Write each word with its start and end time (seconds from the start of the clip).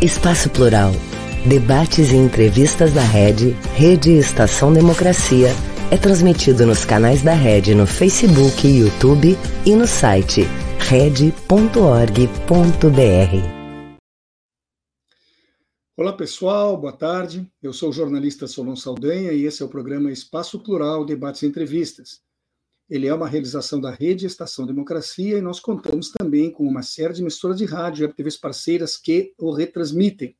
Espaço 0.00 0.48
Plural. 0.50 0.92
Debates 1.44 2.12
e 2.12 2.16
entrevistas 2.16 2.92
da 2.92 3.02
Rede, 3.02 3.50
Rede 3.74 4.12
Estação 4.12 4.72
Democracia, 4.72 5.48
é 5.90 5.96
transmitido 5.96 6.64
nos 6.64 6.84
canais 6.84 7.22
da 7.22 7.32
Rede 7.32 7.74
no 7.74 7.84
Facebook, 7.84 8.66
YouTube 8.66 9.36
e 9.66 9.74
no 9.74 9.88
site 9.88 10.42
rede.org.br. 10.78 11.32
Olá 15.96 16.12
pessoal, 16.12 16.76
boa 16.76 16.92
tarde. 16.92 17.50
Eu 17.60 17.72
sou 17.72 17.90
o 17.90 17.92
jornalista 17.92 18.46
Solon 18.46 18.76
Saldanha 18.76 19.32
e 19.32 19.44
esse 19.44 19.64
é 19.64 19.66
o 19.66 19.68
programa 19.68 20.12
Espaço 20.12 20.60
Plural 20.60 21.04
Debates 21.04 21.42
e 21.42 21.46
Entrevistas. 21.46 22.20
Ele 22.88 23.06
é 23.06 23.12
uma 23.12 23.28
realização 23.28 23.78
da 23.78 23.90
Rede 23.90 24.24
Estação 24.24 24.64
Democracia 24.64 25.36
e 25.36 25.42
nós 25.42 25.60
contamos 25.60 26.10
também 26.10 26.50
com 26.50 26.66
uma 26.66 26.82
série 26.82 27.12
de 27.12 27.20
emissoras 27.20 27.58
de 27.58 27.66
rádio 27.66 28.06
e 28.06 28.12
TVs 28.12 28.38
parceiras 28.38 28.96
que 28.96 29.34
o 29.36 29.52
retransmitem. 29.52 30.34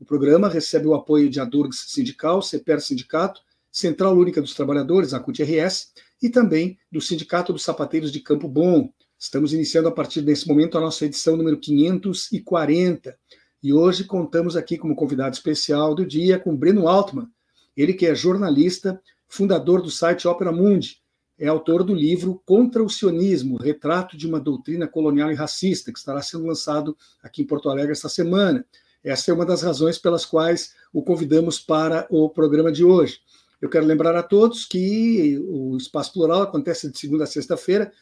O 0.00 0.04
programa 0.06 0.48
recebe 0.48 0.86
o 0.86 0.94
apoio 0.94 1.28
de 1.28 1.38
Adurgs 1.38 1.84
Sindical, 1.88 2.40
CEPER 2.40 2.80
Sindicato, 2.80 3.42
Central 3.70 4.16
Única 4.16 4.40
dos 4.40 4.54
Trabalhadores, 4.54 5.12
a 5.12 5.20
CUT-RS, 5.20 5.92
e 6.22 6.30
também 6.30 6.78
do 6.90 6.98
Sindicato 6.98 7.52
dos 7.52 7.62
Sapateiros 7.62 8.10
de 8.10 8.20
Campo 8.20 8.48
Bom. 8.48 8.90
Estamos 9.18 9.52
iniciando 9.52 9.88
a 9.88 9.92
partir 9.92 10.22
desse 10.22 10.48
momento 10.48 10.78
a 10.78 10.80
nossa 10.80 11.04
edição 11.04 11.36
número 11.36 11.60
540. 11.60 13.14
E 13.62 13.70
hoje 13.72 14.04
contamos 14.04 14.56
aqui 14.56 14.78
como 14.78 14.96
convidado 14.96 15.34
especial 15.34 15.94
do 15.94 16.06
dia 16.06 16.38
com 16.38 16.56
Breno 16.56 16.88
Altman, 16.88 17.28
ele 17.76 17.92
que 17.92 18.06
é 18.06 18.14
jornalista, 18.14 18.98
fundador 19.28 19.82
do 19.82 19.90
site 19.90 20.26
Opera 20.26 20.50
Mundi, 20.50 21.01
é 21.42 21.48
autor 21.48 21.82
do 21.82 21.92
livro 21.92 22.40
Contra 22.46 22.80
o 22.84 22.88
Sionismo, 22.88 23.56
Retrato 23.56 24.16
de 24.16 24.28
uma 24.28 24.38
Doutrina 24.38 24.86
Colonial 24.86 25.28
e 25.32 25.34
Racista, 25.34 25.92
que 25.92 25.98
estará 25.98 26.22
sendo 26.22 26.46
lançado 26.46 26.96
aqui 27.20 27.42
em 27.42 27.44
Porto 27.44 27.68
Alegre 27.68 27.90
esta 27.90 28.08
semana. 28.08 28.64
Essa 29.02 29.32
é 29.32 29.34
uma 29.34 29.44
das 29.44 29.60
razões 29.60 29.98
pelas 29.98 30.24
quais 30.24 30.72
o 30.92 31.02
convidamos 31.02 31.58
para 31.58 32.06
o 32.08 32.30
programa 32.30 32.70
de 32.70 32.84
hoje. 32.84 33.18
Eu 33.60 33.68
quero 33.68 33.84
lembrar 33.84 34.14
a 34.14 34.22
todos 34.22 34.64
que 34.64 35.36
o 35.48 35.76
Espaço 35.76 36.12
Plural 36.12 36.42
acontece 36.42 36.88
de 36.88 36.96
segunda 36.96 37.24
a 37.24 37.26
sexta-feira, 37.26 37.92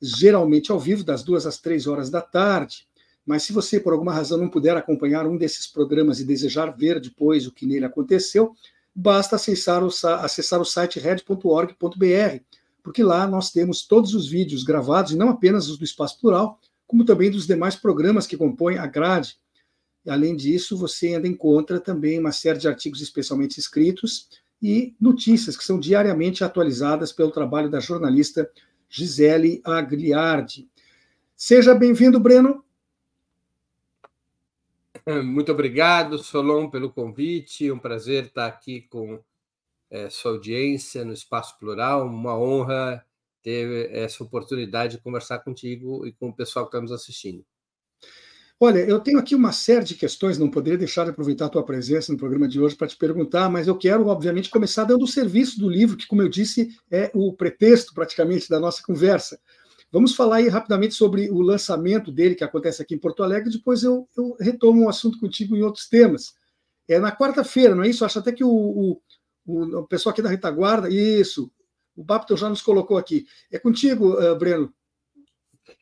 geralmente 0.00 0.70
ao 0.70 0.78
vivo, 0.78 1.02
das 1.02 1.24
duas 1.24 1.46
às 1.46 1.58
três 1.58 1.88
horas 1.88 2.10
da 2.10 2.22
tarde. 2.22 2.86
Mas 3.26 3.42
se 3.42 3.52
você, 3.52 3.80
por 3.80 3.92
alguma 3.92 4.12
razão, 4.12 4.38
não 4.38 4.48
puder 4.48 4.76
acompanhar 4.76 5.26
um 5.26 5.36
desses 5.36 5.66
programas 5.66 6.20
e 6.20 6.24
desejar 6.24 6.70
ver 6.70 7.00
depois 7.00 7.44
o 7.44 7.52
que 7.52 7.66
nele 7.66 7.86
aconteceu, 7.86 8.54
basta 8.94 9.34
acessar 9.34 9.82
o, 9.82 9.88
acessar 10.20 10.60
o 10.60 10.64
site 10.64 11.00
red.org.br 11.00 12.40
porque 12.84 13.02
lá 13.02 13.26
nós 13.26 13.50
temos 13.50 13.86
todos 13.86 14.14
os 14.14 14.28
vídeos 14.28 14.62
gravados, 14.62 15.12
e 15.12 15.16
não 15.16 15.30
apenas 15.30 15.68
os 15.70 15.78
do 15.78 15.84
Espaço 15.84 16.20
Plural, 16.20 16.60
como 16.86 17.02
também 17.02 17.30
dos 17.30 17.46
demais 17.46 17.74
programas 17.74 18.26
que 18.26 18.36
compõem 18.36 18.76
a 18.76 18.86
grade. 18.86 19.38
Além 20.06 20.36
disso, 20.36 20.76
você 20.76 21.14
ainda 21.14 21.26
encontra 21.26 21.80
também 21.80 22.20
uma 22.20 22.30
série 22.30 22.58
de 22.58 22.68
artigos 22.68 23.00
especialmente 23.00 23.58
escritos 23.58 24.28
e 24.62 24.94
notícias 25.00 25.56
que 25.56 25.64
são 25.64 25.80
diariamente 25.80 26.44
atualizadas 26.44 27.10
pelo 27.10 27.30
trabalho 27.30 27.70
da 27.70 27.80
jornalista 27.80 28.50
Gisele 28.86 29.62
Agliardi. 29.64 30.68
Seja 31.34 31.74
bem-vindo, 31.74 32.20
Breno. 32.20 32.62
Muito 35.24 35.50
obrigado, 35.50 36.18
Solon, 36.18 36.68
pelo 36.68 36.92
convite. 36.92 37.72
Um 37.72 37.78
prazer 37.78 38.26
estar 38.26 38.46
aqui 38.46 38.82
com 38.82 39.20
é, 39.94 40.10
sua 40.10 40.32
audiência 40.32 41.04
no 41.04 41.12
Espaço 41.12 41.56
Plural. 41.56 42.06
Uma 42.06 42.36
honra 42.36 43.04
ter 43.42 43.90
essa 43.92 44.24
oportunidade 44.24 44.96
de 44.96 45.02
conversar 45.02 45.38
contigo 45.38 46.04
e 46.04 46.12
com 46.12 46.30
o 46.30 46.34
pessoal 46.34 46.64
que 46.64 46.70
está 46.70 46.80
nos 46.80 46.90
assistindo. 46.90 47.44
Olha, 48.58 48.78
eu 48.78 48.98
tenho 48.98 49.18
aqui 49.18 49.34
uma 49.34 49.52
série 49.52 49.84
de 49.84 49.94
questões, 49.94 50.38
não 50.38 50.50
poderia 50.50 50.78
deixar 50.78 51.04
de 51.04 51.10
aproveitar 51.10 51.46
a 51.46 51.48
tua 51.48 51.64
presença 51.64 52.12
no 52.12 52.18
programa 52.18 52.48
de 52.48 52.60
hoje 52.60 52.74
para 52.74 52.86
te 52.86 52.96
perguntar, 52.96 53.48
mas 53.50 53.68
eu 53.68 53.76
quero, 53.76 54.06
obviamente, 54.06 54.48
começar 54.48 54.84
dando 54.84 55.04
o 55.04 55.08
serviço 55.08 55.58
do 55.60 55.68
livro, 55.68 55.96
que, 55.96 56.06
como 56.06 56.22
eu 56.22 56.28
disse, 56.28 56.74
é 56.90 57.10
o 57.14 57.32
pretexto 57.32 57.92
praticamente 57.92 58.48
da 58.48 58.58
nossa 58.58 58.82
conversa. 58.82 59.38
Vamos 59.92 60.14
falar 60.14 60.36
aí 60.36 60.48
rapidamente 60.48 60.94
sobre 60.94 61.30
o 61.30 61.40
lançamento 61.40 62.10
dele, 62.10 62.34
que 62.34 62.44
acontece 62.44 62.80
aqui 62.80 62.94
em 62.94 62.98
Porto 62.98 63.22
Alegre, 63.22 63.50
depois 63.50 63.82
eu, 63.82 64.08
eu 64.16 64.36
retomo 64.40 64.84
o 64.84 64.88
assunto 64.88 65.20
contigo 65.20 65.56
em 65.56 65.62
outros 65.62 65.88
temas. 65.88 66.34
É 66.88 66.98
na 66.98 67.14
quarta-feira, 67.14 67.74
não 67.74 67.82
é 67.82 67.88
isso? 67.88 68.04
Acho 68.04 68.18
até 68.18 68.32
que 68.32 68.44
o, 68.44 68.50
o, 68.50 69.00
o, 69.46 69.86
pessoal 69.86 70.12
aqui 70.12 70.22
da 70.22 70.28
retaguarda, 70.28 70.88
isso, 70.88 71.50
o 71.96 72.02
Bapto 72.02 72.36
já 72.36 72.48
nos 72.48 72.62
colocou 72.62 72.96
aqui. 72.96 73.26
É 73.50 73.58
contigo, 73.58 74.14
uh, 74.14 74.36
Breno. 74.36 74.72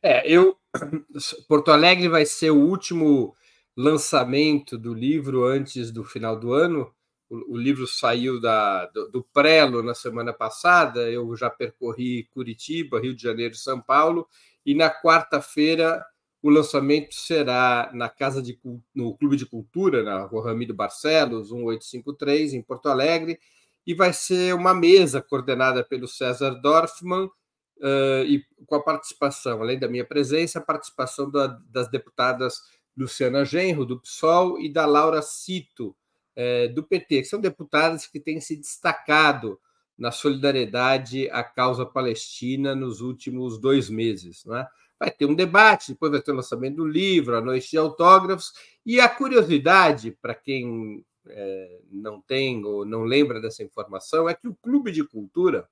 É, 0.02 0.30
eu. 0.30 0.56
Porto 1.48 1.70
Alegre 1.70 2.08
vai 2.08 2.24
ser 2.24 2.50
o 2.50 2.60
último 2.60 3.34
lançamento 3.76 4.76
do 4.78 4.92
livro 4.92 5.44
antes 5.44 5.90
do 5.90 6.04
final 6.04 6.38
do 6.38 6.52
ano. 6.52 6.92
O, 7.30 7.54
o 7.54 7.56
livro 7.56 7.86
saiu 7.86 8.40
da, 8.40 8.86
do, 8.86 9.10
do 9.10 9.22
Prelo 9.22 9.82
na 9.82 9.94
semana 9.94 10.32
passada. 10.32 11.10
Eu 11.10 11.34
já 11.36 11.48
percorri 11.48 12.24
Curitiba, 12.30 13.00
Rio 13.00 13.14
de 13.14 13.22
Janeiro 13.22 13.54
e 13.54 13.58
São 13.58 13.80
Paulo. 13.80 14.28
E 14.64 14.74
na 14.74 14.90
quarta-feira 14.90 16.04
o 16.42 16.50
lançamento 16.50 17.14
será 17.14 17.90
na 17.94 18.08
Casa 18.08 18.42
de 18.42 18.58
no 18.94 19.16
Clube 19.16 19.36
de 19.36 19.46
Cultura, 19.46 20.02
na 20.02 20.24
Rua 20.24 20.46
Ramiro 20.46 20.74
Barcelos, 20.74 21.52
1853, 21.52 22.54
em 22.54 22.62
Porto 22.62 22.88
Alegre, 22.88 23.38
e 23.86 23.94
vai 23.94 24.12
ser 24.12 24.54
uma 24.54 24.74
mesa 24.74 25.22
coordenada 25.22 25.84
pelo 25.84 26.08
César 26.08 26.50
Dorfman 26.60 27.26
uh, 27.26 28.24
e 28.26 28.44
com 28.66 28.74
a 28.74 28.82
participação, 28.82 29.62
além 29.62 29.78
da 29.78 29.88
minha 29.88 30.04
presença, 30.04 30.58
a 30.58 30.62
participação 30.62 31.30
da, 31.30 31.46
das 31.70 31.88
deputadas 31.88 32.60
Luciana 32.96 33.44
Genro, 33.44 33.86
do 33.86 34.00
PSOL, 34.00 34.60
e 34.60 34.70
da 34.70 34.84
Laura 34.84 35.22
Cito, 35.22 35.96
do 36.74 36.82
PT, 36.82 37.22
que 37.22 37.24
são 37.24 37.40
deputadas 37.40 38.06
que 38.06 38.18
têm 38.18 38.40
se 38.40 38.56
destacado 38.56 39.58
na 39.96 40.10
solidariedade 40.10 41.30
à 41.30 41.44
causa 41.44 41.84
palestina 41.84 42.74
nos 42.74 43.00
últimos 43.00 43.58
dois 43.58 43.88
meses. 43.88 44.44
Não 44.44 44.56
é? 44.56 44.66
Vai 45.02 45.10
ter 45.10 45.26
um 45.26 45.34
debate, 45.34 45.90
depois 45.90 46.12
vai 46.12 46.22
ter 46.22 46.30
o 46.30 46.36
lançamento 46.36 46.76
do 46.76 46.86
livro, 46.86 47.36
a 47.36 47.40
noite 47.40 47.72
de 47.72 47.76
autógrafos, 47.76 48.52
e 48.86 49.00
a 49.00 49.08
curiosidade, 49.08 50.12
para 50.22 50.32
quem 50.32 51.04
é, 51.26 51.80
não 51.90 52.20
tem 52.20 52.64
ou 52.64 52.84
não 52.84 53.02
lembra 53.02 53.40
dessa 53.40 53.64
informação, 53.64 54.28
é 54.28 54.34
que 54.34 54.46
o 54.46 54.54
Clube 54.54 54.92
de 54.92 55.02
Cultura 55.02 55.68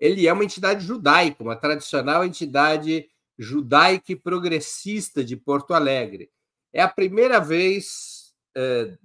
ele 0.00 0.26
é 0.26 0.32
uma 0.32 0.44
entidade 0.44 0.82
judaica, 0.82 1.42
uma 1.42 1.54
tradicional 1.56 2.24
entidade 2.24 3.06
judaica 3.38 4.12
e 4.12 4.16
progressista 4.16 5.22
de 5.22 5.36
Porto 5.36 5.74
Alegre. 5.74 6.30
É 6.72 6.80
a 6.80 6.88
primeira 6.88 7.40
vez, 7.40 8.32
é, 8.56 8.96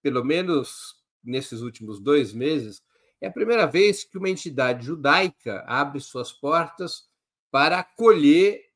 pelo 0.00 0.24
menos 0.24 0.94
nesses 1.24 1.60
últimos 1.60 1.98
dois 2.00 2.32
meses, 2.32 2.80
é 3.20 3.26
a 3.26 3.32
primeira 3.32 3.66
vez 3.66 4.04
que 4.04 4.16
uma 4.16 4.30
entidade 4.30 4.86
judaica 4.86 5.64
abre 5.66 5.98
suas 5.98 6.32
portas 6.32 7.08
para 7.50 7.80
acolher 7.80 8.71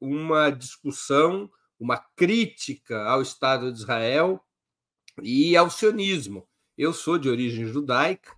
uma 0.00 0.50
discussão, 0.50 1.50
uma 1.78 1.98
crítica 2.16 3.02
ao 3.04 3.22
Estado 3.22 3.72
de 3.72 3.78
Israel 3.78 4.42
e 5.22 5.56
ao 5.56 5.70
sionismo. 5.70 6.46
Eu 6.76 6.92
sou 6.92 7.18
de 7.18 7.28
origem 7.28 7.66
judaica, 7.66 8.34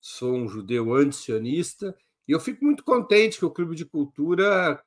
sou 0.00 0.34
um 0.34 0.48
judeu 0.48 0.94
anti-sionista, 0.94 1.94
e 2.26 2.32
eu 2.32 2.40
fico 2.40 2.64
muito 2.64 2.84
contente 2.84 3.38
que 3.38 3.44
o 3.44 3.50
Clube 3.50 3.74
de 3.74 3.84
Cultura 3.84 4.82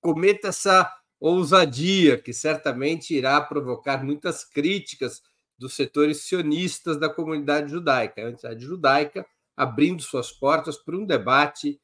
cometa 0.00 0.48
essa 0.48 0.92
ousadia, 1.18 2.20
que 2.20 2.32
certamente 2.32 3.14
irá 3.14 3.40
provocar 3.40 4.04
muitas 4.04 4.44
críticas 4.44 5.22
dos 5.56 5.74
setores 5.74 6.24
sionistas 6.24 6.98
da 6.98 7.08
comunidade 7.08 7.70
judaica, 7.70 8.26
a 8.26 8.30
entidade 8.30 8.64
judaica 8.64 9.24
abrindo 9.56 10.02
suas 10.02 10.32
portas 10.32 10.76
para 10.76 10.96
um 10.96 11.06
debate 11.06 11.80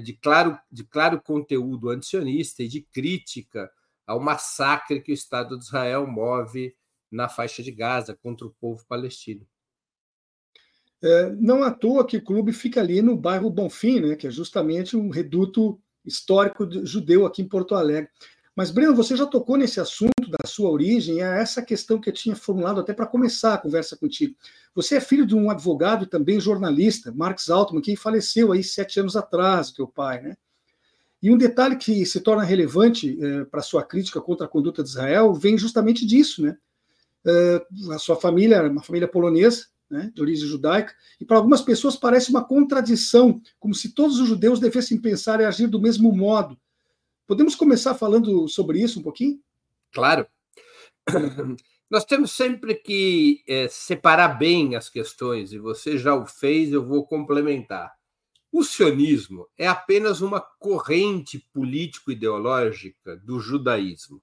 de 0.00 0.12
claro, 0.14 0.58
de 0.70 0.84
claro 0.84 1.20
conteúdo 1.20 1.90
antisionista 1.90 2.62
e 2.62 2.68
de 2.68 2.82
crítica 2.82 3.70
ao 4.06 4.20
massacre 4.20 5.00
que 5.00 5.12
o 5.12 5.14
Estado 5.14 5.58
de 5.58 5.64
Israel 5.64 6.06
move 6.06 6.74
na 7.10 7.28
faixa 7.28 7.62
de 7.62 7.70
Gaza 7.70 8.16
contra 8.22 8.46
o 8.46 8.54
povo 8.60 8.84
palestino. 8.86 9.46
É, 11.02 11.30
não 11.30 11.64
à 11.64 11.70
toa 11.70 12.06
que 12.06 12.16
o 12.16 12.24
clube 12.24 12.52
fica 12.52 12.80
ali 12.80 13.02
no 13.02 13.16
bairro 13.16 13.50
Bonfim, 13.50 14.00
né, 14.00 14.16
que 14.16 14.26
é 14.26 14.30
justamente 14.30 14.96
um 14.96 15.10
reduto 15.10 15.80
histórico 16.04 16.68
judeu 16.84 17.26
aqui 17.26 17.42
em 17.42 17.48
Porto 17.48 17.74
Alegre. 17.74 18.10
Mas, 18.54 18.70
Breno, 18.70 18.94
você 18.94 19.16
já 19.16 19.26
tocou 19.26 19.56
nesse 19.56 19.80
assunto 19.80 20.28
da 20.28 20.46
sua 20.46 20.70
origem, 20.70 21.22
é 21.22 21.40
essa 21.40 21.62
questão 21.62 21.98
que 21.98 22.10
eu 22.10 22.12
tinha 22.12 22.36
formulado 22.36 22.80
até 22.80 22.92
para 22.92 23.06
começar 23.06 23.54
a 23.54 23.58
conversa 23.58 23.96
contigo. 23.96 24.36
Você 24.74 24.96
é 24.96 25.00
filho 25.00 25.26
de 25.26 25.34
um 25.34 25.50
advogado 25.50 26.04
e 26.04 26.06
também 26.06 26.38
jornalista, 26.38 27.10
Marx 27.12 27.48
Altman, 27.48 27.80
que 27.80 27.96
faleceu 27.96 28.52
aí 28.52 28.62
sete 28.62 29.00
anos 29.00 29.16
atrás, 29.16 29.70
teu 29.70 29.86
pai, 29.86 30.20
né? 30.20 30.36
E 31.22 31.30
um 31.30 31.38
detalhe 31.38 31.76
que 31.76 32.04
se 32.04 32.20
torna 32.20 32.42
relevante 32.42 33.16
é, 33.24 33.44
para 33.44 33.62
sua 33.62 33.82
crítica 33.82 34.20
contra 34.20 34.46
a 34.46 34.48
conduta 34.48 34.82
de 34.82 34.88
Israel 34.88 35.32
vem 35.32 35.56
justamente 35.56 36.04
disso, 36.04 36.42
né? 36.42 36.56
É, 37.24 37.66
a 37.92 37.98
sua 37.98 38.16
família 38.16 38.56
era 38.56 38.68
uma 38.68 38.82
família 38.82 39.08
polonesa, 39.08 39.66
né, 39.88 40.10
de 40.14 40.22
origem 40.22 40.48
judaica, 40.48 40.94
e 41.20 41.24
para 41.24 41.36
algumas 41.36 41.60
pessoas 41.60 41.96
parece 41.96 42.30
uma 42.30 42.42
contradição, 42.42 43.40
como 43.60 43.74
se 43.74 43.90
todos 43.90 44.18
os 44.18 44.26
judeus 44.26 44.58
devessem 44.58 44.98
pensar 44.98 45.38
e 45.40 45.44
agir 45.44 45.66
do 45.66 45.80
mesmo 45.80 46.10
modo. 46.12 46.58
Podemos 47.26 47.54
começar 47.54 47.94
falando 47.94 48.48
sobre 48.48 48.80
isso 48.80 49.00
um 49.00 49.02
pouquinho? 49.02 49.40
Claro. 49.92 50.26
Nós 51.90 52.04
temos 52.04 52.32
sempre 52.32 52.74
que 52.74 53.42
é, 53.46 53.68
separar 53.68 54.38
bem 54.38 54.76
as 54.76 54.88
questões, 54.88 55.52
e 55.52 55.58
você 55.58 55.98
já 55.98 56.14
o 56.14 56.26
fez, 56.26 56.72
eu 56.72 56.84
vou 56.84 57.06
complementar. 57.06 57.92
O 58.50 58.64
sionismo 58.64 59.46
é 59.56 59.68
apenas 59.68 60.20
uma 60.20 60.40
corrente 60.40 61.38
político-ideológica 61.52 63.16
do 63.18 63.40
judaísmo. 63.40 64.22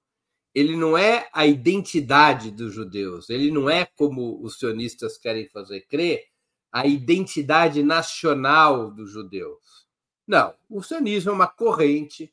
Ele 0.54 0.76
não 0.76 0.98
é 0.98 1.28
a 1.32 1.46
identidade 1.46 2.50
dos 2.50 2.74
judeus, 2.74 3.30
ele 3.30 3.50
não 3.50 3.70
é, 3.70 3.84
como 3.84 4.42
os 4.42 4.58
sionistas 4.58 5.16
querem 5.16 5.48
fazer 5.48 5.82
crer, 5.82 6.24
a 6.72 6.86
identidade 6.86 7.82
nacional 7.82 8.90
dos 8.90 9.10
judeus. 9.10 9.86
Não, 10.26 10.54
o 10.68 10.82
sionismo 10.82 11.30
é 11.30 11.34
uma 11.34 11.48
corrente 11.48 12.32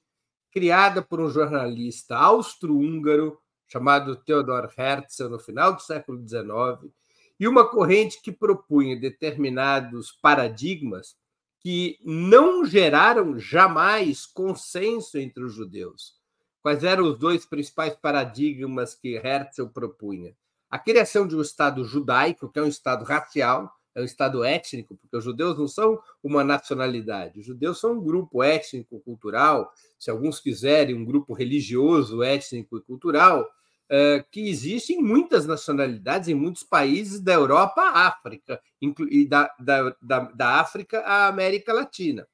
criada 0.57 1.03
por 1.03 1.19
um 1.19 1.29
jornalista 1.29 2.17
austro-húngaro 2.17 3.37
chamado 3.67 4.15
Theodor 4.15 4.67
Herzl 4.75 5.29
no 5.29 5.37
final 5.37 5.75
do 5.75 5.83
século 5.83 6.19
XIX, 6.27 6.91
e 7.39 7.47
uma 7.47 7.69
corrente 7.69 8.19
que 8.23 8.31
propunha 8.31 8.99
determinados 8.99 10.11
paradigmas 10.19 11.15
que 11.59 11.99
não 12.03 12.65
geraram 12.65 13.37
jamais 13.37 14.25
consenso 14.25 15.19
entre 15.19 15.43
os 15.43 15.53
judeus. 15.53 16.15
Quais 16.59 16.83
eram 16.83 17.03
os 17.03 17.19
dois 17.19 17.45
principais 17.45 17.93
paradigmas 17.93 18.95
que 18.95 19.13
Herzl 19.15 19.67
propunha? 19.67 20.35
A 20.71 20.79
criação 20.79 21.27
de 21.27 21.35
um 21.35 21.41
Estado 21.41 21.83
judaico, 21.85 22.51
que 22.51 22.57
é 22.57 22.63
um 22.63 22.67
Estado 22.67 23.05
racial, 23.05 23.71
é 23.97 24.01
um 24.01 24.05
Estado 24.05 24.43
étnico, 24.43 24.95
porque 24.95 25.17
os 25.17 25.23
judeus 25.23 25.57
não 25.57 25.67
são 25.67 25.99
uma 26.23 26.43
nacionalidade, 26.43 27.39
os 27.39 27.45
judeus 27.45 27.79
são 27.79 27.93
um 27.93 27.99
grupo 27.99 28.43
étnico-cultural, 28.43 29.73
se 29.97 30.11
alguns 30.11 30.39
quiserem, 30.39 30.93
um 30.93 31.03
grupo 31.03 31.33
religioso, 31.33 32.21
étnico 32.21 32.77
e 32.77 32.81
cultural, 32.81 33.49
eh, 33.89 34.23
que 34.31 34.47
existe 34.47 34.93
em 34.93 35.01
muitas 35.01 35.47
nacionalidades, 35.47 36.29
em 36.29 36.35
muitos 36.35 36.61
países 36.61 37.19
da 37.19 37.33
Europa 37.33 37.81
à 37.81 38.07
África, 38.07 38.61
e 38.79 39.27
da, 39.27 39.51
da, 39.59 39.95
da, 39.99 40.19
da 40.19 40.59
África 40.59 40.99
à 40.99 41.27
América 41.27 41.73
Latina. 41.73 42.27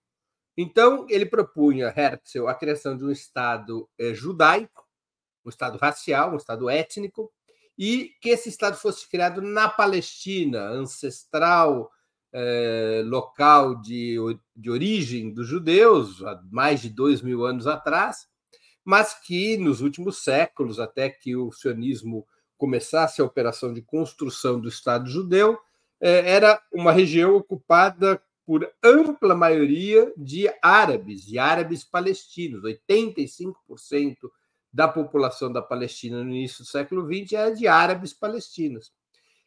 Então, 0.58 1.06
ele 1.10 1.26
propunha, 1.26 1.94
Herzl, 1.96 2.48
a 2.48 2.54
criação 2.54 2.98
de 2.98 3.06
um 3.06 3.12
Estado 3.12 3.90
eh, 3.98 4.14
judaico, 4.14 4.86
um 5.46 5.50
Estado 5.50 5.78
racial, 5.78 6.34
um 6.34 6.38
Estado 6.38 6.70
étnico, 6.70 7.32
e 7.78 8.12
que 8.22 8.30
esse 8.30 8.50
Estado 8.50 8.78
fosse 8.78 9.10
criado 9.10 9.42
na 9.42 9.68
Palestina, 9.68 10.62
ancestral, 10.70 11.90
eh, 12.32 13.04
local 13.06 13.76
de, 13.80 14.18
de 14.56 14.70
origem 14.70 15.34
dos 15.34 15.48
judeus, 15.48 16.24
há 16.24 16.42
mais 16.52 16.82
de 16.82 16.90
dois 16.90 17.22
mil 17.22 17.46
anos 17.46 17.68
atrás, 17.68 18.28
mas 18.84 19.14
que 19.14 19.58
nos 19.58 19.82
últimos 19.82 20.24
séculos, 20.24 20.80
até 20.80 21.10
que 21.10 21.36
o 21.36 21.52
sionismo 21.52 22.28
começasse 22.58 23.22
a 23.22 23.26
operação 23.26 23.74
de 23.74 23.82
construção 23.82 24.60
do 24.60 24.68
Estado 24.68 25.10
judeu, 25.10 25.58
eh, 26.02 26.32
era 26.32 26.62
uma 26.72 26.92
região 26.92 27.36
ocupada 27.36 28.22
por 28.46 28.70
ampla 28.84 29.36
maioria 29.36 30.12
de 30.18 30.52
árabes, 30.62 31.28
e 31.28 31.40
árabes 31.40 31.84
palestinos, 31.84 32.64
85% 32.64 33.54
da 34.74 34.88
população 34.88 35.52
da 35.52 35.62
Palestina 35.62 36.24
no 36.24 36.32
início 36.32 36.64
do 36.64 36.68
século 36.68 37.06
XX 37.06 37.34
era 37.34 37.52
de 37.52 37.68
árabes 37.68 38.12
palestinos. 38.12 38.92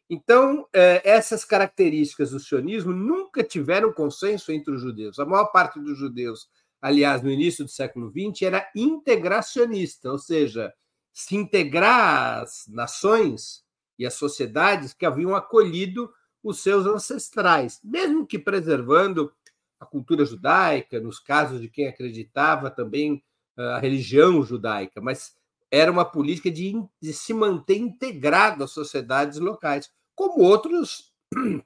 Então, 0.08 0.69
é, 0.73 1.02
essas 1.05 1.44
características 1.44 2.31
do 2.31 2.38
sionismo 2.38 2.93
nunca 2.93 3.43
tiveram 3.43 3.93
consenso 3.93 4.52
entre 4.52 4.73
os 4.73 4.81
judeus. 4.81 5.19
A 5.19 5.26
maior 5.26 5.46
parte 5.46 5.81
dos 5.81 5.99
judeus, 5.99 6.49
aliás, 6.81 7.23
no 7.23 7.31
início 7.31 7.64
do 7.64 7.70
século 7.70 8.12
XX, 8.12 8.43
era 8.43 8.70
integracionista, 8.76 10.12
ou 10.12 10.19
seja, 10.19 10.73
se 11.12 11.34
integrar 11.34 12.43
às 12.43 12.67
nações 12.69 13.64
e 13.99 14.06
às 14.06 14.14
sociedades 14.14 14.93
que 14.93 15.05
haviam 15.05 15.34
acolhido 15.34 16.08
os 16.40 16.61
seus 16.61 16.87
ancestrais, 16.87 17.81
mesmo 17.82 18.25
que 18.25 18.38
preservando 18.38 19.32
a 19.81 19.84
cultura 19.84 20.25
judaica, 20.25 21.00
nos 21.00 21.19
casos 21.19 21.61
de 21.61 21.69
quem 21.69 21.88
acreditava 21.88 22.70
também 22.70 23.23
a 23.56 23.78
religião 23.78 24.42
judaica, 24.42 25.00
mas 25.00 25.34
era 25.70 25.90
uma 25.90 26.04
política 26.04 26.50
de, 26.50 26.74
de 27.00 27.12
se 27.12 27.32
manter 27.32 27.76
integrado 27.76 28.62
às 28.62 28.70
sociedades 28.70 29.38
locais, 29.38 29.90
como 30.14 30.42
outros 30.42 31.12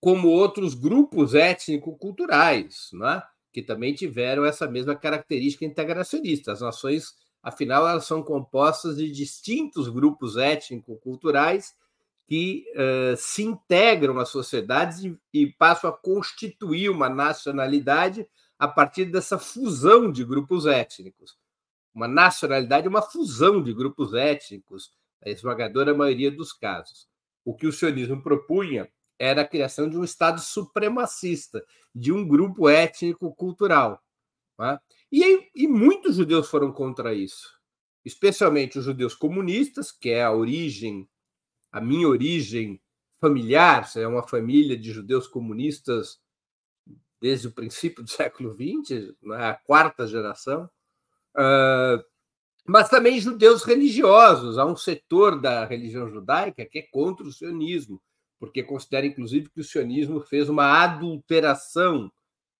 como 0.00 0.28
outros 0.28 0.74
grupos 0.74 1.32
étnico-culturais, 1.32 2.90
é? 3.04 3.22
que 3.52 3.62
também 3.62 3.94
tiveram 3.94 4.44
essa 4.44 4.66
mesma 4.66 4.96
característica 4.96 5.64
integracionista. 5.64 6.50
As 6.50 6.60
nações, 6.60 7.14
afinal, 7.40 7.86
elas 7.86 8.04
são 8.04 8.20
compostas 8.20 8.96
de 8.96 9.08
distintos 9.12 9.88
grupos 9.88 10.36
étnico-culturais 10.36 11.72
que 12.26 12.64
uh, 12.74 13.16
se 13.16 13.44
integram 13.44 14.14
nas 14.14 14.30
sociedades 14.30 15.04
e, 15.04 15.16
e 15.32 15.46
passam 15.46 15.90
a 15.90 15.92
constituir 15.92 16.88
uma 16.88 17.08
nacionalidade 17.08 18.26
a 18.62 18.68
partir 18.68 19.06
dessa 19.06 19.40
fusão 19.40 20.12
de 20.12 20.24
grupos 20.24 20.66
étnicos. 20.66 21.36
Uma 21.92 22.06
nacionalidade 22.06 22.86
é 22.86 22.88
uma 22.88 23.02
fusão 23.02 23.60
de 23.60 23.74
grupos 23.74 24.14
étnicos, 24.14 24.92
a 25.20 25.30
esmagadora 25.30 25.92
maioria 25.92 26.30
dos 26.30 26.52
casos. 26.52 27.08
O 27.44 27.56
que 27.56 27.66
o 27.66 27.72
sionismo 27.72 28.22
propunha 28.22 28.88
era 29.18 29.42
a 29.42 29.48
criação 29.48 29.90
de 29.90 29.98
um 29.98 30.04
Estado 30.04 30.40
supremacista, 30.40 31.60
de 31.92 32.12
um 32.12 32.24
grupo 32.24 32.68
étnico-cultural. 32.68 34.00
É? 34.60 34.78
E, 35.10 35.50
e 35.56 35.66
muitos 35.66 36.14
judeus 36.14 36.48
foram 36.48 36.70
contra 36.70 37.12
isso, 37.12 37.58
especialmente 38.04 38.78
os 38.78 38.84
judeus 38.84 39.16
comunistas, 39.16 39.90
que 39.90 40.10
é 40.10 40.22
a 40.22 40.30
origem, 40.30 41.08
a 41.72 41.80
minha 41.80 42.06
origem 42.06 42.80
familiar, 43.20 43.90
é 43.96 44.06
uma 44.06 44.22
família 44.22 44.78
de 44.78 44.92
judeus 44.92 45.26
comunistas 45.26 46.22
desde 47.22 47.46
o 47.46 47.52
princípio 47.52 48.02
do 48.02 48.10
século 48.10 48.52
XX, 48.52 49.14
né, 49.22 49.50
a 49.50 49.54
quarta 49.54 50.06
geração, 50.06 50.68
uh, 51.36 52.04
mas 52.66 52.88
também 52.88 53.20
judeus 53.20 53.62
religiosos. 53.62 54.58
Há 54.58 54.66
um 54.66 54.76
setor 54.76 55.40
da 55.40 55.64
religião 55.64 56.10
judaica 56.10 56.66
que 56.66 56.80
é 56.80 56.82
contra 56.82 57.24
o 57.24 57.32
sionismo, 57.32 58.02
porque 58.40 58.62
considera, 58.62 59.06
inclusive, 59.06 59.48
que 59.48 59.60
o 59.60 59.64
sionismo 59.64 60.20
fez 60.20 60.48
uma 60.48 60.82
adulteração 60.82 62.10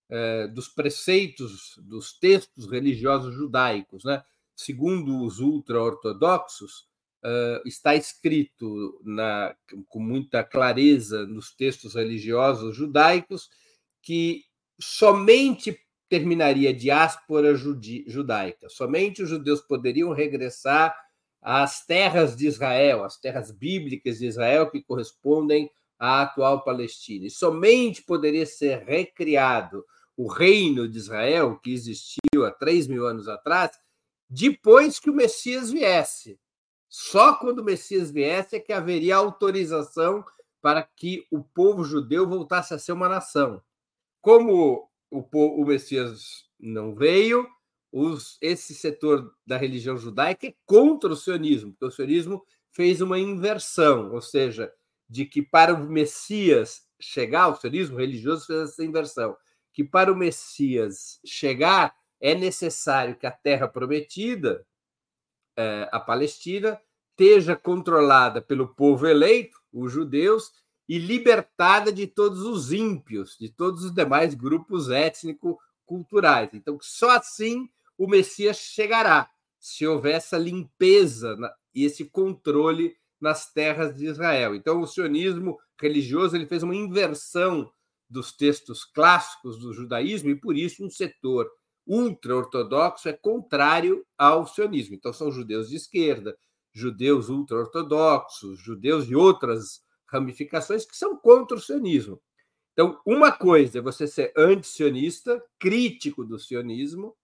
uh, 0.09 0.49
dos 0.55 0.69
preceitos 0.69 1.75
dos 1.79 2.17
textos 2.17 2.71
religiosos 2.71 3.35
judaicos. 3.35 4.05
Né? 4.05 4.23
Segundo 4.55 5.25
os 5.25 5.41
ultra-ortodoxos, 5.41 6.87
uh, 7.25 7.67
está 7.67 7.97
escrito 7.97 9.01
na, 9.05 9.57
com 9.89 9.99
muita 9.99 10.45
clareza 10.45 11.27
nos 11.27 11.53
textos 11.53 11.95
religiosos 11.95 12.77
judaicos 12.77 13.51
que 14.03 14.45
somente 14.83 15.79
terminaria 16.09 16.75
diáspora 16.75 17.55
judaica, 17.55 18.69
somente 18.69 19.23
os 19.23 19.31
judeus 19.31 19.61
poderiam 19.61 20.13
regressar 20.13 20.95
às 21.41 21.87
terras 21.87 22.37
de 22.37 22.47
Israel, 22.47 23.05
às 23.05 23.19
terras 23.19 23.51
bíblicas 23.51 24.19
de 24.19 24.27
Israel 24.27 24.71
que 24.71 24.83
correspondem 24.83 25.71
à 25.99 26.23
atual 26.23 26.63
Palestina. 26.65 27.27
E 27.27 27.31
somente 27.31 28.03
poderia 28.03 28.45
ser 28.45 28.83
recriado 28.85 29.85
o 30.17 30.29
reino 30.29 30.87
de 30.87 30.99
Israel, 30.99 31.59
que 31.59 31.73
existiu 31.73 32.45
há 32.45 32.51
três 32.51 32.87
mil 32.87 33.07
anos 33.07 33.29
atrás, 33.29 33.71
depois 34.29 34.99
que 34.99 35.09
o 35.09 35.15
Messias 35.15 35.71
viesse. 35.71 36.39
Só 36.89 37.35
quando 37.37 37.61
o 37.61 37.65
Messias 37.65 38.11
viesse 38.11 38.57
é 38.57 38.61
que 38.61 38.73
haveria 38.73 39.17
autorização 39.17 40.23
para 40.61 40.83
que 40.83 41.27
o 41.31 41.43
povo 41.43 41.83
judeu 41.83 42.29
voltasse 42.29 42.75
a 42.75 42.79
ser 42.79 42.93
uma 42.93 43.09
nação. 43.09 43.63
Como 44.23 44.89
o, 45.11 45.63
o 45.63 45.67
Messias 45.67 46.47
não 46.59 46.95
veio, 46.95 47.47
os, 47.93 48.39
esse 48.41 48.75
setor 48.75 49.35
da 49.45 49.59
religião 49.59 49.99
judaica 49.99 50.47
é 50.47 50.55
contra 50.65 51.13
o 51.13 51.17
sionismo, 51.17 51.73
porque 51.73 51.85
o 51.85 51.91
sionismo 51.91 52.43
fez 52.71 53.03
uma 53.03 53.19
inversão, 53.19 54.13
ou 54.13 54.23
seja, 54.23 54.73
de 55.09 55.27
que 55.27 55.43
para 55.43 55.75
o 55.75 55.91
Messias 55.91 56.87
chegar, 56.99 57.49
o 57.49 57.57
sionismo 57.57 57.99
religioso 57.99 58.47
fez 58.47 58.71
essa 58.71 58.85
inversão, 58.85 59.37
que 59.73 59.85
para 59.85 60.11
o 60.11 60.17
Messias 60.17 61.21
chegar 61.27 61.95
é 62.21 62.35
necessário 62.35 63.17
que 63.17 63.27
a 63.27 63.33
terra 63.33 63.67
prometida, 63.67 64.65
é, 65.57 65.89
a 65.91 65.99
Palestina, 65.99 66.81
esteja 67.11 67.57
controlada 67.57 68.41
pelo 68.41 68.75
povo 68.75 69.07
eleito, 69.07 69.61
os 69.73 69.93
judeus, 69.93 70.53
e 70.93 70.99
libertada 70.99 71.91
de 71.91 72.07
todos 72.07 72.43
os 72.43 72.71
ímpios, 72.71 73.39
de 73.41 73.49
todos 73.49 73.83
os 73.83 73.95
demais 73.95 74.35
grupos 74.35 74.91
étnico-culturais. 74.91 76.51
Então, 76.53 76.77
só 76.83 77.13
assim 77.13 77.67
o 77.97 78.07
Messias 78.07 78.59
chegará, 78.59 79.31
se 79.59 79.87
houver 79.87 80.17
essa 80.17 80.37
limpeza 80.37 81.35
e 81.75 81.87
esse 81.87 82.05
controle 82.05 82.95
nas 83.19 83.51
terras 83.51 83.97
de 83.97 84.05
Israel. 84.05 84.55
Então, 84.55 84.83
o 84.83 84.87
sionismo 84.87 85.59
religioso 85.81 86.37
ele 86.37 86.45
fez 86.45 86.63
uma 86.63 86.77
inversão 86.77 87.73
dos 88.07 88.31
textos 88.31 88.85
clássicos 88.85 89.59
do 89.59 89.73
judaísmo 89.73 90.29
e, 90.29 90.37
por 90.39 90.59
isso, 90.59 90.85
um 90.85 90.91
setor 90.91 91.51
ultra-ortodoxo 91.87 93.09
é 93.09 93.15
contrário 93.15 94.05
ao 94.19 94.47
sionismo. 94.47 94.95
Então, 94.95 95.11
são 95.11 95.33
judeus 95.33 95.71
de 95.71 95.77
esquerda, 95.77 96.37
judeus 96.71 97.31
ultra-ortodoxos, 97.31 98.59
judeus 98.59 99.07
de 99.07 99.17
outras 99.17 99.81
ramificações 100.13 100.85
que 100.85 100.97
são 100.97 101.17
contra 101.17 101.57
o 101.57 101.61
sionismo. 101.61 102.21
Então, 102.73 103.01
uma 103.05 103.33
coisa 103.33 103.79
é 103.79 103.83
você 103.83 104.07
ser 104.07 104.33
antisionista, 104.37 105.43
crítico 105.59 106.25
do 106.25 106.39
sionismo, 106.39 107.17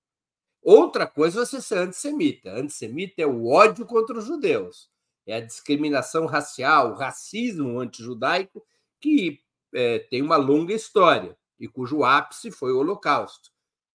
outra 0.62 1.06
coisa 1.06 1.42
é 1.42 1.46
você 1.46 1.60
ser 1.60 1.78
antissemita. 1.78 2.52
Antissemita 2.52 3.22
é 3.22 3.26
o 3.26 3.46
ódio 3.46 3.86
contra 3.86 4.18
os 4.18 4.24
judeus, 4.24 4.90
é 5.26 5.36
a 5.36 5.40
discriminação 5.40 6.26
racial, 6.26 6.92
o 6.92 6.96
racismo 6.96 7.78
antijudaico, 7.78 8.64
que 9.00 9.40
é, 9.72 9.98
tem 9.98 10.22
uma 10.22 10.36
longa 10.36 10.72
história 10.72 11.36
e 11.60 11.68
cujo 11.68 12.04
ápice 12.04 12.50
foi 12.50 12.72
o 12.72 12.78
Holocausto. 12.78 13.50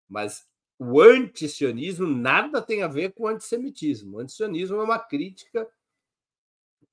Mas 0.08 0.46
o 0.78 1.02
antisionismo 1.02 2.08
nada 2.08 2.62
tem 2.62 2.84
a 2.84 2.88
ver 2.88 3.14
com 3.14 3.24
o 3.24 3.28
antissemitismo. 3.28 4.18
O 4.18 4.20
antisionismo 4.20 4.78
é 4.78 4.84
uma 4.84 5.00
crítica 5.00 5.68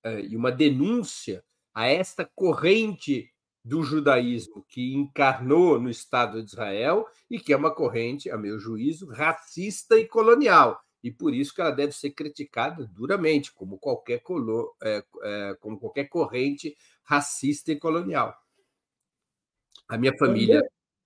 é, 0.02 0.20
e 0.20 0.36
uma 0.36 0.52
denúncia 0.52 1.44
a 1.74 1.86
esta 1.86 2.24
corrente 2.34 3.30
do 3.64 3.82
judaísmo 3.82 4.64
que 4.68 4.94
encarnou 4.94 5.80
no 5.80 5.90
Estado 5.90 6.42
de 6.42 6.50
Israel 6.50 7.06
e 7.30 7.38
que 7.38 7.52
é 7.52 7.56
uma 7.56 7.74
corrente, 7.74 8.30
a 8.30 8.36
meu 8.36 8.58
juízo, 8.58 9.10
racista 9.10 9.98
e 9.98 10.06
colonial. 10.06 10.80
E 11.02 11.10
por 11.10 11.34
isso 11.34 11.54
que 11.54 11.60
ela 11.60 11.70
deve 11.70 11.92
ser 11.92 12.10
criticada 12.10 12.86
duramente, 12.86 13.52
como 13.52 13.78
qualquer, 13.78 14.20
colo, 14.20 14.74
é, 14.82 15.04
é, 15.22 15.56
como 15.60 15.78
qualquer 15.78 16.04
corrente 16.04 16.76
racista 17.02 17.72
e 17.72 17.76
colonial. 17.76 18.36
A 19.88 19.96
minha 19.96 20.16
família, 20.16 20.62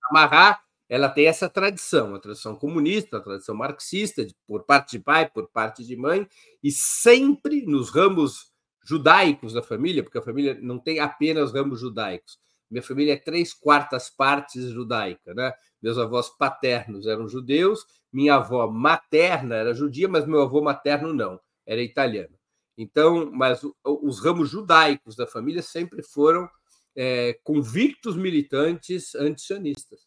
Amarrar, 0.09 0.63
ela 0.87 1.09
tem 1.09 1.25
essa 1.25 1.49
tradição, 1.49 2.13
a 2.13 2.19
tradição 2.19 2.55
comunista, 2.55 3.17
a 3.17 3.21
tradição 3.21 3.55
marxista, 3.55 4.25
por 4.45 4.63
parte 4.63 4.97
de 4.97 5.03
pai, 5.03 5.27
por 5.27 5.49
parte 5.49 5.83
de 5.83 5.95
mãe, 5.95 6.27
e 6.61 6.71
sempre 6.71 7.65
nos 7.65 7.89
ramos 7.89 8.53
judaicos 8.85 9.53
da 9.53 9.63
família, 9.63 10.03
porque 10.03 10.17
a 10.17 10.21
família 10.21 10.57
não 10.61 10.77
tem 10.77 10.99
apenas 10.99 11.51
ramos 11.51 11.79
judaicos. 11.79 12.37
Minha 12.69 12.83
família 12.83 13.13
é 13.13 13.17
três 13.17 13.53
quartas 13.53 14.09
partes 14.09 14.69
judaica, 14.69 15.33
né? 15.33 15.53
Meus 15.81 15.97
avós 15.97 16.29
paternos 16.29 17.05
eram 17.05 17.27
judeus, 17.27 17.85
minha 18.11 18.35
avó 18.35 18.67
materna 18.67 19.55
era 19.55 19.73
judia, 19.73 20.07
mas 20.07 20.25
meu 20.25 20.41
avô 20.41 20.61
materno 20.61 21.13
não, 21.13 21.39
era 21.65 21.81
italiano. 21.81 22.35
Então, 22.77 23.31
mas 23.31 23.61
os 23.83 24.19
ramos 24.19 24.49
judaicos 24.49 25.15
da 25.15 25.25
família 25.25 25.61
sempre 25.61 26.03
foram 26.03 26.49
é, 26.95 27.39
convictos 27.43 28.15
militantes 28.15 29.15
antisionistas. 29.15 30.01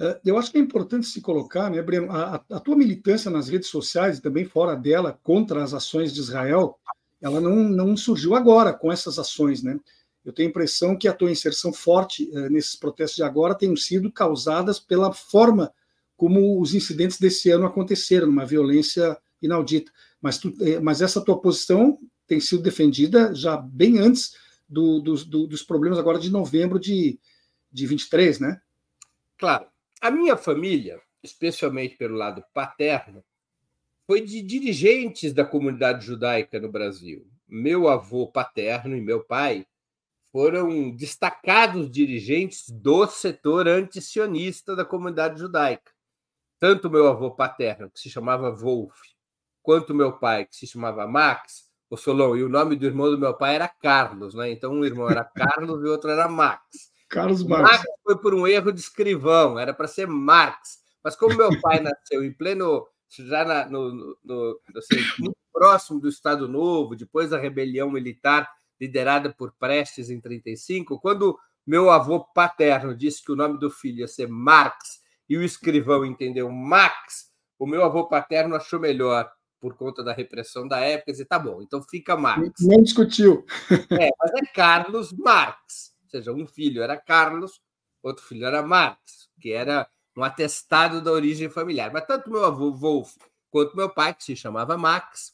É, 0.00 0.20
eu 0.24 0.38
acho 0.38 0.52
que 0.52 0.58
é 0.58 0.60
importante 0.60 1.06
se 1.06 1.20
colocar, 1.20 1.70
né, 1.70 1.82
Breno, 1.82 2.10
a, 2.12 2.36
a, 2.36 2.60
tua 2.60 2.76
militância 2.76 3.30
nas 3.30 3.48
redes 3.48 3.68
sociais 3.68 4.18
e 4.18 4.22
também 4.22 4.44
fora 4.44 4.76
dela 4.76 5.18
contra 5.22 5.62
as 5.62 5.74
ações 5.74 6.14
de 6.14 6.20
Israel, 6.20 6.78
ela 7.20 7.40
não, 7.40 7.56
não 7.56 7.96
surgiu 7.96 8.34
agora 8.34 8.72
com 8.72 8.92
essas 8.92 9.18
ações, 9.18 9.62
né? 9.62 9.78
Eu 10.24 10.32
tenho 10.32 10.48
a 10.48 10.50
impressão 10.50 10.96
que 10.96 11.08
a 11.08 11.12
tua 11.12 11.30
inserção 11.30 11.72
forte 11.72 12.28
eh, 12.32 12.50
nesses 12.50 12.76
protestos 12.76 13.16
de 13.16 13.22
agora 13.22 13.54
tem 13.54 13.74
sido 13.76 14.12
causadas 14.12 14.78
pela 14.78 15.12
forma 15.12 15.72
como 16.16 16.60
os 16.60 16.74
incidentes 16.74 17.18
desse 17.18 17.50
ano 17.50 17.64
aconteceram, 17.64 18.28
uma 18.28 18.44
violência 18.44 19.16
inaudita. 19.40 19.90
Mas, 20.20 20.36
tu, 20.38 20.52
eh, 20.60 20.80
mas 20.80 21.00
essa 21.00 21.24
tua 21.24 21.40
posição 21.40 21.98
tem 22.26 22.40
sido 22.40 22.62
defendida 22.62 23.34
já 23.34 23.56
bem 23.56 23.98
antes 23.98 24.34
do, 24.68 25.00
do, 25.00 25.14
do, 25.24 25.46
dos 25.46 25.62
problemas 25.62 25.98
agora 25.98 26.18
de 26.18 26.30
novembro 26.30 26.78
de, 26.78 27.18
de 27.72 27.86
23, 27.86 28.40
né? 28.40 28.60
Claro. 29.38 29.66
A 30.00 30.10
minha 30.10 30.36
família, 30.36 31.00
especialmente 31.22 31.96
pelo 31.96 32.16
lado 32.16 32.44
paterno, 32.52 33.24
foi 34.08 34.22
de 34.22 34.40
dirigentes 34.40 35.34
da 35.34 35.44
comunidade 35.44 36.06
judaica 36.06 36.58
no 36.58 36.72
Brasil. 36.72 37.28
Meu 37.46 37.88
avô 37.88 38.26
paterno 38.26 38.96
e 38.96 39.02
meu 39.02 39.22
pai 39.22 39.66
foram 40.32 40.90
destacados 40.96 41.90
dirigentes 41.90 42.70
do 42.70 43.06
setor 43.06 43.68
antisionista 43.68 44.74
da 44.74 44.82
comunidade 44.82 45.38
judaica. 45.38 45.92
Tanto 46.58 46.88
meu 46.88 47.06
avô 47.06 47.30
paterno, 47.30 47.90
que 47.90 48.00
se 48.00 48.08
chamava 48.08 48.50
Wolf, 48.50 48.98
quanto 49.62 49.94
meu 49.94 50.18
pai, 50.18 50.46
que 50.46 50.56
se 50.56 50.66
chamava 50.66 51.06
Max, 51.06 51.68
o 51.90 51.96
Solon, 51.96 52.34
e 52.34 52.42
o 52.42 52.48
nome 52.48 52.76
do 52.76 52.86
irmão 52.86 53.10
do 53.10 53.18
meu 53.18 53.34
pai 53.34 53.56
era 53.56 53.68
Carlos, 53.68 54.34
né? 54.34 54.50
Então 54.50 54.72
um 54.72 54.86
irmão 54.86 55.10
era 55.10 55.22
Carlos 55.22 55.82
e 55.84 55.86
o 55.86 55.90
outro 55.90 56.08
era 56.08 56.26
Max. 56.26 56.90
Carlos 57.10 57.44
Marx. 57.44 57.70
Max 57.72 57.84
foi 58.02 58.18
por 58.18 58.32
um 58.32 58.46
erro 58.46 58.72
de 58.72 58.80
escrivão, 58.80 59.58
era 59.58 59.74
para 59.74 59.86
ser 59.86 60.06
Marx. 60.06 60.78
Mas 61.04 61.14
como 61.14 61.36
meu 61.36 61.60
pai 61.60 61.80
nasceu 61.80 62.24
em 62.24 62.32
pleno 62.32 62.86
já 63.10 63.44
na, 63.44 63.68
no, 63.68 64.16
no, 64.24 64.60
assim, 64.76 64.96
muito 65.18 65.36
próximo 65.52 66.00
do 66.00 66.08
Estado 66.08 66.48
Novo, 66.48 66.94
depois 66.94 67.30
da 67.30 67.38
rebelião 67.38 67.90
militar 67.90 68.48
liderada 68.80 69.32
por 69.32 69.52
Prestes 69.58 70.10
em 70.10 70.20
35, 70.20 71.00
quando 71.00 71.38
meu 71.66 71.90
avô 71.90 72.20
paterno 72.20 72.94
disse 72.94 73.22
que 73.22 73.32
o 73.32 73.36
nome 73.36 73.58
do 73.58 73.70
filho 73.70 73.98
ia 74.00 74.08
ser 74.08 74.28
Marx 74.28 75.00
e 75.28 75.36
o 75.36 75.42
escrivão 75.42 76.04
entendeu 76.04 76.50
Max, 76.50 77.30
o 77.58 77.66
meu 77.66 77.84
avô 77.84 78.06
paterno 78.08 78.54
achou 78.54 78.78
melhor 78.78 79.30
por 79.60 79.76
conta 79.76 80.04
da 80.04 80.12
repressão 80.12 80.68
da 80.68 80.78
época, 80.78 81.12
dizer, 81.12 81.24
tá 81.24 81.38
bom, 81.38 81.60
então 81.60 81.82
fica 81.82 82.16
Marx. 82.16 82.60
Nem 82.60 82.82
discutiu. 82.82 83.44
É, 83.70 84.08
mas 84.18 84.32
é 84.34 84.46
Carlos 84.54 85.12
Marx. 85.12 85.92
Ou 86.04 86.10
seja, 86.10 86.32
um 86.32 86.46
filho 86.46 86.82
era 86.82 86.96
Carlos, 86.96 87.60
outro 88.02 88.24
filho 88.24 88.46
era 88.46 88.62
Marx, 88.62 89.28
que 89.40 89.52
era 89.52 89.88
um 90.18 90.24
atestado 90.24 91.00
da 91.00 91.12
origem 91.12 91.48
familiar. 91.48 91.92
Mas 91.92 92.04
tanto 92.04 92.28
meu 92.28 92.44
avô 92.44 92.72
Wolf 92.72 93.16
quanto 93.50 93.76
meu 93.76 93.88
pai, 93.88 94.12
que 94.12 94.24
se 94.24 94.34
chamava 94.34 94.76
Max, 94.76 95.32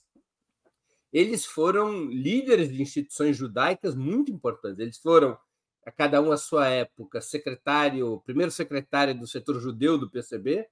eles 1.11 1.47
foram 1.47 2.05
líderes 2.05 2.71
de 2.71 2.83
instituições 2.83 3.35
judaicas 3.35 3.95
muito 3.95 4.31
importantes. 4.31 4.79
Eles 4.79 4.99
foram, 4.99 5.39
a 5.87 5.91
cada 5.91 6.21
um 6.21 6.31
à 6.31 6.37
sua 6.37 6.69
época, 6.69 7.23
secretário, 7.23 8.21
primeiro 8.27 8.53
secretário 8.53 9.19
do 9.19 9.27
setor 9.27 9.59
judeu 9.59 9.97
do 9.97 10.11
PCB, 10.11 10.69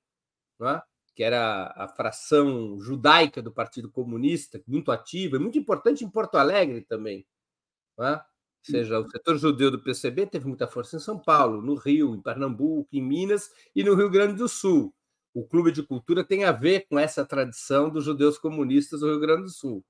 é? 0.63 0.83
que 1.15 1.23
era 1.23 1.73
a 1.75 1.89
fração 1.89 2.79
judaica 2.81 3.41
do 3.41 3.51
Partido 3.51 3.91
Comunista, 3.91 4.63
muito 4.67 4.93
ativa, 4.93 5.37
e 5.37 5.41
muito 5.41 5.59
importante 5.59 6.05
em 6.05 6.11
Porto 6.11 6.37
Alegre 6.37 6.83
também. 6.83 7.27
É? 7.99 8.21
Seja, 8.63 9.01
o 9.01 9.11
setor 9.11 9.37
judeu 9.39 9.73
do 9.73 9.83
PCB 9.83 10.27
teve 10.27 10.47
muita 10.47 10.69
força 10.69 10.97
em 10.97 11.01
São 11.01 11.19
Paulo, 11.19 11.61
no 11.61 11.75
Rio, 11.75 12.15
em 12.15 12.21
Pernambuco, 12.21 12.89
em 12.93 13.03
Minas 13.03 13.51
e 13.75 13.83
no 13.83 13.95
Rio 13.95 14.09
Grande 14.09 14.35
do 14.35 14.49
Sul. 14.49 14.95
O 15.35 15.45
Clube 15.45 15.73
de 15.73 15.83
Cultura 15.83 16.23
tem 16.23 16.45
a 16.45 16.53
ver 16.53 16.87
com 16.89 16.97
essa 16.99 17.25
tradição 17.25 17.91
dos 17.91 18.05
judeus 18.05 18.39
comunistas 18.39 19.01
do 19.01 19.09
Rio 19.09 19.19
Grande 19.19 19.45
do 19.45 19.51
Sul. 19.51 19.85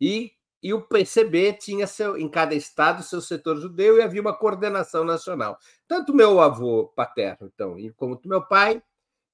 E, 0.00 0.32
e 0.62 0.72
o 0.72 0.80
PCB 0.80 1.52
tinha 1.54 1.86
seu, 1.86 2.16
em 2.16 2.30
cada 2.30 2.54
estado 2.54 3.02
seu 3.02 3.20
setor 3.20 3.60
judeu 3.60 3.98
e 3.98 4.02
havia 4.02 4.22
uma 4.22 4.36
coordenação 4.36 5.04
nacional. 5.04 5.58
Tanto 5.86 6.14
meu 6.14 6.40
avô 6.40 6.86
paterno, 6.96 7.50
então, 7.52 7.76
como 7.94 8.18
meu 8.24 8.42
pai, 8.42 8.82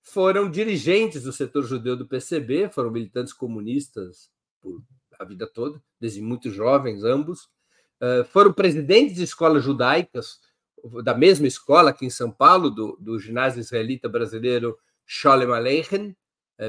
foram 0.02 0.50
dirigentes 0.50 1.22
do 1.22 1.32
setor 1.32 1.64
judeu 1.64 1.96
do 1.96 2.08
PCB, 2.08 2.70
foram 2.70 2.90
militantes 2.90 3.32
comunistas 3.32 4.32
por 4.60 4.82
a 5.16 5.24
vida 5.24 5.46
toda, 5.46 5.80
desde 6.00 6.20
muito 6.20 6.50
jovens, 6.50 7.04
ambos 7.04 7.48
foram 8.30 8.52
presidentes 8.52 9.16
de 9.16 9.22
escolas 9.22 9.62
judaicas, 9.62 10.40
da 11.04 11.14
mesma 11.14 11.46
escola 11.46 11.90
aqui 11.90 12.04
em 12.06 12.10
São 12.10 12.30
Paulo, 12.30 12.70
do, 12.70 12.96
do 13.00 13.18
ginásio 13.18 13.60
israelita 13.60 14.08
brasileiro 14.08 14.76
Sholem 15.06 15.52
Aleichem. 15.52 16.16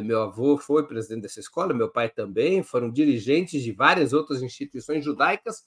Meu 0.03 0.21
avô 0.21 0.57
foi 0.57 0.87
presidente 0.87 1.23
dessa 1.23 1.39
escola, 1.39 1.73
meu 1.73 1.89
pai 1.89 2.09
também, 2.09 2.63
foram 2.63 2.91
dirigentes 2.91 3.61
de 3.61 3.71
várias 3.71 4.13
outras 4.13 4.41
instituições 4.41 5.03
judaicas 5.03 5.63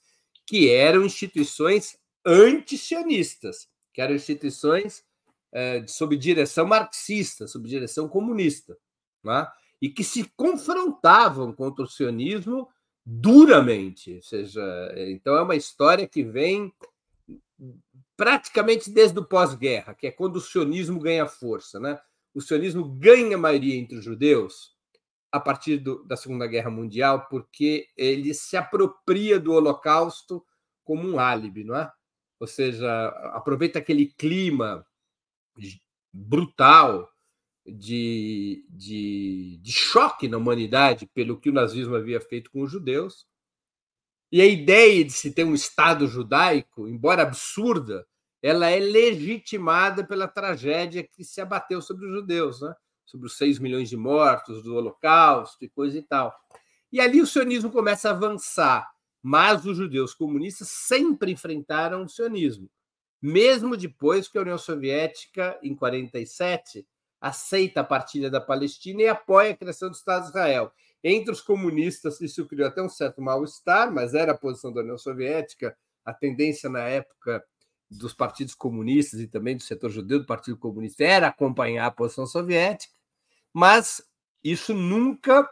que 0.47 0.71
eram 0.71 1.05
instituições 1.05 1.99
antisionistas, 2.25 3.69
que 3.93 4.01
eram 4.01 4.15
instituições 4.15 5.05
sob 5.89 6.17
direção 6.17 6.67
marxista, 6.67 7.47
sob 7.47 7.69
direção 7.69 8.09
comunista, 8.09 8.77
né? 9.25 9.47
e 9.81 9.89
que 9.89 10.05
se 10.05 10.25
confrontavam 10.37 11.53
contra 11.53 11.85
o 11.85 11.89
sionismo 11.89 12.69
duramente. 13.07 14.17
Ou 14.17 14.23
seja, 14.23 14.61
então 14.97 15.37
é 15.37 15.43
uma 15.43 15.55
história 15.55 16.09
que 16.09 16.25
vem 16.25 16.75
praticamente 18.17 18.91
desde 18.91 19.19
o 19.19 19.25
pós-guerra, 19.25 19.95
que 19.95 20.09
é 20.09 20.11
quando 20.11 20.37
o 20.37 20.41
sionismo 20.41 20.99
ganha 20.99 21.27
força. 21.27 21.79
Né? 21.79 21.99
O 22.35 22.41
sionismo 22.41 22.85
ganha 22.85 23.39
maioria 23.39 23.77
entre 23.77 23.97
os 23.97 24.05
judeus 24.05 24.75
a 25.31 25.39
partir 25.39 25.79
do, 25.79 26.03
da 26.05 26.17
Segunda 26.17 26.47
Guerra 26.47 26.71
Mundial, 26.71 27.27
porque 27.29 27.89
ele 27.97 28.33
se 28.35 28.57
apropria 28.57 29.39
do 29.39 29.53
Holocausto 29.53 30.45
como 30.83 31.07
um 31.07 31.19
álibi, 31.19 31.63
não 31.63 31.77
é? 31.77 31.93
Ou 32.39 32.47
seja, 32.47 33.09
aproveita 33.35 33.79
aquele 33.79 34.07
clima 34.07 34.87
brutal 36.13 37.11
de, 37.67 38.65
de, 38.71 39.59
de 39.63 39.73
choque 39.73 40.29
na 40.29 40.37
humanidade 40.37 41.07
pelo 41.07 41.39
que 41.39 41.51
o 41.51 41.53
nazismo 41.53 41.97
havia 41.97 42.21
feito 42.21 42.51
com 42.51 42.63
os 42.63 42.71
judeus. 42.71 43.27
E 44.31 44.41
a 44.41 44.47
ideia 44.47 45.05
de 45.05 45.13
se 45.13 45.33
ter 45.33 45.45
um 45.45 45.55
Estado 45.55 46.07
judaico, 46.07 46.89
embora 46.89 47.23
absurda, 47.23 48.07
ela 48.43 48.69
é 48.69 48.79
legitimada 48.79 50.07
pela 50.07 50.29
tragédia 50.29 51.03
que 51.03 51.25
se 51.25 51.41
abateu 51.41 51.81
sobre 51.81 52.07
os 52.07 52.13
judeus, 52.13 52.61
né? 52.61 52.75
sobre 53.05 53.27
os 53.27 53.37
6 53.37 53.59
milhões 53.59 53.89
de 53.89 53.97
mortos 53.97 54.63
do 54.63 54.75
Holocausto 54.75 55.65
e 55.65 55.69
coisa 55.69 55.99
e 55.99 56.03
tal. 56.03 56.35
E 56.93 57.01
ali 57.01 57.21
o 57.21 57.27
sionismo 57.27 57.71
começa 57.71 58.09
a 58.09 58.13
avançar, 58.13 58.89
mas 59.23 59.65
os 59.65 59.77
judeus 59.77 60.15
comunistas 60.15 60.69
sempre 60.69 61.33
enfrentaram 61.33 62.05
o 62.05 62.09
sionismo, 62.09 62.69
mesmo 63.23 63.77
depois 63.77 64.29
que 64.29 64.39
a 64.39 64.43
União 64.43 64.59
Soviética, 64.59 65.59
em 65.63 65.75
47, 65.75 66.87
aceita 67.27 67.81
a 67.81 67.85
partilha 67.85 68.31
da 68.31 68.41
Palestina 68.41 69.03
e 69.03 69.09
apoia 69.09 69.53
a 69.53 69.57
criação 69.57 69.91
do 69.91 69.95
Estado 69.95 70.23
de 70.23 70.29
Israel. 70.29 70.73
Entre 71.03 71.33
os 71.33 71.41
comunistas, 71.41 72.21
isso 72.21 72.47
criou 72.47 72.69
até 72.69 72.83
um 72.83 72.89
certo 72.89 73.21
mal-estar, 73.21 73.93
mas 73.93 74.15
era 74.15 74.33
a 74.33 74.39
posição 74.39 74.73
da 74.73 74.81
União 74.81 74.99
Soviética, 74.99 75.77
a 76.05 76.13
tendência 76.13 76.69
na 76.71 76.83
época 76.83 77.45
dos 77.91 78.13
partidos 78.13 78.55
comunistas 78.55 79.21
e 79.21 79.29
também 79.29 79.57
do 79.57 79.63
setor 79.63 79.91
judeu 79.91 80.19
do 80.19 80.27
Partido 80.27 80.57
Comunista 80.57 81.05
era 81.05 81.29
acompanhar 81.29 81.87
a 81.87 81.91
posição 81.91 82.27
soviética, 82.27 82.93
mas 83.53 84.03
isso 84.43 84.75
nunca 84.75 85.49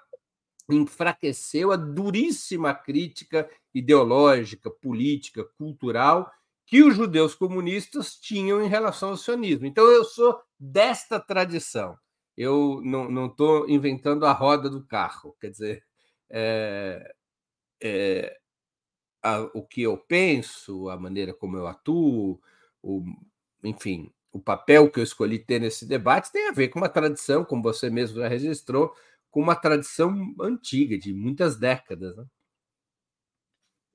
enfraqueceu 0.68 1.70
a 1.72 1.76
duríssima 1.76 2.74
crítica 2.74 3.48
ideológica, 3.72 4.70
política, 4.70 5.44
cultural 5.58 6.30
que 6.66 6.82
os 6.82 6.96
judeus 6.96 7.34
comunistas 7.34 8.16
tinham 8.16 8.62
em 8.62 8.68
relação 8.68 9.10
ao 9.10 9.16
sionismo. 9.16 9.66
Então, 9.66 9.84
eu 9.86 10.04
sou 10.04 10.40
desta 10.58 11.20
tradição. 11.20 11.96
Eu 12.36 12.80
não 12.82 13.26
estou 13.26 13.68
inventando 13.68 14.26
a 14.26 14.32
roda 14.32 14.68
do 14.68 14.84
carro. 14.84 15.36
Quer 15.40 15.50
dizer, 15.50 15.84
é, 16.30 17.14
é, 17.82 18.38
a, 19.22 19.40
o 19.54 19.62
que 19.62 19.82
eu 19.82 19.96
penso, 19.96 20.88
a 20.90 20.98
maneira 20.98 21.32
como 21.34 21.56
eu 21.56 21.66
atuo, 21.66 22.40
o, 22.82 23.04
enfim, 23.62 24.12
o 24.32 24.40
papel 24.40 24.90
que 24.90 25.00
eu 25.00 25.04
escolhi 25.04 25.38
ter 25.38 25.60
nesse 25.60 25.86
debate 25.86 26.32
tem 26.32 26.48
a 26.48 26.52
ver 26.52 26.68
com 26.68 26.78
uma 26.78 26.88
tradição, 26.88 27.44
como 27.44 27.62
você 27.62 27.88
mesmo 27.88 28.18
já 28.18 28.28
registrou, 28.28 28.94
com 29.30 29.40
uma 29.40 29.56
tradição 29.56 30.34
antiga, 30.40 30.98
de 30.98 31.14
muitas 31.14 31.56
décadas. 31.56 32.16
Né? 32.16 32.24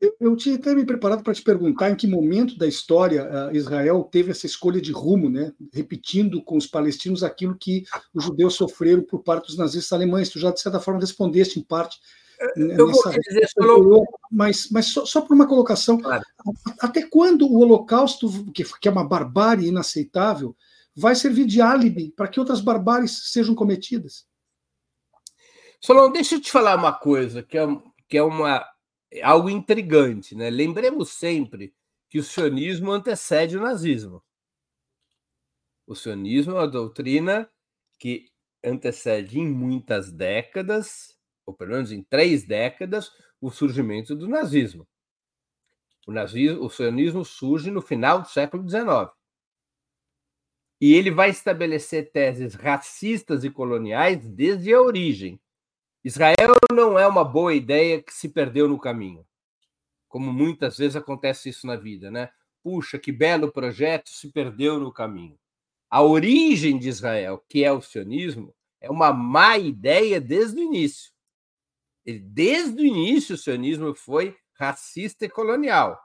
Eu, 0.01 0.15
eu 0.19 0.35
tinha 0.35 0.55
até 0.55 0.73
me 0.73 0.85
preparado 0.85 1.23
para 1.23 1.33
te 1.33 1.41
perguntar 1.41 1.89
em 1.89 1.95
que 1.95 2.07
momento 2.07 2.57
da 2.57 2.65
história 2.65 3.49
uh, 3.49 3.55
Israel 3.55 4.01
teve 4.09 4.31
essa 4.31 4.45
escolha 4.45 4.79
de 4.79 4.93
rumo, 4.93 5.29
né? 5.29 5.51
repetindo 5.73 6.41
com 6.41 6.55
os 6.55 6.65
palestinos 6.65 7.21
aquilo 7.21 7.57
que 7.57 7.83
os 8.13 8.23
judeus 8.23 8.55
sofreram 8.55 9.03
por 9.03 9.21
parte 9.23 9.47
dos 9.47 9.57
nazistas 9.57 9.91
alemães. 9.91 10.29
Tu 10.29 10.39
já, 10.39 10.51
de 10.51 10.61
certa 10.61 10.79
forma, 10.79 11.01
respondeste 11.01 11.59
em 11.59 11.63
parte. 11.63 11.99
Eu 12.55 12.87
nessa, 12.87 13.09
vou 13.09 13.19
dizer 13.19 13.49
só... 13.49 14.03
Mas, 14.31 14.69
mas 14.71 14.85
só, 14.85 15.05
só 15.05 15.19
por 15.19 15.33
uma 15.33 15.47
colocação: 15.47 15.97
claro. 15.97 16.23
até 16.79 17.01
quando 17.01 17.45
o 17.45 17.59
Holocausto, 17.59 18.29
que, 18.53 18.63
que 18.79 18.87
é 18.87 18.91
uma 18.91 19.03
barbárie 19.03 19.67
inaceitável, 19.67 20.55
vai 20.95 21.13
servir 21.15 21.45
de 21.45 21.59
álibi 21.59 22.13
para 22.15 22.29
que 22.29 22.39
outras 22.39 22.61
barbáries 22.61 23.31
sejam 23.33 23.53
cometidas? 23.53 24.25
Solon, 25.81 26.11
deixa 26.11 26.35
eu 26.35 26.41
te 26.41 26.51
falar 26.51 26.77
uma 26.77 26.93
coisa 26.93 27.43
que 27.43 27.57
é, 27.57 27.67
que 28.07 28.17
é 28.17 28.23
uma 28.23 28.49
é 28.49 28.78
algo 29.23 29.49
intrigante, 29.49 30.35
né? 30.35 30.49
Lembremos 30.49 31.09
sempre 31.11 31.73
que 32.09 32.19
o 32.19 32.23
sionismo 32.23 32.91
antecede 32.91 33.57
o 33.57 33.61
nazismo. 33.61 34.23
O 35.85 35.95
sionismo 35.95 36.53
é 36.53 36.55
uma 36.55 36.67
doutrina 36.67 37.49
que 37.97 38.25
antecede 38.63 39.39
em 39.39 39.47
muitas 39.47 40.11
décadas, 40.11 41.17
ou 41.45 41.53
pelo 41.53 41.71
menos 41.71 41.91
em 41.91 42.03
três 42.03 42.45
décadas, 42.45 43.11
o 43.41 43.49
surgimento 43.49 44.15
do 44.15 44.27
nazismo. 44.27 44.87
O, 46.05 46.11
nazismo, 46.11 46.63
o 46.63 46.69
sionismo 46.69 47.23
surge 47.23 47.71
no 47.71 47.81
final 47.81 48.21
do 48.21 48.27
século 48.27 48.67
XIX. 48.67 49.11
E 50.81 50.93
ele 50.93 51.11
vai 51.11 51.29
estabelecer 51.29 52.11
teses 52.11 52.55
racistas 52.55 53.43
e 53.43 53.49
coloniais 53.49 54.27
desde 54.27 54.73
a 54.73 54.81
origem. 54.81 55.39
Israel 56.03 56.55
não 56.71 56.97
é 56.97 57.05
uma 57.05 57.25
boa 57.25 57.53
ideia 57.53 58.01
que 58.01 58.13
se 58.13 58.29
perdeu 58.29 58.69
no 58.69 58.79
caminho. 58.79 59.25
Como 60.07 60.31
muitas 60.31 60.77
vezes 60.77 60.95
acontece 60.95 61.49
isso 61.49 61.67
na 61.67 61.75
vida, 61.75 62.09
né? 62.09 62.29
Puxa, 62.63 62.97
que 62.97 63.11
belo 63.11 63.51
projeto 63.51 64.09
se 64.09 64.31
perdeu 64.31 64.79
no 64.79 64.93
caminho. 64.93 65.37
A 65.89 66.01
origem 66.01 66.79
de 66.79 66.87
Israel, 66.87 67.43
que 67.49 67.63
é 67.63 67.71
o 67.71 67.81
sionismo, 67.81 68.55
é 68.79 68.89
uma 68.89 69.11
má 69.11 69.57
ideia 69.57 70.21
desde 70.21 70.59
o 70.59 70.63
início. 70.63 71.11
Desde 72.05 72.81
o 72.81 72.85
início, 72.85 73.35
o 73.35 73.37
sionismo 73.37 73.93
foi 73.93 74.37
racista 74.53 75.25
e 75.25 75.29
colonial. 75.29 75.99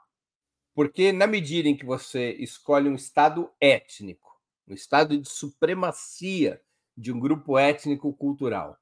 Porque, 0.73 1.13
na 1.13 1.25
medida 1.25 1.69
em 1.69 1.77
que 1.77 1.85
você 1.85 2.31
escolhe 2.33 2.89
um 2.89 2.95
Estado 2.95 3.49
étnico, 3.61 4.29
um 4.67 4.73
Estado 4.73 5.17
de 5.17 5.29
supremacia 5.29 6.61
de 6.97 7.13
um 7.13 7.19
grupo 7.19 7.57
étnico-cultural, 7.57 8.77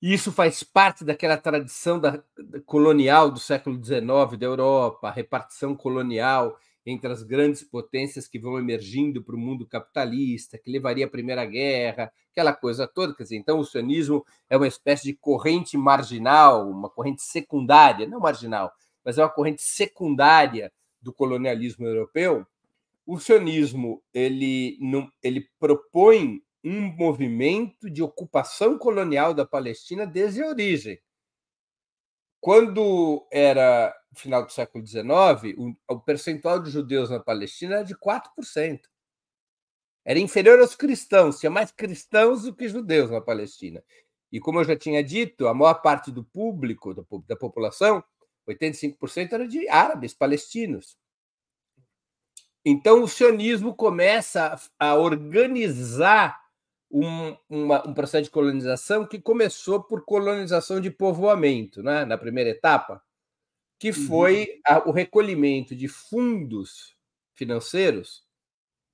e 0.00 0.14
isso 0.14 0.30
faz 0.30 0.62
parte 0.62 1.04
daquela 1.04 1.36
tradição 1.36 1.98
da, 1.98 2.22
colonial 2.64 3.30
do 3.30 3.40
século 3.40 3.82
XIX 3.82 4.38
da 4.38 4.46
Europa, 4.46 5.08
a 5.08 5.12
repartição 5.12 5.74
colonial 5.74 6.56
entre 6.86 7.10
as 7.12 7.22
grandes 7.22 7.62
potências 7.62 8.26
que 8.26 8.38
vão 8.38 8.58
emergindo 8.58 9.22
para 9.22 9.34
o 9.34 9.38
mundo 9.38 9.66
capitalista, 9.66 10.56
que 10.56 10.70
levaria 10.70 11.04
à 11.04 11.10
Primeira 11.10 11.44
Guerra, 11.44 12.10
aquela 12.30 12.54
coisa 12.54 12.86
toda. 12.86 13.14
Quer 13.14 13.24
dizer, 13.24 13.36
então 13.36 13.58
o 13.58 13.64
sionismo 13.64 14.24
é 14.48 14.56
uma 14.56 14.66
espécie 14.66 15.04
de 15.04 15.14
corrente 15.14 15.76
marginal, 15.76 16.70
uma 16.70 16.88
corrente 16.88 17.22
secundária, 17.22 18.06
não 18.06 18.20
marginal, 18.20 18.72
mas 19.04 19.18
é 19.18 19.22
uma 19.22 19.28
corrente 19.28 19.62
secundária 19.62 20.72
do 21.02 21.12
colonialismo 21.12 21.86
europeu. 21.86 22.46
O 23.04 23.18
sionismo 23.18 24.02
ele, 24.14 24.78
ele 25.22 25.48
propõe 25.58 26.42
um 26.64 26.80
movimento 26.80 27.88
de 27.88 28.02
ocupação 28.02 28.78
colonial 28.78 29.32
da 29.32 29.46
Palestina 29.46 30.06
desde 30.06 30.42
a 30.42 30.48
origem. 30.48 31.00
Quando 32.40 33.26
era 33.30 33.94
final 34.14 34.44
do 34.44 34.52
século 34.52 34.86
XIX, 34.86 35.56
o, 35.88 36.00
percentual 36.00 36.60
de 36.60 36.70
judeus 36.70 37.10
na 37.10 37.20
Palestina 37.20 37.76
era 37.76 37.84
de 37.84 37.96
4%. 37.96 38.80
Era 40.04 40.18
inferior 40.18 40.58
aos 40.60 40.74
cristãos, 40.74 41.38
tinha 41.38 41.50
mais 41.50 41.70
cristãos 41.70 42.42
do 42.42 42.54
que 42.54 42.68
judeus 42.68 43.10
na 43.10 43.20
Palestina. 43.20 43.82
E 44.32 44.40
como 44.40 44.60
eu 44.60 44.64
já 44.64 44.76
tinha 44.76 45.02
dito, 45.02 45.46
a 45.46 45.54
maior 45.54 45.74
parte 45.74 46.10
do 46.10 46.24
público, 46.24 46.94
da, 46.94 47.02
da 47.26 47.36
população, 47.36 48.02
85% 48.48 49.32
era 49.32 49.46
de 49.46 49.68
árabes 49.68 50.14
palestinos. 50.14 50.96
Então 52.64 53.02
o 53.02 53.08
sionismo 53.08 53.74
começa 53.74 54.58
a 54.78 54.94
organizar 54.94 56.47
um, 56.90 57.36
uma, 57.48 57.86
um 57.86 57.94
processo 57.94 58.24
de 58.24 58.30
colonização 58.30 59.06
que 59.06 59.20
começou 59.20 59.82
por 59.82 60.04
colonização 60.04 60.80
de 60.80 60.90
povoamento, 60.90 61.82
né? 61.82 62.04
na 62.04 62.16
primeira 62.16 62.50
etapa, 62.50 63.02
que 63.78 63.88
uhum. 63.90 64.06
foi 64.06 64.60
a, 64.66 64.88
o 64.88 64.92
recolhimento 64.92 65.76
de 65.76 65.86
fundos 65.86 66.96
financeiros, 67.34 68.24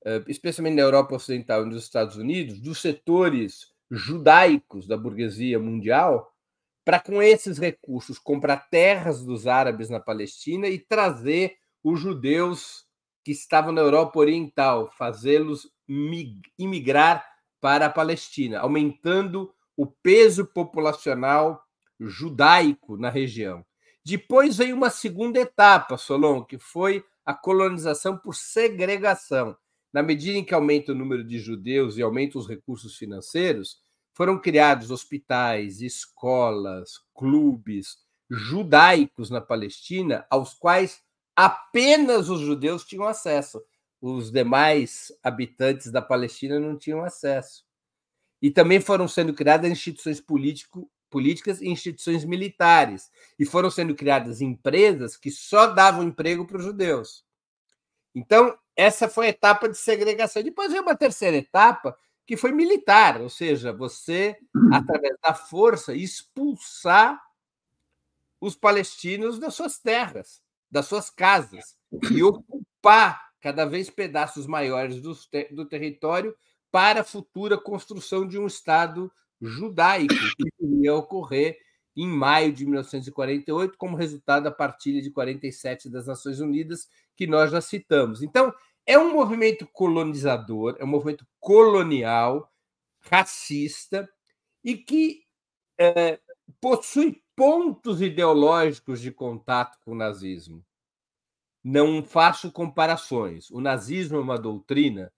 eh, 0.05 0.23
especialmente 0.29 0.77
na 0.77 0.83
Europa 0.83 1.15
Ocidental 1.15 1.63
e 1.63 1.69
nos 1.69 1.83
Estados 1.83 2.17
Unidos, 2.17 2.61
dos 2.61 2.81
setores 2.81 3.73
judaicos 3.91 4.87
da 4.87 4.97
burguesia 4.97 5.59
mundial, 5.59 6.35
para 6.85 7.01
com 7.01 7.23
esses 7.23 7.57
recursos 7.57 8.19
comprar 8.19 8.69
terras 8.69 9.25
dos 9.25 9.47
árabes 9.47 9.89
na 9.89 10.01
Palestina 10.01 10.69
e 10.69 10.79
trazer 10.79 11.57
os 11.83 11.99
judeus 11.99 12.85
que 13.25 13.33
estavam 13.33 13.73
na 13.73 13.81
Europa 13.81 14.19
Oriental, 14.19 14.93
fazê-los 14.99 15.67
imigrar 16.59 17.25
para 17.64 17.87
a 17.87 17.90
Palestina, 17.90 18.61
aumentando 18.61 19.50
o 19.74 19.87
peso 19.87 20.44
populacional 20.44 21.64
judaico 21.98 22.98
na 22.98 23.09
região. 23.09 23.64
Depois 24.05 24.59
veio 24.59 24.77
uma 24.77 24.90
segunda 24.90 25.40
etapa, 25.40 25.96
Solon, 25.96 26.44
que 26.44 26.59
foi 26.59 27.03
a 27.24 27.33
colonização 27.33 28.18
por 28.18 28.35
segregação. 28.35 29.57
Na 29.90 30.03
medida 30.03 30.37
em 30.37 30.44
que 30.44 30.53
aumenta 30.53 30.92
o 30.92 30.94
número 30.94 31.24
de 31.24 31.38
judeus 31.38 31.96
e 31.96 32.03
aumenta 32.03 32.37
os 32.37 32.46
recursos 32.46 32.98
financeiros, 32.98 33.79
foram 34.12 34.38
criados 34.38 34.90
hospitais, 34.90 35.81
escolas, 35.81 37.00
clubes 37.14 37.96
judaicos 38.29 39.31
na 39.31 39.40
Palestina, 39.40 40.27
aos 40.29 40.53
quais 40.53 41.00
apenas 41.35 42.29
os 42.29 42.40
judeus 42.40 42.85
tinham 42.85 43.07
acesso 43.07 43.62
os 44.07 44.31
demais 44.31 45.11
habitantes 45.23 45.90
da 45.90 46.03
Palestina 46.03 46.61
não 46.61 46.77
tinham 46.77 47.03
acesso. 47.03 47.64
E 48.43 48.51
também 48.51 48.79
foram 48.79 49.09
sendo 49.09 49.33
criadas 49.33 49.71
instituições 49.71 50.21
político, 50.21 50.90
políticas 51.09 51.62
e 51.62 51.69
instituições 51.69 52.23
militares. 52.23 53.11
E 53.38 53.47
foram 53.47 53.71
sendo 53.71 53.95
criadas 53.95 54.43
empresas 54.43 55.17
que 55.17 55.31
só 55.31 55.69
davam 55.69 56.03
emprego 56.03 56.47
para 56.47 56.59
os 56.59 56.64
judeus. 56.64 57.25
Então, 58.14 58.59
essa 58.77 59.09
foi 59.09 59.27
a 59.27 59.31
etapa 59.31 59.71
de 59.71 59.79
segregação. 59.79 60.43
Depois 60.43 60.71
veio 60.71 60.83
uma 60.83 60.95
terceira 60.95 61.38
etapa, 61.38 61.97
que 62.27 62.37
foi 62.37 62.53
militar, 62.53 63.23
ou 63.23 63.31
seja, 63.31 63.73
você, 63.73 64.37
através 64.71 65.17
da 65.23 65.33
força, 65.33 65.95
expulsar 65.95 67.19
os 68.38 68.55
palestinos 68.55 69.38
das 69.38 69.55
suas 69.55 69.79
terras, 69.79 70.43
das 70.71 70.85
suas 70.85 71.09
casas, 71.09 71.75
e 72.11 72.23
ocupar 72.23 73.24
cada 73.45 73.67
vez 73.67 73.91
pedaços 73.91 74.47
maiores 74.47 75.03
do, 75.03 75.15
do 75.51 75.67
território 75.67 76.35
para 76.73 77.03
a 77.03 77.05
futura 77.05 77.59
construção 77.59 78.27
de 78.27 78.39
um 78.39 78.47
Estado 78.47 79.13
judaico 79.39 80.15
que 80.15 80.65
iria 80.65 80.95
ocorrer 80.95 81.59
em 81.95 82.09
maio 82.09 82.55
de 82.55 82.65
1948, 82.65 83.77
como 83.77 83.99
resultado 83.99 84.45
da 84.45 84.51
partilha 84.51 85.03
de 85.03 85.11
47 85.11 85.91
das 85.91 86.07
Nações 86.07 86.41
Unidas, 86.41 86.89
que 87.15 87.27
nós 87.27 87.51
já 87.51 87.61
citamos. 87.61 88.23
Então, 88.23 88.51
é 88.87 88.99
um 88.99 89.13
movimento 89.13 89.67
colonizador, 89.67 90.77
é 90.81 90.85
um 90.85 90.89
movimento 90.89 91.27
colonial, 91.39 92.51
racista, 92.99 94.09
e 94.65 94.75
que 94.75 95.23
é, 95.79 96.19
possui 96.63 97.23
pontos 97.37 98.01
ideológicos 98.01 99.03
de 99.03 99.13
contato 99.13 99.79
com 99.85 99.93
o 99.93 99.95
nazismo. 99.95 100.65
Não 101.64 102.05
faço 102.05 102.53
comparações. 102.53 103.50
O 103.50 103.61
nazismo 103.61 104.18
é 104.18 104.20
uma 104.20 104.38
doutrina 104.38 105.11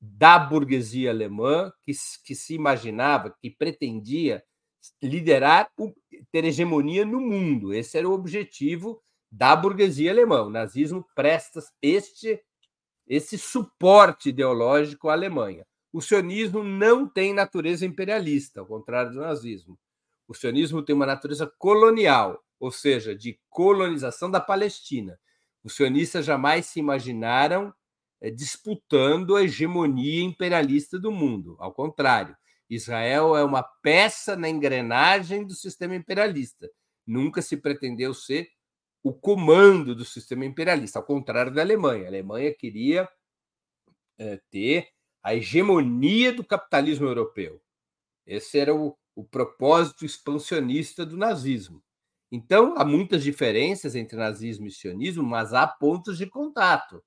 da 0.00 0.38
burguesia 0.38 1.10
alemã 1.10 1.72
que, 1.82 1.92
que 2.24 2.34
se 2.34 2.54
imaginava, 2.54 3.36
que 3.40 3.50
pretendia 3.50 4.42
liderar, 5.02 5.70
ter 6.30 6.44
hegemonia 6.44 7.04
no 7.04 7.20
mundo. 7.20 7.74
Esse 7.74 7.98
era 7.98 8.08
o 8.08 8.12
objetivo 8.12 9.02
da 9.30 9.54
burguesia 9.56 10.10
alemã. 10.10 10.42
O 10.42 10.50
nazismo 10.50 11.06
presta 11.14 11.60
este, 11.80 12.40
esse 13.06 13.38
suporte 13.38 14.28
ideológico 14.28 15.08
à 15.08 15.12
Alemanha. 15.12 15.66
O 15.92 16.00
sionismo 16.00 16.64
não 16.64 17.06
tem 17.06 17.34
natureza 17.34 17.84
imperialista, 17.84 18.60
ao 18.60 18.66
contrário 18.66 19.12
do 19.12 19.20
nazismo. 19.20 19.78
O 20.26 20.34
sionismo 20.34 20.82
tem 20.82 20.94
uma 20.94 21.06
natureza 21.06 21.46
colonial, 21.58 22.42
ou 22.58 22.70
seja, 22.70 23.14
de 23.14 23.38
colonização 23.50 24.30
da 24.30 24.40
Palestina. 24.40 25.18
Os 25.64 25.74
sionistas 25.76 26.24
jamais 26.24 26.66
se 26.66 26.80
imaginaram 26.80 27.72
eh, 28.20 28.30
disputando 28.30 29.36
a 29.36 29.42
hegemonia 29.42 30.22
imperialista 30.22 30.98
do 30.98 31.12
mundo. 31.12 31.56
Ao 31.58 31.72
contrário, 31.72 32.36
Israel 32.68 33.36
é 33.36 33.44
uma 33.44 33.62
peça 33.62 34.34
na 34.36 34.48
engrenagem 34.48 35.46
do 35.46 35.54
sistema 35.54 35.94
imperialista. 35.94 36.70
Nunca 37.06 37.42
se 37.42 37.56
pretendeu 37.56 38.14
ser 38.14 38.48
o 39.02 39.12
comando 39.12 39.94
do 39.94 40.04
sistema 40.04 40.44
imperialista, 40.44 40.98
ao 40.98 41.04
contrário 41.04 41.52
da 41.52 41.60
Alemanha. 41.60 42.04
A 42.04 42.08
Alemanha 42.08 42.54
queria 42.54 43.08
é, 44.18 44.40
ter 44.50 44.88
a 45.22 45.34
hegemonia 45.34 46.32
do 46.32 46.44
capitalismo 46.44 47.06
europeu. 47.06 47.60
Esse 48.26 48.58
era 48.58 48.74
o, 48.74 48.96
o 49.14 49.24
propósito 49.24 50.04
expansionista 50.04 51.04
do 51.04 51.16
nazismo. 51.16 51.82
Então, 52.34 52.74
há 52.78 52.84
muitas 52.84 53.22
diferenças 53.22 53.94
entre 53.94 54.16
nazismo 54.16 54.66
e 54.66 54.70
sionismo, 54.70 55.22
mas 55.22 55.52
há 55.52 55.66
pontos 55.66 56.16
de 56.16 56.26
contato. 56.26 57.04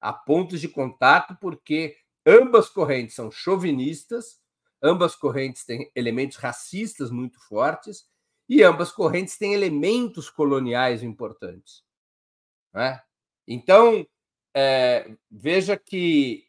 Há 0.00 0.12
pontos 0.12 0.60
de 0.60 0.68
contato 0.68 1.36
porque 1.40 1.96
ambas 2.24 2.68
correntes 2.68 3.16
são 3.16 3.32
chauvinistas, 3.32 4.40
ambas 4.80 5.16
correntes 5.16 5.64
têm 5.64 5.90
elementos 5.92 6.36
racistas 6.36 7.10
muito 7.10 7.40
fortes 7.48 8.08
e 8.48 8.62
ambas 8.62 8.92
correntes 8.92 9.36
têm 9.36 9.54
elementos 9.54 10.30
coloniais 10.30 11.02
importantes. 11.02 11.82
É? 12.76 13.02
Então, 13.44 14.06
é, 14.54 15.16
veja 15.28 15.76
que 15.76 16.46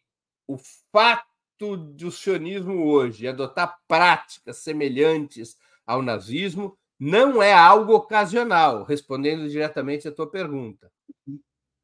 o 0.48 0.60
fato 0.92 1.76
do 1.76 2.12
sionismo 2.12 2.86
hoje 2.86 3.28
adotar 3.28 3.80
práticas 3.88 4.58
semelhantes 4.58 5.58
ao 5.88 6.04
nazismo 6.04 6.78
não 7.06 7.44
é 7.44 7.52
algo 7.52 7.96
ocasional, 7.96 8.84
respondendo 8.84 9.50
diretamente 9.50 10.08
à 10.08 10.12
tua 10.12 10.32
pergunta. 10.32 10.90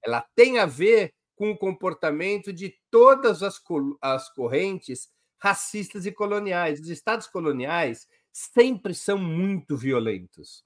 Ela 0.01 0.25
tem 0.33 0.59
a 0.59 0.65
ver 0.65 1.13
com 1.35 1.51
o 1.51 1.57
comportamento 1.57 2.53
de 2.53 2.73
todas 2.89 3.43
as, 3.43 3.61
as 4.01 4.29
correntes 4.29 5.09
racistas 5.37 6.05
e 6.05 6.11
coloniais. 6.13 6.79
Os 6.79 6.87
estados 6.87 7.27
coloniais 7.27 8.07
sempre 8.31 8.93
são 8.93 9.17
muito 9.17 9.75
violentos. 9.75 10.63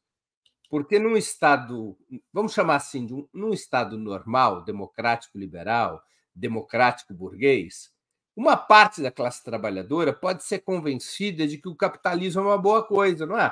Porque 0.70 1.00
num 1.00 1.18
estado, 1.18 1.98
vamos 2.32 2.54
chamar 2.54 2.76
assim, 2.76 3.08
de 3.08 3.13
um, 3.16 3.28
num 3.34 3.54
estado 3.54 3.98
normal, 3.98 4.63
democrático 4.63 5.36
liberal, 5.36 6.00
democrático 6.36 7.12
burguês, 7.12 7.92
uma 8.36 8.56
parte 8.56 9.02
da 9.02 9.10
classe 9.10 9.44
trabalhadora 9.44 10.13
pode 10.13 10.44
ser 10.44 10.60
convencida 10.60 11.48
de 11.48 11.58
que 11.58 11.70
o 11.70 11.76
capitalismo 11.76 12.42
é 12.42 12.46
uma 12.46 12.58
boa 12.60 12.86
coisa, 12.86 13.26
não 13.26 13.39
é? 13.39 13.52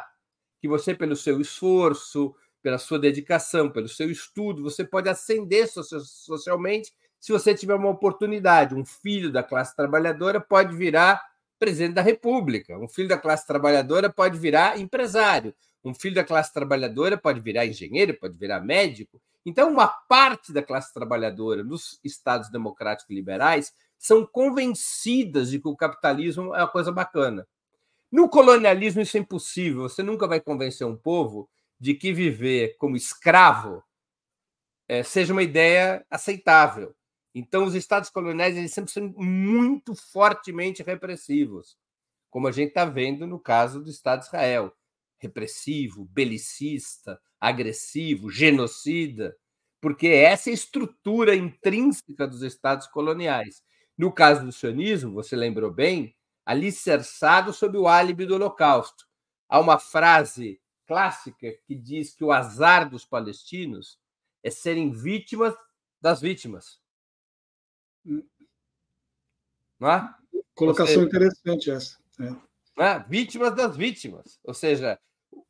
Que 0.61 0.67
você, 0.67 0.93
pelo 0.93 1.15
seu 1.15 1.41
esforço, 1.41 2.35
pela 2.61 2.77
sua 2.77 2.99
dedicação, 2.99 3.69
pelo 3.69 3.89
seu 3.89 4.09
estudo, 4.09 4.63
você 4.63 4.83
pode 4.85 5.09
ascender 5.09 5.67
socialmente 5.67 6.93
se 7.19 7.31
você 7.31 7.53
tiver 7.53 7.75
uma 7.75 7.89
oportunidade. 7.89 8.75
Um 8.75 8.85
filho 8.85 9.31
da 9.31 9.43
classe 9.43 9.75
trabalhadora 9.75 10.39
pode 10.39 10.75
virar 10.75 11.21
presidente 11.59 11.93
da 11.93 12.01
República, 12.01 12.77
um 12.77 12.87
filho 12.87 13.07
da 13.07 13.17
classe 13.17 13.45
trabalhadora 13.45 14.11
pode 14.11 14.37
virar 14.39 14.79
empresário, 14.79 15.53
um 15.83 15.93
filho 15.93 16.15
da 16.15 16.23
classe 16.23 16.51
trabalhadora 16.51 17.17
pode 17.17 17.39
virar 17.39 17.67
engenheiro, 17.67 18.17
pode 18.19 18.35
virar 18.35 18.59
médico. 18.59 19.21
Então, 19.45 19.69
uma 19.69 19.87
parte 19.87 20.51
da 20.51 20.63
classe 20.63 20.91
trabalhadora 20.91 21.63
nos 21.63 21.99
estados 22.03 22.49
democráticos 22.49 23.15
liberais 23.15 23.73
são 23.97 24.25
convencidas 24.25 25.51
de 25.51 25.59
que 25.59 25.67
o 25.67 25.75
capitalismo 25.75 26.55
é 26.55 26.59
uma 26.59 26.67
coisa 26.67 26.91
bacana. 26.91 27.47
No 28.11 28.29
colonialismo, 28.29 29.01
isso 29.01 29.17
é 29.17 29.19
impossível. 29.21 29.83
Você 29.83 30.03
nunca 30.03 30.27
vai 30.27 30.41
convencer 30.41 30.85
um 30.85 30.97
povo 30.97 31.49
de 31.79 31.93
que 31.93 32.13
viver 32.13 32.75
como 32.77 32.95
escravo 32.95 33.83
é, 34.87 35.03
seja 35.03 35.33
uma 35.33 35.43
ideia 35.43 36.05
aceitável. 36.09 36.93
Então, 37.33 37.63
os 37.63 37.75
estados 37.75 38.09
coloniais 38.09 38.57
eles 38.57 38.73
sempre 38.73 38.91
são 38.91 39.13
muito 39.17 39.95
fortemente 39.95 40.83
repressivos, 40.83 41.77
como 42.29 42.47
a 42.47 42.51
gente 42.51 42.69
está 42.69 42.83
vendo 42.85 43.25
no 43.25 43.39
caso 43.39 43.81
do 43.81 43.89
Estado 43.89 44.19
de 44.21 44.25
Israel 44.27 44.73
repressivo, 45.21 46.05
belicista, 46.05 47.21
agressivo, 47.39 48.29
genocida, 48.29 49.35
porque 49.79 50.07
essa 50.07 50.49
é 50.49 50.51
a 50.51 50.55
estrutura 50.55 51.35
intrínseca 51.35 52.27
dos 52.27 52.41
estados 52.41 52.87
coloniais. 52.87 53.61
No 53.97 54.11
caso 54.11 54.43
do 54.43 54.51
sionismo, 54.51 55.13
você 55.13 55.35
lembrou 55.35 55.71
bem, 55.71 56.15
alicerçado 56.45 57.53
sob 57.53 57.77
o 57.77 57.87
álibi 57.87 58.25
do 58.25 58.35
Holocausto. 58.35 59.07
Há 59.47 59.59
uma 59.59 59.79
frase 59.79 60.61
clássica 60.87 61.51
que 61.65 61.75
diz 61.75 62.13
que 62.13 62.23
o 62.23 62.31
azar 62.31 62.89
dos 62.89 63.05
palestinos 63.05 63.99
é 64.43 64.49
serem 64.49 64.91
vítimas 64.91 65.55
das 65.99 66.19
vítimas. 66.19 66.81
Não 69.79 69.91
é? 69.91 70.15
Colocação 70.55 70.95
seja, 70.95 71.05
interessante 71.05 71.71
essa. 71.71 71.97
É. 72.19 72.83
É? 72.83 72.99
Vítimas 73.07 73.55
das 73.55 73.75
vítimas. 73.75 74.39
Ou 74.43 74.53
seja, 74.53 74.99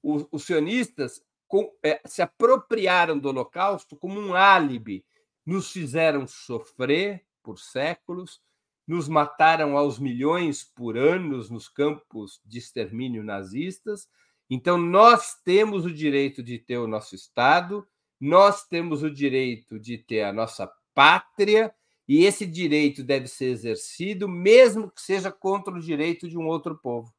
os, 0.02 0.28
os 0.32 0.44
sionistas 0.44 1.24
com, 1.48 1.74
é, 1.84 2.02
se 2.06 2.22
apropriaram 2.22 3.18
do 3.18 3.30
Holocausto 3.30 3.96
como 3.96 4.20
um 4.20 4.34
álibi. 4.34 5.06
Nos 5.46 5.72
fizeram 5.72 6.28
sofrer, 6.28 7.26
por 7.42 7.60
séculos, 7.60 8.42
nos 8.88 9.08
mataram 9.08 9.78
aos 9.78 10.00
milhões 10.00 10.64
por 10.64 10.98
anos 10.98 11.50
nos 11.50 11.70
campos 11.70 12.42
de 12.46 12.60
extermínio 12.60 13.24
nazistas. 13.24 14.08
Então, 14.50 14.78
nós 14.78 15.36
temos 15.44 15.86
o 15.86 15.94
direito 15.94 16.44
de 16.44 16.60
ter 16.60 16.78
o 16.78 16.88
nosso 16.88 17.16
Estado, 17.16 17.88
nós 18.20 18.68
temos 18.68 19.02
o 19.02 19.10
direito 19.10 19.80
de 19.80 19.98
ter 19.98 20.24
a 20.24 20.34
nossa 20.34 20.72
pátria, 20.94 21.74
e 22.08 22.26
esse 22.26 22.46
direito 22.46 23.04
deve 23.04 23.28
ser 23.28 23.46
exercido, 23.46 24.28
mesmo 24.28 24.92
que 24.92 25.02
seja 25.02 25.32
contra 25.32 25.74
o 25.74 25.80
direito 25.80 26.28
de 26.28 26.38
um 26.38 26.46
outro 26.46 26.78
povo. 26.78 27.14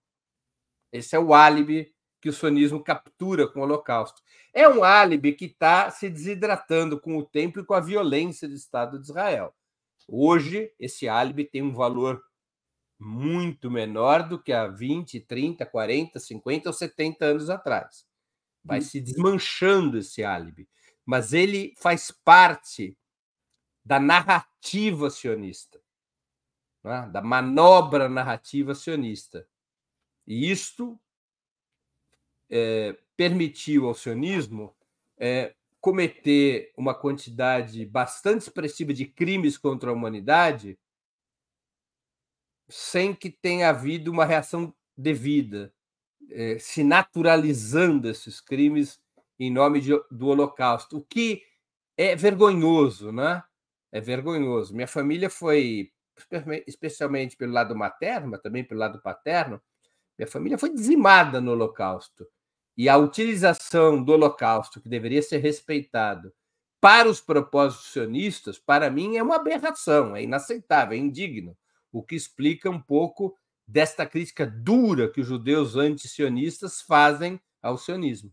Esse 0.93 1.17
é 1.17 1.19
o 1.19 1.33
álibi 1.33 1.93
que 2.21 2.29
o 2.29 2.33
sonismo 2.33 2.85
captura 2.85 3.49
com 3.49 3.61
o 3.61 3.63
Holocausto. 3.63 4.23
É 4.53 4.69
um 4.69 4.85
álibi 4.85 5.33
que 5.33 5.47
está 5.47 5.91
se 5.91 6.09
desidratando 6.09 7.01
com 7.01 7.17
o 7.17 7.25
tempo 7.25 7.59
e 7.59 7.65
com 7.65 7.75
a 7.75 7.81
violência 7.81 8.47
do 8.47 8.55
Estado 8.55 8.99
de 8.99 9.07
Israel. 9.07 9.55
Hoje, 10.15 10.71
esse 10.79 11.09
álibi 11.09 11.43
tem 11.43 11.63
um 11.63 11.73
valor 11.73 12.23
muito 12.99 13.71
menor 13.71 14.29
do 14.29 14.39
que 14.39 14.53
há 14.53 14.67
20, 14.67 15.19
30, 15.21 15.65
40, 15.65 16.21
50 16.21 16.69
ou 16.69 16.73
70 16.75 17.25
anos 17.25 17.49
atrás. 17.49 18.07
Vai 18.63 18.81
hum. 18.81 18.83
se 18.83 19.01
desmanchando 19.01 19.97
esse 19.97 20.23
álibi. 20.23 20.69
Mas 21.07 21.33
ele 21.33 21.75
faz 21.79 22.11
parte 22.11 22.95
da 23.83 23.99
narrativa 23.99 25.09
sionista, 25.09 25.81
né? 26.85 27.09
da 27.11 27.23
manobra 27.23 28.07
narrativa 28.07 28.75
sionista. 28.75 29.49
E 30.27 30.51
isto 30.51 31.01
é, 32.51 32.99
permitiu 33.17 33.89
ao 33.89 33.95
sionismo 33.95 34.77
é, 35.17 35.57
cometer 35.83 36.73
uma 36.79 36.95
quantidade 36.95 37.85
bastante 37.85 38.43
expressiva 38.43 38.95
de 38.95 39.05
crimes 39.05 39.59
contra 39.59 39.91
a 39.91 39.93
humanidade 39.93 40.79
sem 42.69 43.15
que 43.15 43.29
tenha 43.29 43.69
havido 43.69 44.11
uma 44.11 44.25
reação 44.25 44.73
devida, 44.97 45.75
eh, 46.31 46.59
se 46.61 46.85
naturalizando 46.85 48.09
esses 48.09 48.41
crimes 48.41 49.01
em 49.41 49.51
nome 49.51 49.81
de, 49.81 49.91
do 50.11 50.29
Holocausto, 50.29 50.99
o 50.99 51.05
que 51.05 51.43
é 51.97 52.15
vergonhoso, 52.17 53.13
né? 53.13 53.43
É 53.93 54.01
vergonhoso. 54.01 54.75
Minha 54.75 54.87
família 54.89 55.29
foi, 55.29 55.91
especialmente 56.67 57.37
pelo 57.37 57.53
lado 57.53 57.75
materno, 57.77 58.31
mas 58.31 58.41
também 58.41 58.65
pelo 58.65 58.81
lado 58.81 59.03
paterno, 59.03 59.61
minha 60.19 60.29
família 60.29 60.59
foi 60.59 60.73
dizimada 60.73 61.41
no 61.41 61.53
Holocausto. 61.53 62.27
E 62.77 62.89
a 62.89 62.97
utilização 62.97 64.03
do 64.03 64.13
Holocausto, 64.13 64.81
que 64.81 64.89
deveria 64.89 65.23
ser 65.23 65.39
respeitado, 65.39 66.33
para 66.81 67.09
os 67.09 67.21
propósitos 67.21 67.93
sionistas, 67.93 68.59
para 68.59 68.91
mim 68.91 69.17
é 69.17 69.23
uma 69.23 69.37
aberração, 69.37 70.17
é 70.17 70.23
inaceitável, 70.25 70.97
é 70.97 71.01
indigno, 71.01 71.57
o 71.93 72.03
que 72.03 72.17
explica 72.17 72.69
um 72.69 72.81
pouco 72.81 73.37
desta 73.67 74.05
crítica 74.05 74.45
dura 74.47 75.09
que 75.09 75.21
os 75.21 75.27
judeus 75.27 75.77
anti-sionistas 75.77 76.81
fazem 76.83 77.41
ao 77.63 77.79
sionismo. 77.79 78.33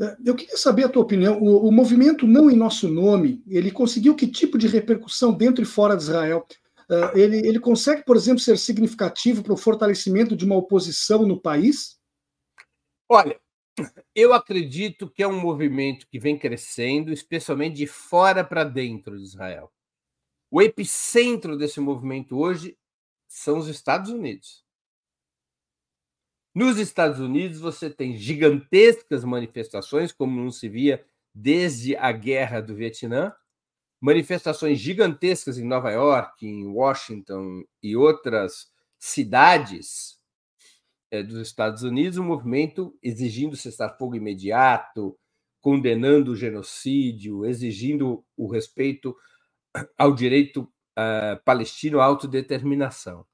É, 0.00 0.16
eu 0.24 0.34
queria 0.34 0.56
saber 0.56 0.84
a 0.84 0.88
tua 0.88 1.02
opinião. 1.02 1.38
O, 1.38 1.68
o, 1.68 1.72
movimento 1.72 2.26
Não 2.26 2.50
em 2.50 2.56
Nosso 2.56 2.88
Nome, 2.88 3.42
ele 3.46 3.70
conseguiu 3.70 4.14
que 4.14 4.26
tipo 4.26 4.58
de 4.58 4.66
repercussão 4.66 5.32
dentro 5.32 5.62
e 5.62 5.66
fora 5.66 5.96
de 5.96 6.02
Israel? 6.02 6.46
Uh, 6.88 7.18
ele, 7.18 7.38
ele 7.46 7.58
consegue, 7.58 8.04
por 8.04 8.16
exemplo, 8.16 8.40
ser 8.40 8.58
significativo 8.58 9.42
para 9.42 9.52
o 9.52 9.56
fortalecimento 9.56 10.36
de 10.36 10.44
uma 10.44 10.56
oposição 10.56 11.26
no 11.26 11.40
país? 11.40 11.95
Olha, 13.08 13.40
eu 14.14 14.32
acredito 14.32 15.08
que 15.08 15.22
é 15.22 15.28
um 15.28 15.40
movimento 15.40 16.06
que 16.08 16.18
vem 16.18 16.38
crescendo, 16.38 17.12
especialmente 17.12 17.76
de 17.76 17.86
fora 17.86 18.44
para 18.44 18.64
dentro 18.64 19.16
de 19.16 19.22
Israel. 19.24 19.72
O 20.50 20.62
epicentro 20.62 21.56
desse 21.56 21.80
movimento 21.80 22.38
hoje 22.38 22.76
são 23.28 23.58
os 23.58 23.68
Estados 23.68 24.10
Unidos. 24.10 24.64
Nos 26.54 26.78
Estados 26.78 27.20
Unidos, 27.20 27.60
você 27.60 27.90
tem 27.90 28.16
gigantescas 28.16 29.24
manifestações, 29.24 30.10
como 30.10 30.40
não 30.40 30.50
se 30.50 30.68
via 30.68 31.04
desde 31.34 31.94
a 31.96 32.10
guerra 32.10 32.62
do 32.62 32.74
Vietnã, 32.74 33.34
manifestações 34.00 34.78
gigantescas 34.78 35.58
em 35.58 35.64
Nova 35.64 35.90
York, 35.90 36.46
em 36.46 36.66
Washington 36.66 37.62
e 37.82 37.94
outras 37.94 38.70
cidades 38.98 40.15
é, 41.10 41.22
dos 41.22 41.38
Estados 41.38 41.82
Unidos, 41.82 42.18
um 42.18 42.24
movimento 42.24 42.96
exigindo 43.02 43.56
cessar-fogo 43.56 44.14
imediato, 44.14 45.16
condenando 45.60 46.32
o 46.32 46.36
genocídio, 46.36 47.44
exigindo 47.44 48.24
o 48.36 48.46
respeito 48.46 49.16
ao 49.98 50.14
direito 50.14 50.62
uh, 50.62 51.42
palestino 51.44 52.00
à 52.00 52.04
autodeterminação. 52.04 53.26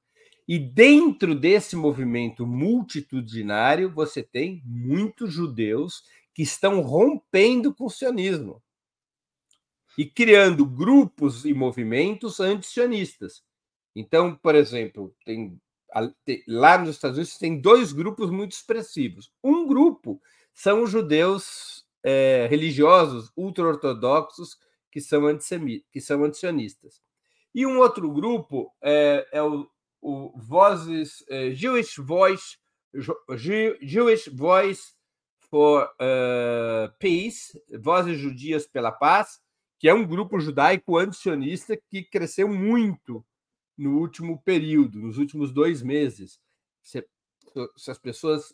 E 0.47 0.59
dentro 0.59 1.33
desse 1.33 1.75
movimento 1.75 2.45
multitudinário, 2.45 3.89
você 3.89 4.21
tem 4.21 4.61
muitos 4.65 5.31
judeus 5.31 6.03
que 6.33 6.41
estão 6.41 6.81
rompendo 6.81 7.73
com 7.73 7.85
o 7.85 7.89
sionismo 7.89 8.61
e 9.97 10.05
criando 10.05 10.65
grupos 10.65 11.45
e 11.45 11.53
movimentos 11.53 12.39
antisionistas. 12.39 13.43
Então, 13.95 14.35
por 14.35 14.55
exemplo, 14.55 15.15
tem, 15.23 15.59
lá 16.47 16.77
nos 16.77 16.95
Estados 16.95 17.17
Unidos 17.17 17.37
tem 17.37 17.59
dois 17.59 17.91
grupos 17.91 18.29
muito 18.29 18.51
expressivos. 18.51 19.31
Um 19.43 19.67
grupo 19.67 20.21
são 20.53 20.83
os 20.83 20.89
judeus 20.89 21.85
é, 22.03 22.47
religiosos 22.49 23.31
ultra-ortodoxos 23.35 24.57
que 24.91 25.01
são, 25.01 25.23
que 25.91 26.01
são 26.01 26.23
antisionistas. 26.23 27.01
E 27.53 27.65
um 27.65 27.79
outro 27.79 28.11
grupo 28.11 28.71
é, 28.81 29.27
é 29.31 29.43
o 29.43 29.67
o 30.03 30.33
uh, 30.37 31.53
Jewish 31.53 31.97
Voice, 31.97 32.57
Jewish 33.81 34.29
Voice 34.29 34.93
for 35.49 35.85
uh, 35.85 36.91
Peace, 36.99 37.59
Vozes 37.79 38.19
Judias 38.19 38.67
pela 38.67 38.91
Paz, 38.91 39.39
que 39.79 39.87
é 39.87 39.93
um 39.93 40.05
grupo 40.05 40.39
judaico 40.39 40.97
antisionista 40.97 41.77
que 41.89 42.03
cresceu 42.03 42.49
muito 42.49 43.25
no 43.77 43.99
último 43.99 44.41
período, 44.41 44.99
nos 44.99 45.17
últimos 45.17 45.51
dois 45.51 45.81
meses. 45.81 46.39
Se, 46.81 47.05
se 47.77 47.91
as 47.91 47.97
pessoas 47.97 48.53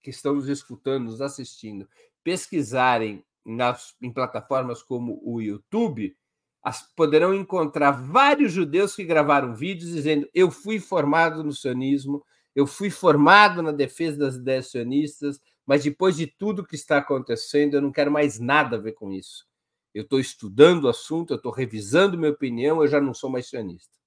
que 0.00 0.10
estão 0.10 0.34
nos 0.34 0.48
escutando, 0.48 1.04
nos 1.04 1.20
assistindo, 1.20 1.88
pesquisarem 2.22 3.24
nas, 3.44 3.94
em 4.00 4.12
plataformas 4.12 4.82
como 4.82 5.20
o 5.24 5.40
YouTube, 5.40 6.16
as, 6.62 6.82
poderão 6.94 7.34
encontrar 7.34 7.92
vários 7.92 8.52
judeus 8.52 8.94
que 8.94 9.04
gravaram 9.04 9.54
vídeos 9.54 9.90
dizendo: 9.90 10.28
Eu 10.34 10.50
fui 10.50 10.78
formado 10.78 11.42
no 11.42 11.52
sionismo, 11.52 12.24
eu 12.54 12.66
fui 12.66 12.90
formado 12.90 13.62
na 13.62 13.72
defesa 13.72 14.18
das 14.18 14.36
ideias 14.36 14.70
sionistas, 14.70 15.40
mas 15.64 15.84
depois 15.84 16.16
de 16.16 16.26
tudo 16.26 16.66
que 16.66 16.74
está 16.74 16.98
acontecendo, 16.98 17.74
eu 17.74 17.80
não 17.80 17.92
quero 17.92 18.10
mais 18.10 18.38
nada 18.38 18.76
a 18.76 18.80
ver 18.80 18.92
com 18.92 19.10
isso. 19.10 19.46
Eu 19.94 20.02
estou 20.02 20.20
estudando 20.20 20.84
o 20.84 20.88
assunto, 20.88 21.32
eu 21.32 21.36
estou 21.36 21.50
revisando 21.50 22.18
minha 22.18 22.30
opinião, 22.30 22.82
eu 22.82 22.88
já 22.88 23.00
não 23.00 23.14
sou 23.14 23.30
mais 23.30 23.48
sionista. 23.48 23.99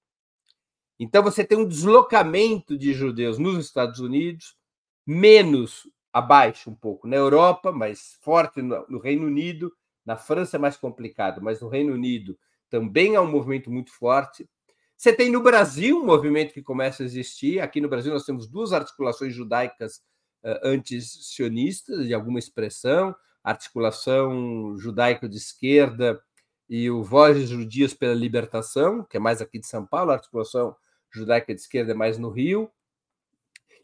Então 1.04 1.22
você 1.22 1.44
tem 1.44 1.58
um 1.58 1.68
deslocamento 1.68 2.78
de 2.78 2.94
judeus 2.94 3.38
nos 3.38 3.66
Estados 3.66 4.00
Unidos, 4.00 4.56
menos 5.06 5.88
abaixo 6.12 6.70
um 6.70 6.76
pouco 6.76 7.08
na 7.08 7.16
Europa, 7.16 7.72
mas 7.72 8.18
forte 8.22 8.62
no 8.62 9.00
Reino 9.00 9.26
Unido, 9.26 9.72
na 10.06 10.16
França 10.16 10.58
é 10.58 10.60
mais 10.60 10.78
complicado, 10.78 11.42
mas 11.42 11.60
no 11.60 11.68
Reino 11.68 11.94
Unido 11.94 12.38
também 12.70 13.16
há 13.16 13.22
um 13.22 13.30
movimento 13.30 13.70
muito 13.70 13.92
forte. 13.92 14.48
Você 14.96 15.12
tem 15.12 15.30
no 15.30 15.42
Brasil 15.42 16.00
um 16.00 16.06
movimento 16.06 16.54
que 16.54 16.62
começa 16.62 17.04
a 17.04 17.06
existir. 17.06 17.60
Aqui 17.60 17.82
no 17.82 17.90
Brasil 17.90 18.14
nós 18.14 18.26
temos 18.26 18.48
duas 18.48 18.72
articulações 18.72 19.34
judaicas 19.34 19.98
uh, 20.44 20.60
anti-sionistas, 20.64 22.06
de 22.06 22.14
alguma 22.14 22.40
expressão, 22.40 23.14
a 23.44 23.50
articulação 23.52 24.78
judaica 24.78 25.28
de 25.28 25.38
esquerda 25.38 26.22
e 26.70 26.90
o 26.90 27.04
Vozes 27.04 27.50
Judias 27.50 27.94
pela 27.94 28.14
Libertação, 28.14 29.04
que 29.04 29.18
é 29.18 29.20
mais 29.20 29.42
aqui 29.42 29.60
de 29.60 29.68
São 29.68 29.86
Paulo, 29.86 30.12
a 30.12 30.16
articulação 30.16 30.76
judaica 31.14 31.54
de 31.54 31.62
esquerda 31.62 31.92
é 31.92 31.96
mais 31.96 32.18
no 32.18 32.30
Rio. 32.30 32.72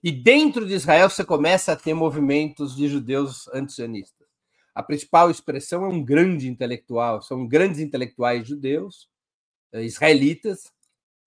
E 0.03 0.11
dentro 0.11 0.65
de 0.65 0.73
Israel 0.73 1.09
você 1.09 1.25
começa 1.25 1.73
a 1.73 1.75
ter 1.75 1.93
movimentos 1.93 2.75
de 2.75 2.87
judeus 2.87 3.47
antisionistas. 3.49 4.27
A 4.73 4.81
principal 4.81 5.29
expressão 5.29 5.83
é 5.83 5.87
um 5.89 6.03
grande 6.03 6.47
intelectual, 6.47 7.21
são 7.21 7.45
grandes 7.45 7.79
intelectuais 7.81 8.47
judeus, 8.47 9.09
eh, 9.73 9.83
israelitas, 9.83 10.71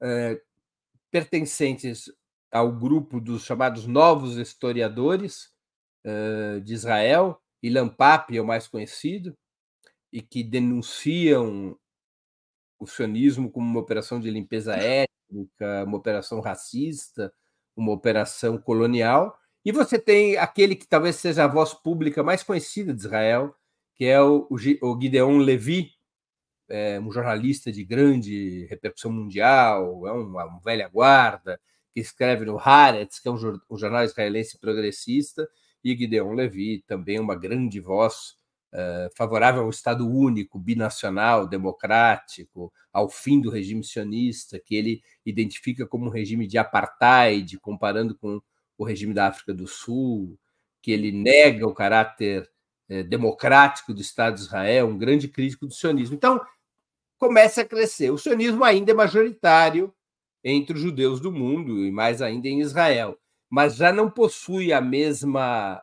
eh, 0.00 0.40
pertencentes 1.10 2.10
ao 2.50 2.72
grupo 2.72 3.20
dos 3.20 3.44
chamados 3.44 3.86
novos 3.86 4.36
historiadores 4.36 5.52
eh, 6.04 6.60
de 6.60 6.72
Israel, 6.72 7.40
Ilan 7.62 7.88
Pape 7.88 8.36
é 8.36 8.42
o 8.42 8.46
mais 8.46 8.66
conhecido, 8.66 9.36
e 10.12 10.20
que 10.20 10.42
denunciam 10.42 11.78
o 12.78 12.86
sionismo 12.86 13.50
como 13.50 13.66
uma 13.66 13.80
operação 13.80 14.20
de 14.20 14.30
limpeza 14.30 14.74
étnica, 14.74 15.12
uma 15.86 15.96
operação 15.96 16.40
racista, 16.40 17.32
uma 17.76 17.92
operação 17.92 18.58
colonial, 18.58 19.36
e 19.64 19.70
você 19.70 19.98
tem 19.98 20.36
aquele 20.36 20.74
que 20.74 20.86
talvez 20.86 21.16
seja 21.16 21.44
a 21.44 21.48
voz 21.48 21.72
pública 21.72 22.22
mais 22.22 22.42
conhecida 22.42 22.92
de 22.92 23.00
Israel, 23.00 23.54
que 23.94 24.04
é 24.04 24.20
o, 24.20 24.48
Gideon 24.58 25.38
Levi, 25.38 25.92
é 26.68 26.98
um 26.98 27.12
jornalista 27.12 27.70
de 27.70 27.84
grande 27.84 28.66
repercussão 28.66 29.12
mundial, 29.12 30.06
é 30.06 30.12
uma, 30.12 30.44
uma 30.44 30.60
velha 30.60 30.88
guarda, 30.88 31.60
que 31.92 32.00
escreve 32.00 32.44
no 32.44 32.58
Haaretz, 32.58 33.20
que 33.20 33.28
é 33.28 33.30
um, 33.30 33.58
um, 33.70 33.76
jornal 33.76 34.02
israelense 34.02 34.58
progressista, 34.58 35.48
e 35.84 35.96
Gideon 35.96 36.32
Levi, 36.32 36.82
também 36.86 37.20
uma 37.20 37.36
grande 37.36 37.78
voz 37.78 38.36
favorável 39.16 39.62
ao 39.62 39.70
Estado 39.70 40.08
único, 40.08 40.58
binacional, 40.58 41.46
democrático, 41.46 42.72
ao 42.92 43.08
fim 43.08 43.40
do 43.40 43.50
regime 43.50 43.84
sionista, 43.84 44.58
que 44.58 44.74
ele 44.74 45.02
identifica 45.24 45.86
como 45.86 46.06
um 46.06 46.10
regime 46.10 46.46
de 46.46 46.58
apartheid, 46.58 47.58
comparando 47.58 48.16
com 48.16 48.40
o 48.78 48.84
regime 48.84 49.14
da 49.14 49.28
África 49.28 49.52
do 49.52 49.66
Sul, 49.66 50.38
que 50.80 50.90
ele 50.90 51.12
nega 51.12 51.66
o 51.66 51.74
caráter 51.74 52.50
é, 52.88 53.02
democrático 53.02 53.94
do 53.94 54.00
Estado 54.00 54.34
de 54.34 54.40
Israel, 54.40 54.88
um 54.88 54.98
grande 54.98 55.28
crítico 55.28 55.66
do 55.66 55.72
sionismo. 55.72 56.16
Então, 56.16 56.40
começa 57.18 57.62
a 57.62 57.64
crescer. 57.64 58.10
O 58.10 58.18
sionismo 58.18 58.64
ainda 58.64 58.90
é 58.90 58.94
majoritário 58.94 59.94
entre 60.42 60.76
os 60.76 60.82
judeus 60.82 61.20
do 61.20 61.30
mundo, 61.30 61.86
e 61.86 61.92
mais 61.92 62.20
ainda 62.20 62.48
em 62.48 62.60
Israel, 62.60 63.16
mas 63.48 63.76
já 63.76 63.92
não 63.92 64.10
possui 64.10 64.72
a 64.72 64.80
mesma 64.80 65.80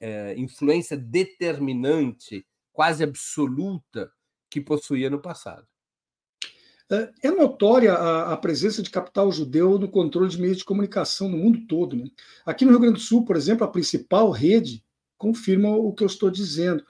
é, 0.00 0.34
influência 0.36 0.96
determinante, 0.96 2.46
quase 2.72 3.02
absoluta, 3.02 4.10
que 4.50 4.60
possuía 4.60 5.10
no 5.10 5.20
passado. 5.20 5.66
É, 6.90 7.28
é 7.28 7.30
notória 7.30 7.92
a, 7.92 8.32
a, 8.32 8.36
presença 8.36 8.82
de 8.82 8.90
capital 8.90 9.30
judeu 9.30 9.78
no 9.78 9.90
controle 9.90 10.30
de 10.30 10.40
meios 10.40 10.58
de 10.58 10.64
comunicação 10.64 11.28
no 11.28 11.36
mundo 11.36 11.66
todo. 11.66 11.94
Né? 11.94 12.06
Aqui 12.46 12.64
no 12.64 12.70
Rio 12.70 12.80
Grande 12.80 12.94
do 12.94 13.00
Sul, 13.00 13.24
por 13.26 13.36
exemplo, 13.36 13.64
a 13.64 13.70
principal 13.70 14.30
rede 14.30 14.82
confirma 15.18 15.68
o 15.68 15.92
que 15.92 16.02
eu 16.02 16.06
estou 16.06 16.30
dizendo. 16.30 16.82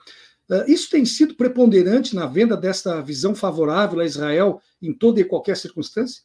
É, 0.49 0.71
isso 0.71 0.89
tem 0.89 1.05
sido 1.05 1.35
preponderante 1.35 2.15
na 2.15 2.25
venda 2.25 2.55
desta 2.55 3.01
visão 3.01 3.35
favorável 3.35 3.99
a 3.99 4.05
Israel 4.05 4.61
em 4.81 4.93
toda 4.93 5.19
e 5.19 5.25
qualquer 5.25 5.57
circunstância? 5.57 6.23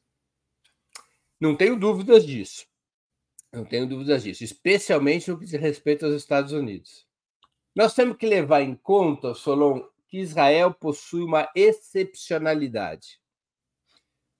Não 1.40 1.56
tenho 1.56 1.78
dúvidas 1.78 2.24
disso. 2.24 2.64
Não 3.54 3.64
tenho 3.64 3.86
dúvidas 3.86 4.24
disso, 4.24 4.42
especialmente 4.42 5.30
no 5.30 5.38
que 5.38 5.44
diz 5.44 5.60
respeito 5.60 6.04
aos 6.04 6.14
Estados 6.14 6.52
Unidos. 6.52 7.06
Nós 7.74 7.94
temos 7.94 8.16
que 8.16 8.26
levar 8.26 8.62
em 8.62 8.74
conta, 8.74 9.32
Solon, 9.32 9.80
que 10.08 10.18
Israel 10.18 10.74
possui 10.74 11.22
uma 11.22 11.48
excepcionalidade. 11.54 13.20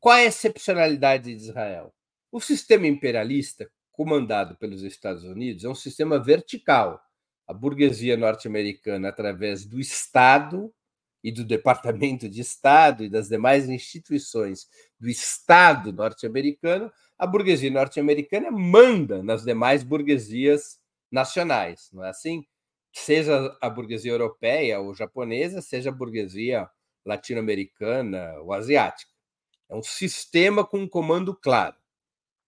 Qual 0.01 0.17
é 0.17 0.23
a 0.23 0.27
excepcionalidade 0.27 1.35
de 1.35 1.45
Israel? 1.45 1.95
O 2.31 2.41
sistema 2.41 2.87
imperialista, 2.89 3.71
comandado 3.93 4.57
pelos 4.57 4.83
Estados 4.83 5.23
Unidos 5.23 5.65
é 5.65 5.69
um 5.69 5.75
sistema 5.75 6.19
vertical. 6.19 7.01
A 7.47 7.53
burguesia 7.53 8.17
norte-americana, 8.17 9.09
através 9.09 9.65
do 9.65 9.79
Estado 9.81 10.75
e 11.23 11.31
do 11.31 11.45
Departamento 11.45 12.29
de 12.29 12.41
Estado 12.41 13.05
e 13.05 13.09
das 13.09 13.29
demais 13.29 13.69
instituições 13.69 14.69
do 14.99 15.09
Estado 15.09 15.93
norte-americano, 15.93 16.93
a 17.19 17.27
burguesia 17.27 17.71
norte-americana 17.71 18.51
manda 18.51 19.23
nas 19.23 19.45
demais 19.45 19.83
burguesias 19.83 20.81
nacionais, 21.11 21.91
não 21.93 22.05
é 22.05 22.11
assim? 22.11 22.45
Seja 22.93 23.57
a 23.61 23.71
burguesia 23.71 24.13
europeia 24.13 24.81
ou 24.81 24.95
japonesa, 24.95 25.61
seja 25.61 25.91
a 25.91 25.93
burguesia 25.93 26.69
latino-americana 27.05 28.35
ou 28.41 28.53
asiática. 28.53 29.13
É 29.69 29.75
um 29.75 29.83
sistema 29.83 30.65
com 30.65 30.79
um 30.79 30.89
comando 30.89 31.35
claro. 31.35 31.77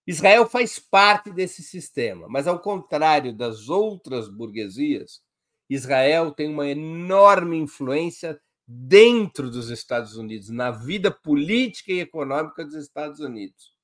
Israel 0.07 0.47
faz 0.47 0.79
parte 0.79 1.33
desse 1.33 1.63
sistema, 1.63 2.29
mas 2.29 2.47
ao 2.47 2.61
contrário 2.61 3.33
das 3.33 3.69
outras 3.69 4.29
burguesias, 4.29 5.21
Israel 5.69 6.31
tem 6.31 6.49
uma 6.49 6.69
enorme 6.69 7.57
influência 7.57 8.41
dentro 8.67 9.51
dos 9.51 9.69
Estados 9.71 10.17
Unidos, 10.17 10.49
na 10.49 10.71
vida 10.71 11.11
política 11.11 11.93
e 11.93 12.01
econômica 12.01 12.65
dos 12.65 12.75
Estados 12.75 13.21
Unidos, 13.21 13.76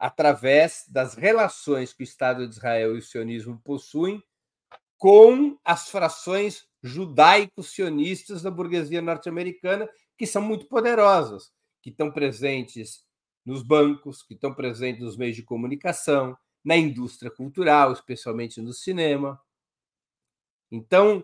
através 0.00 0.86
das 0.88 1.14
relações 1.14 1.92
que 1.92 2.02
o 2.02 2.04
Estado 2.04 2.48
de 2.48 2.54
Israel 2.54 2.96
e 2.96 2.98
o 2.98 3.02
sionismo 3.02 3.60
possuem 3.62 4.22
com 4.96 5.58
as 5.62 5.90
frações 5.90 6.66
judaico-sionistas 6.82 8.40
da 8.40 8.50
burguesia 8.50 9.02
norte-americana, 9.02 9.86
que 10.16 10.26
são 10.26 10.40
muito 10.40 10.66
poderosas, 10.66 11.52
que 11.82 11.90
estão 11.90 12.10
presentes 12.10 13.04
nos 13.44 13.62
bancos, 13.62 14.22
que 14.22 14.32
estão 14.32 14.54
presentes 14.54 15.02
nos 15.02 15.18
meios 15.18 15.36
de 15.36 15.42
comunicação, 15.42 16.36
na 16.64 16.76
indústria 16.76 17.30
cultural, 17.30 17.92
especialmente 17.92 18.60
no 18.60 18.72
cinema. 18.72 19.38
Então, 20.70 21.22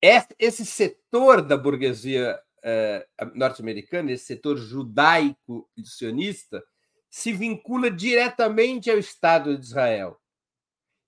esse 0.00 0.66
setor 0.66 1.42
da 1.42 1.56
burguesia 1.56 2.40
eh, 2.62 3.06
norte-americana, 3.34 4.10
esse 4.10 4.24
setor 4.24 4.56
judaico 4.56 5.68
e 5.76 5.84
sionista, 5.86 6.64
se 7.16 7.32
vincula 7.32 7.90
diretamente 7.90 8.90
ao 8.90 8.98
Estado 8.98 9.56
de 9.56 9.64
Israel. 9.64 10.20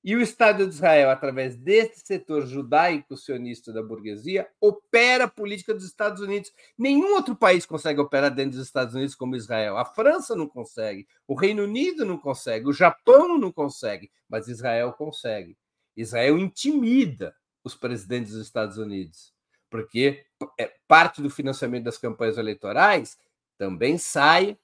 E 0.03 0.17
o 0.17 0.23
Estado 0.23 0.67
de 0.67 0.75
Israel, 0.75 1.11
através 1.11 1.55
desse 1.55 2.01
setor 2.01 2.47
judaico-sionista 2.47 3.75
da 3.75 3.83
burguesia, 3.83 4.49
opera 4.59 5.25
a 5.25 5.29
política 5.29 5.75
dos 5.75 5.85
Estados 5.85 6.23
Unidos. 6.23 6.51
Nenhum 6.79 7.13
outro 7.13 7.37
país 7.37 7.67
consegue 7.67 8.01
operar 8.01 8.35
dentro 8.35 8.53
dos 8.53 8.67
Estados 8.67 8.95
Unidos 8.95 9.15
como 9.15 9.37
Israel. 9.37 9.77
A 9.77 9.85
França 9.85 10.35
não 10.35 10.49
consegue, 10.49 11.07
o 11.27 11.35
Reino 11.35 11.65
Unido 11.65 12.07
não 12.07 12.17
consegue, 12.17 12.67
o 12.67 12.73
Japão 12.73 13.37
não 13.37 13.53
consegue, 13.53 14.11
mas 14.27 14.49
Israel 14.49 14.95
consegue. 14.95 15.59
Israel 15.95 16.39
intimida 16.39 17.37
os 17.63 17.75
presidentes 17.75 18.33
dos 18.33 18.47
Estados 18.47 18.79
Unidos, 18.79 19.35
porque 19.69 20.25
é, 20.59 20.73
parte 20.89 21.21
do 21.21 21.29
financiamento 21.29 21.85
das 21.85 21.99
campanhas 21.99 22.39
eleitorais 22.39 23.19
também 23.59 23.99
sai 23.99 24.57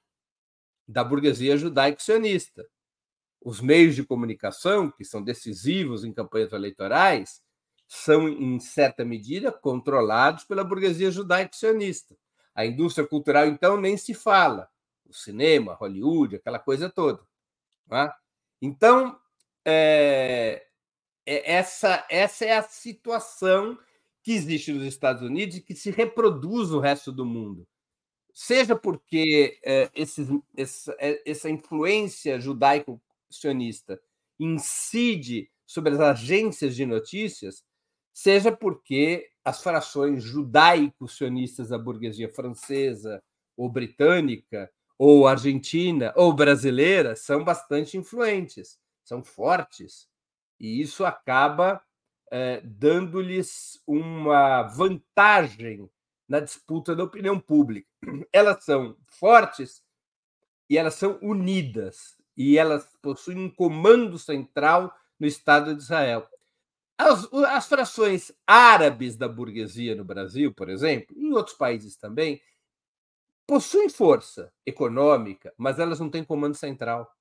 da 0.87 1.03
burguesia 1.03 1.57
judaico-sionista 1.57 2.65
os 3.45 3.61
meios 3.61 3.95
de 3.95 4.03
comunicação, 4.03 4.91
que 4.91 5.05
são 5.05 5.23
decisivos 5.23 6.03
em 6.03 6.13
campanhas 6.13 6.53
eleitorais, 6.53 7.43
são, 7.87 8.27
em 8.27 8.59
certa 8.59 9.05
medida, 9.05 9.53
controlados 9.53 10.45
pela 10.45 10.65
burguesia 10.65 11.11
judaico-sionista. 11.11 12.17
A 12.55 12.65
indústria 12.65 13.07
cultural, 13.07 13.47
então, 13.47 13.77
nem 13.79 13.99
se 13.99 14.15
fala. 14.15 14.69
O 15.07 15.13
cinema, 15.13 15.75
Hollywood, 15.75 16.37
aquela 16.37 16.59
coisa 16.59 16.89
toda. 16.89 17.23
É? 17.93 18.11
Então, 18.63 19.21
é, 19.63 20.67
é, 21.27 21.53
essa, 21.53 22.07
essa 22.09 22.47
é 22.47 22.57
a 22.57 22.63
situação 22.63 23.79
que 24.23 24.33
existe 24.33 24.73
nos 24.73 24.85
Estados 24.85 25.23
Unidos 25.23 25.57
e 25.57 25.61
que 25.61 25.75
se 25.75 25.91
reproduz 25.91 26.71
no 26.71 26.81
resto 26.81 27.13
do 27.13 27.27
mundo. 27.27 27.69
Seja 28.35 28.75
porque 28.75 29.61
esses, 29.95 30.29
essa, 30.57 30.97
é, 30.99 31.23
essa 31.25 31.49
influência 31.49 32.41
judaico 32.41 33.01
sionista 33.31 34.01
incide 34.41 35.49
sobre 35.65 35.93
as 35.95 36.01
agências 36.01 36.75
de 36.75 36.85
notícias, 36.85 37.65
seja 38.13 38.51
porque 38.51 39.31
as 39.45 39.63
frações 39.63 40.25
judaico-sionistas 40.25 41.69
da 41.69 41.79
burguesia 41.79 42.29
francesa 42.29 43.23
ou 43.57 43.71
britânica, 43.71 44.69
ou 44.99 45.29
argentina, 45.29 46.13
ou 46.17 46.33
brasileira, 46.33 47.15
são 47.15 47.45
bastante 47.45 47.97
influentes, 47.97 48.79
são 49.05 49.23
fortes, 49.23 50.09
e 50.59 50.81
isso 50.81 51.05
acaba 51.05 51.81
eh, 52.33 52.61
dando-lhes 52.65 53.81
uma 53.87 54.63
vantagem 54.63 55.89
na 56.29 56.41
disputa 56.41 56.95
da 56.95 57.05
opinião 57.05 57.39
pública. 57.39 57.89
Elas 58.33 58.65
são 58.65 58.97
fortes 59.07 59.83
e 60.69 60.79
elas 60.79 60.95
são 60.95 61.19
unidas 61.21 62.17
e 62.37 62.57
elas 62.57 62.89
possuem 63.03 63.39
um 63.39 63.51
comando 63.51 64.19
central 64.19 64.95
no 65.21 65.27
Estado 65.27 65.75
de 65.75 65.83
Israel. 65.83 66.27
As, 66.97 67.31
as, 67.33 67.67
frações 67.67 68.33
árabes 68.47 69.17
da 69.17 69.29
burguesia 69.29 69.95
no 69.95 70.05
Brasil, 70.05 70.55
por 70.55 70.69
exemplo, 70.69 71.15
e 71.17 71.27
em 71.27 71.33
outros 71.33 71.57
países 71.57 71.97
também, 71.97 72.41
possuem 73.47 73.91
força 73.91 74.53
econômica, 74.65 75.53
mas 75.57 75.79
elas 75.79 76.01
não 76.01 76.09
têm 76.09 76.25
comando 76.25 76.55
central. 76.55 77.13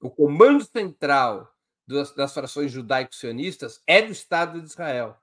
O 0.00 0.10
comando 0.10 0.64
central 0.64 1.54
das, 1.86 2.14
das 2.14 2.32
frações 2.32 2.72
judaico-sionistas 2.72 3.82
é 3.86 4.00
do 4.00 4.12
Estado 4.12 4.60
de 4.60 4.66
Israel 4.66 5.20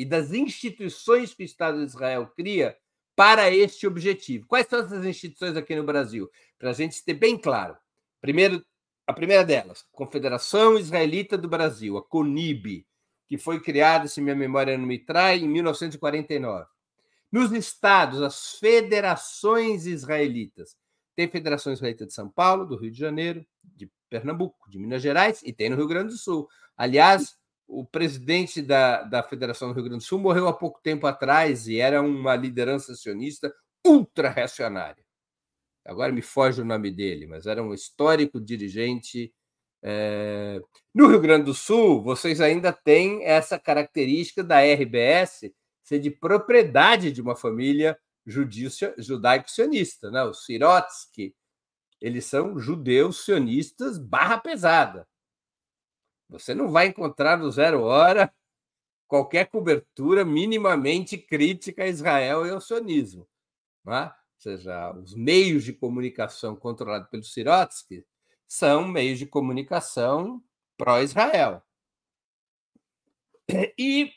e 0.00 0.04
das 0.06 0.32
instituições 0.32 1.34
que 1.34 1.42
o 1.42 1.44
Estado 1.44 1.76
de 1.76 1.84
Israel 1.84 2.32
cria 2.34 2.74
para 3.14 3.50
este 3.50 3.86
objetivo. 3.86 4.46
Quais 4.46 4.66
são 4.66 4.78
essas 4.78 5.04
instituições 5.04 5.58
aqui 5.58 5.76
no 5.76 5.84
Brasil? 5.84 6.26
Para 6.58 6.70
a 6.70 6.72
gente 6.72 7.04
ter 7.04 7.12
bem 7.12 7.36
claro. 7.36 7.76
Primeiro, 8.18 8.64
a 9.06 9.12
primeira 9.12 9.44
delas, 9.44 9.84
Confederação 9.92 10.78
Israelita 10.78 11.36
do 11.36 11.50
Brasil, 11.50 11.98
a 11.98 12.02
CONIB, 12.02 12.86
que 13.28 13.36
foi 13.36 13.60
criada, 13.60 14.08
se 14.08 14.22
minha 14.22 14.34
memória 14.34 14.78
não 14.78 14.86
me 14.86 14.98
trai, 14.98 15.40
em 15.40 15.48
1949. 15.48 16.66
Nos 17.30 17.52
estados, 17.52 18.22
as 18.22 18.54
federações 18.54 19.84
israelitas. 19.84 20.78
Tem 21.14 21.28
Federação 21.28 21.74
Israelita 21.74 22.06
de 22.06 22.14
São 22.14 22.30
Paulo, 22.30 22.64
do 22.64 22.78
Rio 22.78 22.90
de 22.90 22.98
Janeiro, 22.98 23.44
de 23.62 23.86
Pernambuco, 24.08 24.70
de 24.70 24.78
Minas 24.78 25.02
Gerais 25.02 25.42
e 25.44 25.52
tem 25.52 25.68
no 25.68 25.76
Rio 25.76 25.86
Grande 25.86 26.12
do 26.12 26.18
Sul. 26.18 26.48
Aliás, 26.74 27.36
o 27.70 27.84
presidente 27.84 28.60
da, 28.60 29.02
da 29.02 29.22
Federação 29.22 29.68
do 29.68 29.74
Rio 29.74 29.84
Grande 29.84 30.04
do 30.04 30.06
Sul 30.06 30.18
morreu 30.18 30.48
há 30.48 30.52
pouco 30.52 30.80
tempo 30.82 31.06
atrás 31.06 31.68
e 31.68 31.78
era 31.78 32.02
uma 32.02 32.34
liderança 32.34 32.94
sionista 32.94 33.54
ultra-reacionária. 33.86 35.04
Agora 35.84 36.12
me 36.12 36.20
foge 36.20 36.60
o 36.60 36.64
nome 36.64 36.90
dele, 36.90 37.26
mas 37.26 37.46
era 37.46 37.62
um 37.62 37.72
histórico 37.72 38.40
dirigente. 38.40 39.32
É... 39.82 40.60
No 40.92 41.06
Rio 41.06 41.20
Grande 41.20 41.44
do 41.44 41.54
Sul, 41.54 42.02
vocês 42.02 42.40
ainda 42.40 42.72
têm 42.72 43.24
essa 43.24 43.58
característica 43.58 44.42
da 44.42 44.60
RBS 44.60 45.50
ser 45.82 46.00
de 46.00 46.10
propriedade 46.10 47.12
de 47.12 47.22
uma 47.22 47.36
família 47.36 47.98
judaico-sionista, 48.98 50.10
né? 50.10 50.22
Os 50.24 50.44
Sirotsky, 50.44 51.34
eles 52.00 52.24
são 52.24 52.58
judeus 52.58 53.24
sionistas 53.24 53.96
barra 53.96 54.38
pesada. 54.38 55.06
Você 56.30 56.54
não 56.54 56.70
vai 56.70 56.86
encontrar 56.86 57.36
no 57.36 57.50
Zero 57.50 57.82
Hora 57.82 58.32
qualquer 59.06 59.46
cobertura 59.50 60.24
minimamente 60.24 61.18
crítica 61.18 61.82
a 61.82 61.88
Israel 61.88 62.46
e 62.46 62.50
ao 62.50 62.60
sionismo. 62.60 63.28
É? 63.86 64.04
Ou 64.04 64.12
seja, 64.38 64.92
os 64.92 65.14
meios 65.14 65.64
de 65.64 65.72
comunicação 65.72 66.54
controlados 66.54 67.08
pelo 67.10 67.24
Sirotsky 67.24 68.06
são 68.46 68.86
meios 68.86 69.18
de 69.18 69.26
comunicação 69.26 70.42
pró-Israel. 70.78 71.62
E 73.76 74.12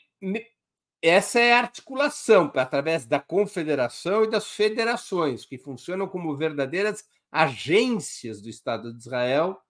essa 1.02 1.40
é 1.40 1.52
a 1.52 1.58
articulação 1.58 2.50
através 2.54 3.04
da 3.04 3.20
confederação 3.20 4.24
e 4.24 4.30
das 4.30 4.48
federações, 4.48 5.44
que 5.44 5.58
funcionam 5.58 6.08
como 6.08 6.36
verdadeiras 6.36 7.04
agências 7.30 8.40
do 8.40 8.48
Estado 8.48 8.92
de 8.92 9.00
Israel 9.00 9.60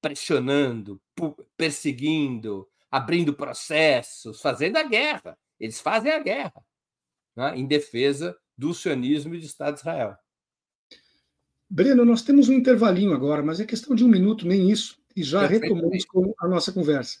pressionando, 0.00 1.00
perseguindo, 1.56 2.68
abrindo 2.90 3.34
processos, 3.34 4.40
fazendo 4.40 4.76
a 4.76 4.82
guerra. 4.82 5.38
Eles 5.58 5.80
fazem 5.80 6.12
a 6.12 6.18
guerra 6.18 6.64
né, 7.36 7.56
em 7.56 7.66
defesa 7.66 8.36
do 8.56 8.74
sionismo 8.74 9.34
e 9.34 9.38
do 9.38 9.44
Estado 9.44 9.74
de 9.74 9.80
Israel. 9.80 10.16
Breno, 11.68 12.04
nós 12.04 12.22
temos 12.22 12.48
um 12.48 12.54
intervalinho 12.54 13.12
agora, 13.12 13.42
mas 13.42 13.60
é 13.60 13.64
questão 13.64 13.94
de 13.94 14.04
um 14.04 14.08
minuto, 14.08 14.46
nem 14.46 14.70
isso, 14.70 14.98
e 15.14 15.22
já 15.22 15.46
retomamos 15.46 16.04
a 16.40 16.48
nossa 16.48 16.72
conversa. 16.72 17.20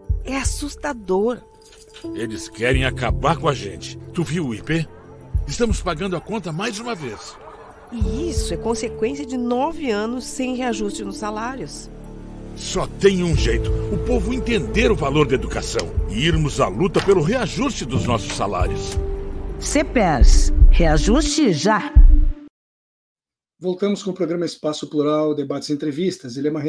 É 0.25 0.37
assustador. 0.37 1.39
Eles 2.15 2.47
querem 2.49 2.85
acabar 2.85 3.37
com 3.37 3.47
a 3.47 3.53
gente. 3.53 3.97
Tu 4.13 4.23
viu 4.23 4.47
o 4.47 4.55
IP? 4.55 4.87
Estamos 5.47 5.81
pagando 5.81 6.15
a 6.15 6.21
conta 6.21 6.51
mais 6.51 6.79
uma 6.79 6.95
vez. 6.95 7.35
E 7.91 8.29
isso 8.29 8.53
é 8.53 8.57
consequência 8.57 9.25
de 9.25 9.37
nove 9.37 9.91
anos 9.91 10.25
sem 10.25 10.55
reajuste 10.55 11.03
nos 11.03 11.17
salários. 11.17 11.89
Só 12.55 12.87
tem 12.87 13.23
um 13.23 13.35
jeito: 13.35 13.71
o 13.93 13.97
povo 13.97 14.33
entender 14.33 14.91
o 14.91 14.95
valor 14.95 15.27
da 15.27 15.35
educação 15.35 15.91
e 16.09 16.25
irmos 16.25 16.59
à 16.59 16.67
luta 16.67 17.01
pelo 17.01 17.21
reajuste 17.21 17.85
dos 17.85 18.05
nossos 18.05 18.33
salários. 18.33 18.97
CPERS, 19.59 20.53
reajuste 20.69 21.53
já. 21.53 21.93
Voltamos 23.63 24.01
com 24.01 24.09
o 24.09 24.13
programa 24.15 24.43
Espaço 24.43 24.87
Plural, 24.87 25.35
debates 25.35 25.69
e 25.69 25.73
entrevistas. 25.73 26.35
Ele 26.35 26.47
é 26.47 26.51
uma 26.51 26.63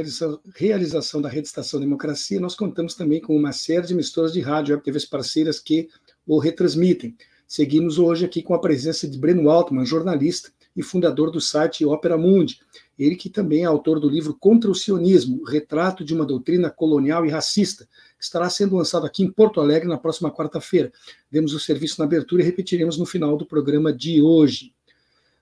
realização 0.55 1.23
da 1.23 1.29
Rede 1.31 1.47
Estação 1.47 1.81
Democracia. 1.81 2.39
Nós 2.39 2.55
contamos 2.55 2.95
também 2.95 3.19
com 3.19 3.35
uma 3.35 3.51
série 3.51 3.87
de 3.87 3.95
emissoras 3.95 4.31
de 4.31 4.43
rádio 4.43 4.77
e 4.77 4.79
TVs 4.79 5.07
parceiras 5.07 5.59
que 5.59 5.89
o 6.27 6.39
retransmitem. 6.39 7.17
Seguimos 7.49 7.99
hoje 7.99 8.27
aqui 8.27 8.43
com 8.43 8.53
a 8.53 8.61
presença 8.61 9.09
de 9.09 9.17
Breno 9.17 9.49
Altman, 9.49 9.87
jornalista 9.87 10.53
e 10.77 10.83
fundador 10.83 11.31
do 11.31 11.41
site 11.41 11.83
Opera 11.83 12.19
Mundi. 12.19 12.61
Ele 12.99 13.17
que 13.17 13.31
também 13.31 13.63
é 13.63 13.65
autor 13.65 13.99
do 13.99 14.11
livro 14.11 14.37
Contra 14.39 14.71
o 14.71 14.75
Sionismo, 14.75 15.43
Retrato 15.45 16.05
de 16.05 16.13
uma 16.13 16.27
Doutrina 16.27 16.69
Colonial 16.69 17.25
e 17.25 17.31
Racista, 17.31 17.89
que 18.19 18.25
estará 18.25 18.51
sendo 18.51 18.77
lançado 18.77 19.07
aqui 19.07 19.23
em 19.23 19.31
Porto 19.31 19.63
Alegre 19.63 19.89
na 19.89 19.97
próxima 19.97 20.31
quarta-feira. 20.31 20.93
Demos 21.31 21.55
o 21.55 21.59
serviço 21.59 21.99
na 22.01 22.05
abertura 22.05 22.43
e 22.43 22.45
repetiremos 22.45 22.99
no 22.99 23.07
final 23.07 23.35
do 23.35 23.47
programa 23.47 23.91
de 23.91 24.21
hoje. 24.21 24.75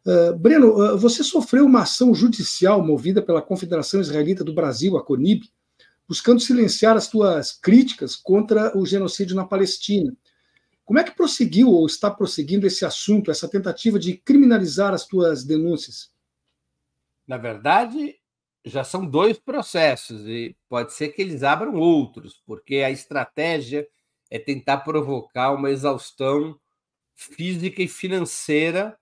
Uh, 0.04 0.36
Breno, 0.36 0.94
uh, 0.94 0.98
você 0.98 1.22
sofreu 1.22 1.66
uma 1.66 1.82
ação 1.82 2.14
judicial 2.14 2.82
movida 2.84 3.20
pela 3.20 3.42
Confederação 3.42 4.00
Israelita 4.00 4.42
do 4.42 4.54
Brasil, 4.54 4.96
a 4.96 5.04
CONIB, 5.04 5.50
buscando 6.08 6.40
silenciar 6.40 6.96
as 6.96 7.04
suas 7.04 7.52
críticas 7.52 8.16
contra 8.16 8.76
o 8.76 8.86
genocídio 8.86 9.36
na 9.36 9.44
Palestina. 9.44 10.16
Como 10.84 10.98
é 10.98 11.04
que 11.04 11.14
prosseguiu 11.14 11.68
ou 11.68 11.86
está 11.86 12.10
prosseguindo 12.10 12.66
esse 12.66 12.84
assunto, 12.84 13.30
essa 13.30 13.48
tentativa 13.48 13.98
de 13.98 14.16
criminalizar 14.16 14.92
as 14.92 15.06
tuas 15.06 15.44
denúncias? 15.44 16.10
Na 17.28 17.36
verdade, 17.36 18.16
já 18.64 18.82
são 18.82 19.06
dois 19.06 19.38
processos 19.38 20.26
e 20.26 20.56
pode 20.68 20.92
ser 20.94 21.10
que 21.10 21.22
eles 21.22 21.44
abram 21.44 21.74
outros, 21.74 22.42
porque 22.44 22.78
a 22.78 22.90
estratégia 22.90 23.86
é 24.28 24.38
tentar 24.38 24.78
provocar 24.78 25.52
uma 25.52 25.70
exaustão 25.70 26.58
física 27.14 27.82
e 27.82 27.88
financeira 27.88 28.98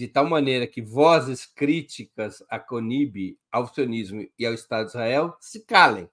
de 0.00 0.08
tal 0.08 0.24
maneira 0.24 0.66
que 0.66 0.80
vozes 0.80 1.44
críticas 1.44 2.42
à 2.48 2.58
CONIB, 2.58 3.38
ao 3.52 3.66
sionismo 3.66 4.26
e 4.38 4.46
ao 4.46 4.54
Estado 4.54 4.84
de 4.84 4.92
Israel 4.92 5.36
se 5.38 5.62
calem. 5.66 6.08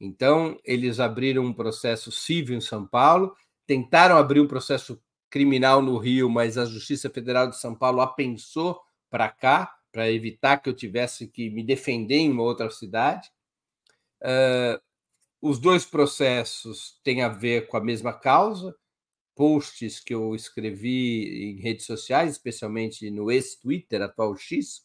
Então, 0.00 0.58
eles 0.64 0.98
abriram 0.98 1.44
um 1.44 1.52
processo 1.52 2.10
civil 2.10 2.56
em 2.56 2.60
São 2.60 2.84
Paulo, 2.84 3.32
tentaram 3.64 4.16
abrir 4.16 4.40
um 4.40 4.48
processo 4.48 5.00
criminal 5.30 5.80
no 5.80 5.98
Rio, 5.98 6.28
mas 6.28 6.58
a 6.58 6.64
Justiça 6.64 7.08
Federal 7.08 7.48
de 7.48 7.56
São 7.56 7.76
Paulo 7.76 8.00
apensou 8.00 8.80
para 9.08 9.28
cá, 9.28 9.72
para 9.92 10.10
evitar 10.10 10.56
que 10.56 10.68
eu 10.68 10.74
tivesse 10.74 11.28
que 11.28 11.48
me 11.48 11.62
defender 11.62 12.16
em 12.16 12.32
uma 12.32 12.42
outra 12.42 12.68
cidade. 12.70 13.30
Uh, 14.20 14.82
os 15.40 15.60
dois 15.60 15.86
processos 15.86 16.98
têm 17.04 17.22
a 17.22 17.28
ver 17.28 17.68
com 17.68 17.76
a 17.76 17.80
mesma 17.80 18.12
causa, 18.12 18.74
posts 19.34 20.00
que 20.00 20.14
eu 20.14 20.34
escrevi 20.34 21.52
em 21.52 21.60
redes 21.60 21.86
sociais, 21.86 22.32
especialmente 22.32 23.10
no 23.10 23.30
ex-Twitter, 23.30 24.02
atual 24.02 24.36
X, 24.36 24.84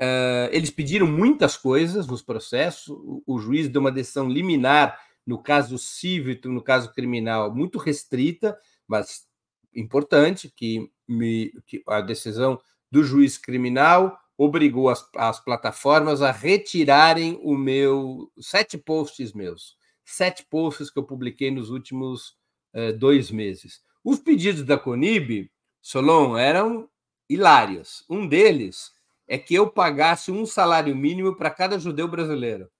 uh, 0.00 0.48
eles 0.50 0.70
pediram 0.70 1.06
muitas 1.06 1.56
coisas 1.56 2.06
nos 2.06 2.22
processos. 2.22 2.88
O, 3.26 3.38
juiz 3.38 3.68
deu 3.68 3.80
uma 3.80 3.92
decisão 3.92 4.28
liminar 4.28 4.98
no 5.26 5.40
caso 5.40 5.78
civil 5.78 6.38
no 6.44 6.62
caso 6.62 6.92
criminal 6.92 7.54
muito 7.54 7.78
restrita, 7.78 8.58
mas 8.86 9.28
importante, 9.74 10.52
que, 10.54 10.90
me, 11.06 11.52
que 11.66 11.82
a 11.86 12.00
decisão 12.00 12.60
do 12.90 13.04
juiz 13.04 13.38
criminal 13.38 14.18
obrigou 14.36 14.88
as, 14.88 15.06
as 15.16 15.38
plataformas 15.38 16.22
a 16.22 16.32
retirarem 16.32 17.38
o 17.42 17.56
meu 17.56 18.32
sete 18.40 18.76
posts 18.78 19.32
meus, 19.32 19.76
sete 20.04 20.44
posts 20.50 20.90
que 20.90 20.98
eu 20.98 21.04
publiquei 21.04 21.50
nos 21.50 21.70
últimos 21.70 22.39
eh, 22.72 22.92
dois 22.92 23.30
meses. 23.30 23.82
Os 24.04 24.18
pedidos 24.18 24.62
da 24.64 24.78
Conib, 24.78 25.50
Solon, 25.80 26.36
eram 26.36 26.88
hilários. 27.28 28.04
Um 28.08 28.26
deles 28.26 28.92
é 29.28 29.38
que 29.38 29.54
eu 29.54 29.70
pagasse 29.70 30.30
um 30.30 30.44
salário 30.44 30.94
mínimo 30.94 31.36
para 31.36 31.50
cada 31.50 31.78
judeu 31.78 32.08
brasileiro. 32.08 32.70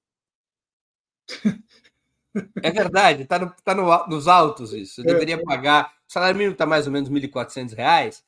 É 2.62 2.70
verdade, 2.70 3.24
está 3.24 3.40
no, 3.40 3.52
tá 3.64 3.74
no, 3.74 4.06
nos 4.06 4.28
altos 4.28 4.72
isso. 4.72 5.00
Eu 5.00 5.04
deveria 5.04 5.34
é. 5.34 5.42
pagar. 5.42 5.92
O 6.08 6.12
salário 6.12 6.36
mínimo 6.36 6.52
está 6.52 6.64
mais 6.64 6.86
ou 6.86 6.92
menos 6.92 7.08
R$ 7.08 7.20
1.400, 7.28 8.22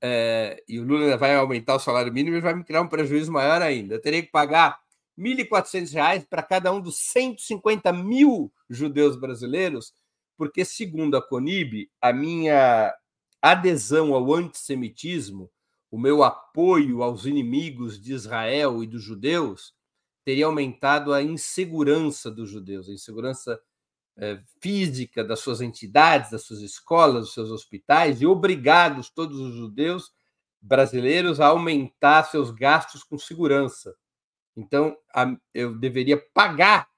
é, 0.00 0.62
e 0.68 0.78
o 0.78 0.84
Lula 0.84 1.16
vai 1.16 1.34
aumentar 1.36 1.74
o 1.74 1.78
salário 1.78 2.12
mínimo 2.12 2.36
e 2.36 2.40
vai 2.40 2.54
me 2.54 2.64
criar 2.64 2.82
um 2.82 2.88
prejuízo 2.88 3.32
maior 3.32 3.62
ainda. 3.62 3.94
Eu 3.94 4.00
teria 4.00 4.22
que 4.22 4.30
pagar 4.30 4.80
R$ 5.16 5.24
1.400 5.44 6.26
para 6.28 6.42
cada 6.42 6.72
um 6.72 6.80
dos 6.80 6.98
150 6.98 7.92
mil 7.92 8.52
judeus 8.68 9.16
brasileiros 9.16 9.92
porque, 10.36 10.64
segundo 10.64 11.16
a 11.16 11.22
Conib, 11.22 11.90
a 12.00 12.12
minha 12.12 12.94
adesão 13.40 14.14
ao 14.14 14.34
antissemitismo, 14.34 15.50
o 15.90 15.98
meu 15.98 16.22
apoio 16.22 17.02
aos 17.02 17.26
inimigos 17.26 18.00
de 18.00 18.12
Israel 18.12 18.82
e 18.82 18.86
dos 18.86 19.02
judeus, 19.02 19.74
teria 20.24 20.46
aumentado 20.46 21.12
a 21.12 21.22
insegurança 21.22 22.30
dos 22.30 22.50
judeus, 22.50 22.88
a 22.88 22.92
insegurança 22.92 23.60
é, 24.18 24.42
física 24.60 25.22
das 25.22 25.40
suas 25.40 25.60
entidades, 25.60 26.30
das 26.30 26.42
suas 26.42 26.60
escolas, 26.60 27.26
dos 27.26 27.34
seus 27.34 27.50
hospitais, 27.50 28.20
e 28.20 28.26
obrigados 28.26 29.08
todos 29.10 29.38
os 29.38 29.54
judeus 29.54 30.12
brasileiros 30.60 31.38
a 31.38 31.46
aumentar 31.46 32.24
seus 32.24 32.50
gastos 32.50 33.04
com 33.04 33.18
segurança. 33.18 33.94
Então, 34.56 34.96
eu 35.54 35.78
deveria 35.78 36.16
pagar 36.32 36.88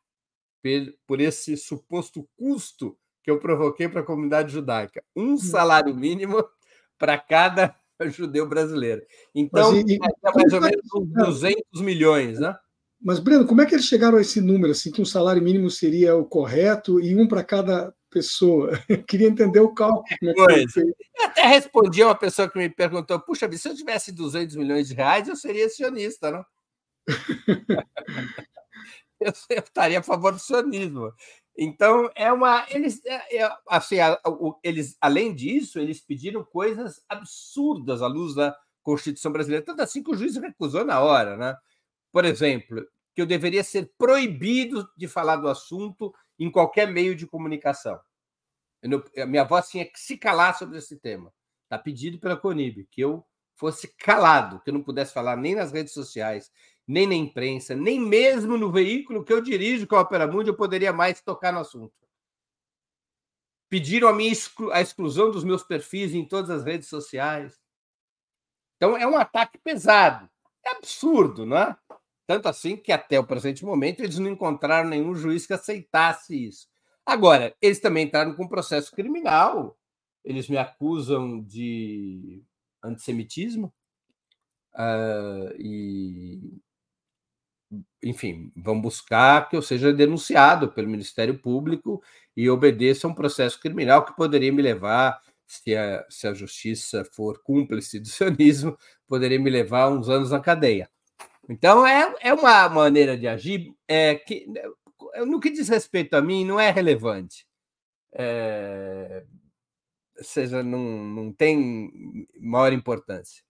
por 1.07 1.21
esse 1.21 1.57
suposto 1.57 2.29
custo 2.37 2.97
que 3.29 3.31
eu 3.31 3.39
provoquei 3.39 3.87
para 3.91 4.01
a 4.01 4.05
comunidade 4.05 4.55
judaica. 4.55 5.05
Um 5.15 5.33
hum. 5.33 5.37
salário 5.37 5.95
mínimo 5.95 6.43
para 6.97 7.19
cada 7.19 7.77
judeu 8.09 8.49
brasileiro. 8.49 9.03
Então, 9.35 9.73
Mas, 9.73 9.85
e, 9.87 9.97
é 9.97 10.33
mais 10.33 10.53
ou 10.55 10.61
menos 10.63 10.95
uns 10.95 11.13
200 11.13 11.83
milhões, 11.83 12.41
né? 12.41 12.57
Mas, 12.99 13.19
Breno, 13.19 13.47
como 13.47 13.61
é 13.61 13.67
que 13.67 13.75
eles 13.75 13.85
chegaram 13.85 14.17
a 14.17 14.23
esse 14.23 14.41
número, 14.41 14.73
assim, 14.73 14.91
que 14.91 15.03
um 15.03 15.05
salário 15.05 15.43
mínimo 15.43 15.71
seria 15.71 16.17
o 16.17 16.25
correto 16.25 16.99
e 16.99 17.15
um 17.15 17.29
para 17.29 17.45
cada 17.45 17.95
pessoa? 18.11 18.71
Eu 18.89 19.05
queria 19.05 19.29
entender 19.29 19.61
o 19.61 19.75
cálculo. 19.75 20.05
É. 20.51 20.63
Eu 20.63 21.27
até 21.27 21.47
respondi 21.47 22.03
a 22.03 22.07
uma 22.07 22.15
pessoa 22.15 22.49
que 22.49 22.59
me 22.59 22.71
perguntou, 22.71 23.21
puxa, 23.21 23.51
se 23.53 23.69
eu 23.69 23.75
tivesse 23.75 24.11
200 24.11 24.57
milhões 24.57 24.89
de 24.89 24.95
reais, 24.95 25.29
eu 25.29 25.37
seria 25.37 25.69
sionista, 25.69 26.31
não? 26.31 26.45
eu, 29.21 29.33
eu 29.51 29.59
estaria 29.59 29.99
a 29.99 30.03
favor 30.03 30.33
do 30.33 30.39
sionismo. 30.39 31.13
Então, 31.61 32.09
é 32.15 32.33
uma. 32.33 32.65
Eles, 32.71 33.05
é, 33.05 33.39
é, 33.39 33.57
assim, 33.69 33.97
eles, 34.63 34.97
além 35.01 35.35
disso, 35.35 35.81
eles 35.81 36.01
pediram 36.01 36.45
coisas 36.45 37.03
absurdas 37.09 38.01
à 38.01 38.07
luz 38.07 38.37
da 38.37 38.57
Constituição 38.81 39.33
brasileira, 39.33 39.65
tanto 39.65 39.83
assim 39.83 40.01
que 40.01 40.11
o 40.13 40.15
juiz 40.15 40.37
recusou 40.37 40.85
na 40.85 41.01
hora. 41.01 41.37
Né? 41.37 41.57
Por 42.13 42.25
exemplo, 42.25 42.87
que 43.13 43.21
eu 43.21 43.27
deveria 43.27 43.65
ser 43.65 43.93
proibido 43.99 44.89
de 44.97 45.09
falar 45.09 45.35
do 45.35 45.49
assunto 45.49 46.15
em 46.39 46.49
qualquer 46.49 46.87
meio 46.87 47.17
de 47.17 47.27
comunicação. 47.27 47.99
Eu, 48.81 49.05
minha 49.27 49.43
voz 49.43 49.69
tinha 49.69 49.85
que 49.85 49.99
se 49.99 50.17
calar 50.17 50.57
sobre 50.57 50.79
esse 50.79 50.97
tema. 50.97 51.35
Está 51.65 51.77
pedido 51.77 52.21
pela 52.21 52.37
Conib, 52.37 52.87
que 52.89 53.01
eu 53.01 53.27
fosse 53.57 53.89
calado, 53.99 54.61
que 54.61 54.71
eu 54.71 54.75
não 54.75 54.83
pudesse 54.85 55.13
falar 55.13 55.37
nem 55.37 55.57
nas 55.57 55.73
redes 55.73 55.93
sociais, 55.93 56.53
nem 56.89 57.07
na 57.07 57.15
imprensa, 57.15 57.77
nem 57.77 58.01
mesmo 58.01 58.57
no 58.57 58.73
veículo 58.73 59.23
que 59.23 59.33
eu 59.33 59.43
dirijo, 59.43 59.87
que 59.87 59.95
é 59.95 59.99
o 59.99 60.01
Opera 60.01 60.27
Mundi, 60.27 60.49
eu 60.49 60.57
poderia 60.57 60.93
mais 60.93 61.21
tocar 61.21 61.53
no 61.53 61.61
assunto. 61.61 61.93
Pediram 63.69 64.09
a 64.09 64.13
minha 64.13 64.33
exclu 64.33 64.73
a 64.73 64.81
exclusão 64.81 65.31
dos 65.31 65.45
meus 65.45 65.63
perfis 65.63 66.15
em 66.15 66.25
todas 66.25 66.49
as 66.49 66.65
redes 66.65 66.89
sociais. 66.89 67.61
Então 68.77 68.97
é 68.97 69.07
um 69.07 69.17
ataque 69.17 69.59
pesado. 69.59 70.29
É 70.65 70.71
absurdo, 70.71 71.45
não 71.45 71.59
é? 71.59 71.77
Tanto 72.27 72.49
assim 72.49 72.77
que 72.77 72.91
até 72.91 73.21
o 73.21 73.27
presente 73.27 73.65
momento 73.65 74.01
eles 74.01 74.19
não 74.19 74.31
encontraram 74.31 74.89
nenhum 74.89 75.15
juiz 75.15 75.47
que 75.47 75.53
aceitasse 75.53 76.49
isso. 76.49 76.67
Agora, 77.05 77.55
eles 77.61 77.81
também 77.81 78.07
entraram 78.07 78.35
com 78.35 78.45
um 78.45 78.49
processo 78.49 78.91
criminal 78.93 79.79
eles 80.29 80.47
me 80.47 80.59
acusam 80.59 81.41
de 81.43 82.43
antissemitismo 82.83 83.73
uh, 84.75 85.55
e, 85.59 86.61
enfim, 88.03 88.51
vão 88.57 88.81
buscar 88.81 89.49
que 89.49 89.57
eu 89.57 89.63
seja 89.63 89.93
denunciado 89.93 90.73
pelo 90.73 90.89
Ministério 90.89 91.39
Público 91.39 92.03
e 92.37 92.49
obedeça 92.49 93.07
a 93.07 93.11
um 93.11 93.15
processo 93.15 93.61
criminal 93.61 94.05
que 94.05 94.17
poderia 94.17 94.53
me 94.53 94.63
levar, 94.63 95.21
se 95.47 95.75
a, 95.77 96.05
se 96.09 96.27
a 96.27 96.35
justiça 96.35 97.05
for 97.05 97.43
cúmplice 97.43 97.99
do 98.01 98.09
sionismo, 98.09 98.77
poderia 99.07 99.39
me 99.39 99.51
levar 99.51 99.91
uns 99.91 100.09
anos 100.09 100.31
na 100.31 100.41
cadeia. 100.41 100.89
Então, 101.49 101.87
é, 101.87 102.15
é 102.21 102.35
uma 102.35 102.69
maneira 102.69 103.17
de 103.17 103.27
agir 103.27 103.75
é, 103.87 104.15
que, 104.15 104.47
no 105.27 105.41
que 105.41 105.51
diz 105.51 105.69
respeito 105.69 106.15
a 106.15 106.23
mim, 106.23 106.45
não 106.45 106.61
é 106.61 106.71
relevante. 106.71 107.47
É, 108.13 109.25
ou 110.19 110.25
seja, 110.25 110.63
não, 110.63 110.81
não 110.81 111.33
tem 111.33 112.27
maior 112.39 112.73
importância. 112.73 113.43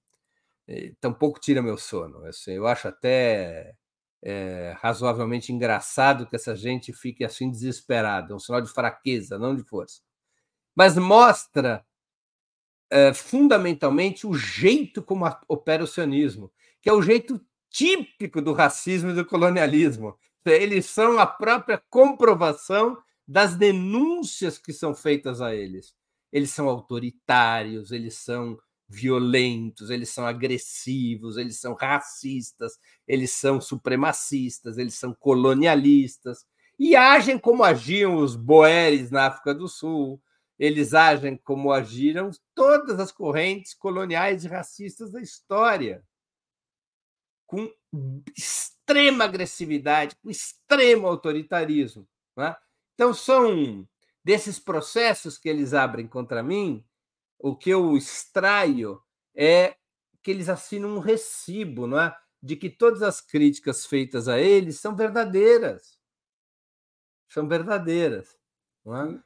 E, 0.69 0.95
tampouco 1.01 1.41
tira 1.41 1.63
meu 1.63 1.77
sono. 1.77 2.23
Eu 2.47 2.67
acho 2.67 2.89
até 2.89 3.75
é, 4.23 4.75
razoavelmente 4.81 5.53
engraçado 5.53 6.27
que 6.27 6.37
essa 6.37 6.57
gente 6.57 6.93
fique 6.93 7.25
assim 7.25 7.51
desesperada, 7.51 8.33
é 8.33 8.37
um 8.37 8.41
sinal 8.41 8.61
de 8.61 8.71
fraqueza, 8.71 9.39
não 9.39 9.55
de 9.55 9.63
força. 9.63 10.01
Mas 10.75 10.97
mostra 10.97 11.85
é, 12.91 13.13
fundamentalmente 13.13 14.27
o 14.27 14.35
jeito 14.35 15.03
como 15.03 15.25
opera 15.47 15.85
o 15.85 15.87
sionismo, 15.87 16.51
que 16.81 16.89
é 16.89 16.93
o 16.93 17.03
jeito 17.03 17.41
típico 17.71 18.41
do 18.41 18.53
racismo 18.53 19.11
e 19.11 19.15
do 19.15 19.25
colonialismo. 19.25 20.17
Eles 20.45 20.87
são 20.87 21.19
a 21.19 21.27
própria 21.27 21.83
comprovação 21.91 22.97
das 23.27 23.55
denúncias 23.55 24.57
que 24.57 24.73
são 24.73 24.95
feitas 24.95 25.43
a 25.43 25.55
eles. 25.55 25.95
Eles 26.33 26.51
são 26.51 26.69
autoritários, 26.69 27.93
eles 27.93 28.15
são 28.15 28.59
violentos, 28.89 29.91
eles 29.91 30.09
são 30.09 30.27
agressivos, 30.27 31.37
eles 31.37 31.61
são 31.61 31.75
racistas, 31.75 32.79
eles 33.07 33.31
são 33.33 33.61
supremacistas, 33.61 34.79
eles 34.79 34.95
são 34.95 35.13
colonialistas 35.13 36.47
e 36.79 36.95
agem 36.97 37.39
como 37.39 37.65
agiam 37.65 38.17
os 38.17 38.37
boeres 38.37 39.11
na 39.11 39.27
África 39.27 39.55
do 39.55 39.69
Sul, 39.69 40.23
eles 40.59 40.95
agem 40.95 41.37
como 41.37 41.73
agiram 41.73 42.31
todas 42.55 42.99
as 42.99 43.13
correntes 43.13 43.75
coloniais 43.75 44.45
e 44.45 44.49
racistas 44.49 45.11
da 45.11 45.21
história, 45.21 46.05
com 47.47 47.71
extrema 48.37 49.25
agressividade, 49.25 50.17
com 50.23 50.31
extremo 50.31 51.07
autoritarismo. 51.07 52.07
Né? 52.37 52.57
Então, 52.95 53.13
são 53.13 53.89
desses 54.25 54.59
processos 54.59 55.39
que 55.39 55.49
eles 55.49 55.73
abrem 55.75 56.07
contra 56.07 56.43
mim, 56.43 56.85
o 57.39 57.55
que 57.55 57.71
eu 57.71 57.97
extraio 57.97 59.01
é 59.35 59.77
que 60.23 60.31
eles 60.31 60.49
assinam 60.49 60.97
um 60.97 60.99
recibo, 60.99 61.87
não 61.87 62.01
é? 62.01 62.15
De 62.43 62.57
que 62.57 62.69
todas 62.69 63.03
as 63.03 63.21
críticas 63.21 63.87
feitas 63.87 64.29
a 64.29 64.39
eles 64.39 64.81
são 64.81 64.95
verdadeiras. 64.95 65.99
São 67.29 67.47
verdadeiras. 67.47 68.37
Não 68.85 68.97
é? 68.97 69.23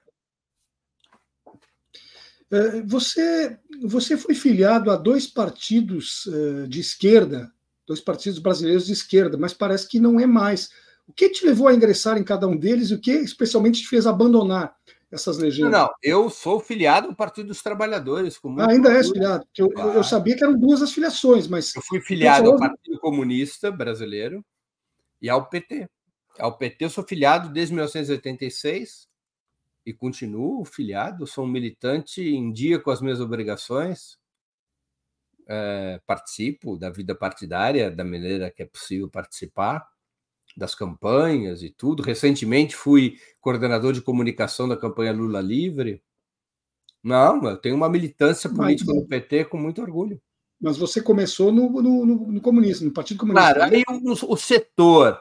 é 2.50 2.82
você, 2.82 3.58
você 3.82 4.16
foi 4.16 4.34
filiado 4.34 4.90
a 4.90 4.96
dois 4.96 5.26
partidos 5.26 6.26
é, 6.26 6.66
de 6.66 6.80
esquerda, 6.80 7.52
dois 7.86 8.00
partidos 8.00 8.38
brasileiros 8.38 8.86
de 8.86 8.92
esquerda, 8.92 9.36
mas 9.38 9.54
parece 9.54 9.88
que 9.88 9.98
não 9.98 10.20
é 10.20 10.26
mais. 10.26 10.70
O 11.06 11.12
que 11.12 11.28
te 11.30 11.44
levou 11.44 11.68
a 11.68 11.74
ingressar 11.74 12.18
em 12.18 12.24
cada 12.24 12.46
um 12.46 12.56
deles 12.56 12.90
e 12.90 12.94
o 12.94 13.00
que 13.00 13.12
especialmente 13.12 13.82
te 13.82 13.88
fez 13.88 14.06
abandonar 14.06 14.76
essas 15.12 15.36
legendas? 15.36 15.72
Não, 15.72 15.90
eu 16.02 16.30
sou 16.30 16.58
filiado 16.58 17.08
ao 17.08 17.14
Partido 17.14 17.48
dos 17.48 17.62
Trabalhadores. 17.62 18.40
Ah, 18.58 18.70
ainda 18.70 18.92
é 18.92 19.04
filiado. 19.04 19.46
Eu, 19.56 19.70
claro. 19.70 19.90
eu, 19.92 20.02
sabia 20.02 20.34
que 20.34 20.42
eram 20.42 20.58
duas 20.58 20.80
as 20.80 20.92
filiações, 20.92 21.46
mas. 21.46 21.74
Eu 21.76 21.82
fui 21.82 22.00
filiado 22.00 22.50
ao 22.50 22.58
Partido 22.58 22.98
Comunista 22.98 23.70
Brasileiro 23.70 24.44
e 25.20 25.28
ao 25.28 25.46
PT. 25.48 25.86
Ao 26.38 26.56
PT 26.56 26.86
eu 26.86 26.90
sou 26.90 27.04
filiado 27.04 27.50
desde 27.50 27.74
1986 27.74 29.06
e 29.84 29.92
continuo 29.92 30.64
filiado. 30.64 31.26
Sou 31.26 31.44
um 31.44 31.48
militante 31.48 32.22
em 32.22 32.50
dia 32.50 32.80
com 32.80 32.90
as 32.90 33.02
minhas 33.02 33.20
obrigações. 33.20 34.18
É, 35.46 36.00
participo 36.06 36.78
da 36.78 36.88
vida 36.88 37.14
partidária 37.14 37.90
da 37.90 38.04
maneira 38.04 38.50
que 38.50 38.62
é 38.62 38.66
possível 38.66 39.10
participar 39.10 39.91
das 40.56 40.74
campanhas 40.74 41.62
e 41.62 41.70
tudo. 41.70 42.02
Recentemente 42.02 42.76
fui 42.76 43.18
coordenador 43.40 43.92
de 43.92 44.00
comunicação 44.00 44.68
da 44.68 44.76
campanha 44.76 45.12
Lula 45.12 45.40
Livre. 45.40 46.02
Não, 47.02 47.44
eu 47.48 47.56
tenho 47.56 47.74
uma 47.74 47.88
militância 47.88 48.48
política 48.48 48.92
Mas, 48.94 49.06
PT 49.06 49.46
com 49.46 49.58
muito 49.58 49.82
orgulho. 49.82 50.20
Mas 50.60 50.76
você 50.76 51.02
começou 51.02 51.50
no, 51.50 51.68
no, 51.68 52.06
no, 52.06 52.32
no 52.32 52.40
comunismo, 52.40 52.86
no 52.86 52.92
Partido 52.92 53.18
Comunista. 53.18 53.54
Claro, 53.54 53.74
aí 53.74 53.82
o, 53.88 54.32
o 54.32 54.36
setor 54.36 55.20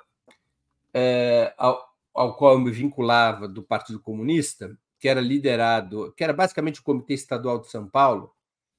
é, 0.93 1.53
ao, 1.57 1.84
ao 2.13 2.36
qual 2.36 2.53
eu 2.53 2.59
me 2.59 2.71
vinculava 2.71 3.47
do 3.47 3.63
Partido 3.63 3.99
Comunista, 3.99 4.77
que 4.99 5.07
era 5.07 5.19
liderado, 5.19 6.13
que 6.15 6.23
era 6.23 6.34
basicamente 6.34 6.79
o 6.79 6.84
Comitê 6.84 7.15
Estadual 7.15 7.59
de 7.59 7.71
São 7.71 7.88
Paulo, 7.88 8.32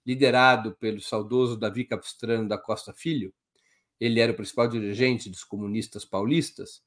liderado 0.07 0.77
pelo 0.77 1.01
saudoso 1.01 1.57
Davi 1.57 1.85
Capistrano 1.85 2.49
da 2.49 2.59
Costa 2.59 2.93
Filho, 2.93 3.33
ele 4.03 4.19
era 4.19 4.33
o 4.33 4.35
principal 4.35 4.67
dirigente 4.67 5.31
dos 5.31 5.45
comunistas 5.45 6.05
paulistas, 6.05 6.83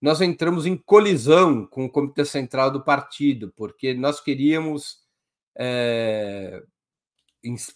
nós 0.00 0.20
entramos 0.20 0.66
em 0.66 0.76
colisão 0.76 1.66
com 1.66 1.84
o 1.84 1.90
Comitê 1.90 2.24
Central 2.24 2.70
do 2.70 2.82
partido, 2.82 3.52
porque 3.56 3.92
nós 3.92 4.20
queríamos 4.20 4.98
é, 5.58 6.62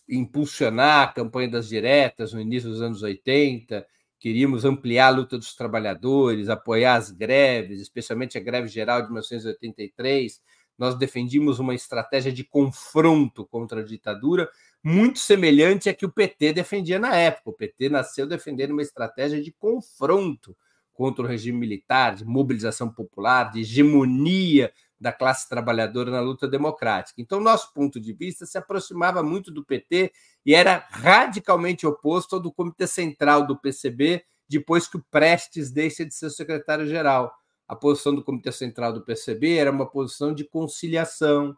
impulsionar 0.09 1.09
a 1.09 1.13
campanha 1.13 1.51
das 1.51 1.69
diretas 1.69 2.33
no 2.33 2.41
início 2.41 2.71
dos 2.71 2.81
anos 2.81 3.03
80, 3.03 3.85
queríamos 4.21 4.65
ampliar 4.65 5.09
a 5.09 5.17
luta 5.17 5.37
dos 5.37 5.55
trabalhadores, 5.55 6.49
apoiar 6.49 6.95
as 6.95 7.11
greves, 7.11 7.81
especialmente 7.81 8.39
a 8.39 8.41
greve 8.41 8.69
geral 8.69 9.03
de 9.03 9.09
1983. 9.09 10.41
Nós 10.79 10.97
defendíamos 10.97 11.59
uma 11.59 11.75
estratégia 11.75 12.33
de 12.33 12.45
confronto 12.45 13.45
contra 13.45 13.81
a 13.81 13.85
ditadura, 13.85 14.49
muito 14.85 15.19
semelhante 15.19 15.89
à 15.89 15.95
que 15.95 16.05
o 16.05 16.13
PT 16.13 16.53
defendia 16.53 16.99
na 16.99 17.17
época. 17.17 17.49
O 17.51 17.55
PT 17.55 17.89
nasceu 17.89 18.27
defendendo 18.27 18.73
uma 18.73 18.83
estratégia 18.83 19.43
de 19.43 19.51
confronto 19.51 20.55
contra 20.93 21.25
o 21.25 21.27
regime 21.27 21.59
militar, 21.59 22.15
de 22.15 22.25
mobilização 22.25 22.93
popular, 22.93 23.51
de 23.51 23.61
hegemonia 23.61 24.71
da 25.01 25.11
classe 25.11 25.49
trabalhadora 25.49 26.11
na 26.11 26.21
luta 26.21 26.47
democrática. 26.47 27.21
Então, 27.21 27.41
nosso 27.41 27.73
ponto 27.73 27.99
de 27.99 28.13
vista 28.13 28.45
se 28.45 28.59
aproximava 28.59 29.23
muito 29.23 29.51
do 29.51 29.65
PT 29.65 30.13
e 30.45 30.55
era 30.55 30.87
radicalmente 30.91 31.87
oposto 31.87 32.37
ao 32.37 32.43
do 32.43 32.53
Comitê 32.53 32.87
Central 32.87 33.47
do 33.47 33.59
PCB, 33.59 34.23
depois 34.49 34.87
que 34.87 34.99
o 34.99 35.05
Prestes 35.11 35.71
deixa 35.71 36.05
de 36.05 36.15
ser 36.15 36.31
secretário-geral. 36.31 37.35
A 37.67 37.75
posição 37.75 38.15
do 38.15 38.23
Comitê 38.23 38.53
Central 38.53 38.93
do 38.93 39.03
PCB 39.03 39.57
era 39.57 39.71
uma 39.71 39.89
posição 39.89 40.35
de 40.35 40.45
conciliação, 40.45 41.57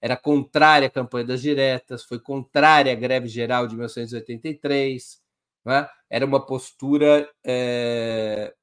era 0.00 0.16
contrária 0.16 0.88
à 0.88 0.90
campanha 0.90 1.26
das 1.26 1.42
diretas, 1.42 2.04
foi 2.04 2.20
contrária 2.20 2.92
à 2.92 2.94
greve 2.94 3.28
geral 3.28 3.66
de 3.66 3.74
1983, 3.74 5.20
né? 5.64 5.88
era 6.08 6.24
uma 6.24 6.44
postura 6.44 7.28
é, 7.44 8.54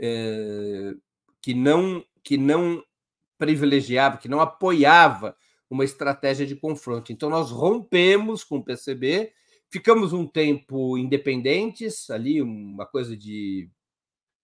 é, 0.00 0.94
que, 1.42 1.54
não, 1.54 2.04
que 2.22 2.36
não 2.36 2.82
privilegiava, 3.38 4.16
que 4.16 4.28
não 4.28 4.40
apoiava 4.40 5.36
uma 5.68 5.84
estratégia 5.84 6.46
de 6.46 6.56
confronto. 6.56 7.12
Então, 7.12 7.30
nós 7.30 7.50
rompemos 7.50 8.42
com 8.42 8.56
o 8.56 8.64
PCB, 8.64 9.32
ficamos 9.70 10.12
um 10.12 10.26
tempo 10.26 10.98
independentes, 10.98 12.10
ali, 12.10 12.42
uma 12.42 12.86
coisa 12.86 13.16
de 13.16 13.70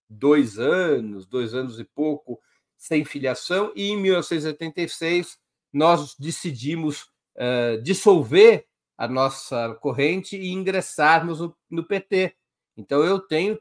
dois 0.08 0.58
anos, 0.58 1.26
dois 1.26 1.52
anos 1.52 1.80
e 1.80 1.84
pouco, 1.84 2.40
sem 2.76 3.04
filiação, 3.04 3.72
e 3.74 3.88
em 3.90 3.96
1986 3.96 5.38
nós 5.72 6.14
decidimos 6.18 7.02
uh, 7.36 7.80
dissolver 7.82 8.66
a 8.96 9.06
nossa 9.06 9.74
corrente 9.74 10.36
e 10.36 10.50
ingressarmos 10.50 11.40
no, 11.40 11.56
no, 11.70 11.84
PT. 11.84 12.34
Então, 12.76 13.04
eu 13.04 13.20
tenho 13.20 13.60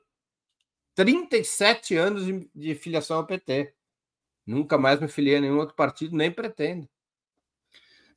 37 0.95 1.95
anos 1.95 2.25
de, 2.25 2.49
de 2.55 2.75
filiação 2.75 3.17
ao 3.17 3.25
PT. 3.25 3.73
Nunca 4.45 4.77
mais 4.77 4.99
me 4.99 5.07
filiei 5.07 5.37
a 5.37 5.41
nenhum 5.41 5.57
outro 5.57 5.75
partido, 5.75 6.15
nem 6.15 6.31
pretendo. 6.31 6.87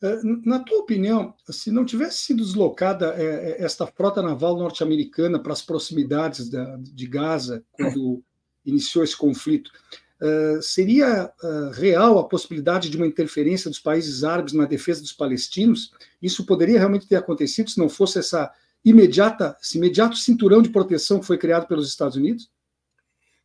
É, 0.01 0.21
na 0.45 0.61
tua 0.61 0.79
opinião, 0.79 1.35
se 1.49 1.73
não 1.73 1.85
tivesse 1.85 2.19
sido 2.19 2.45
deslocada 2.45 3.15
é, 3.17 3.63
esta 3.63 3.85
frota 3.87 4.23
naval 4.23 4.57
norte-americana 4.57 5.41
para 5.41 5.53
as 5.53 5.63
proximidades 5.63 6.49
de 6.49 7.07
Gaza, 7.07 7.65
quando 7.73 8.23
iniciou 8.65 9.03
esse 9.03 9.17
conflito, 9.17 9.73
Uh, 10.21 10.61
seria 10.61 11.33
uh, 11.43 11.71
real 11.71 12.19
a 12.19 12.29
possibilidade 12.29 12.91
de 12.91 12.97
uma 12.97 13.07
interferência 13.07 13.71
dos 13.71 13.79
países 13.79 14.25
árabes 14.25 14.53
na 14.53 14.65
defesa 14.65 15.01
dos 15.01 15.13
palestinos? 15.13 15.93
Isso 16.21 16.45
poderia 16.45 16.79
realmente 16.79 17.07
ter 17.07 17.17
acontecido 17.17 17.71
se 17.71 17.79
não 17.79 17.89
fosse 17.89 18.19
essa 18.19 18.53
imediata, 18.85 19.57
esse 19.63 19.79
imediato 19.79 20.17
cinturão 20.17 20.61
de 20.61 20.71
proteção 20.71 21.21
que 21.21 21.27
foi 21.27 21.39
criado 21.39 21.69
pelos 21.69 21.89
Estados 21.89 22.17
Unidos? 22.17 22.51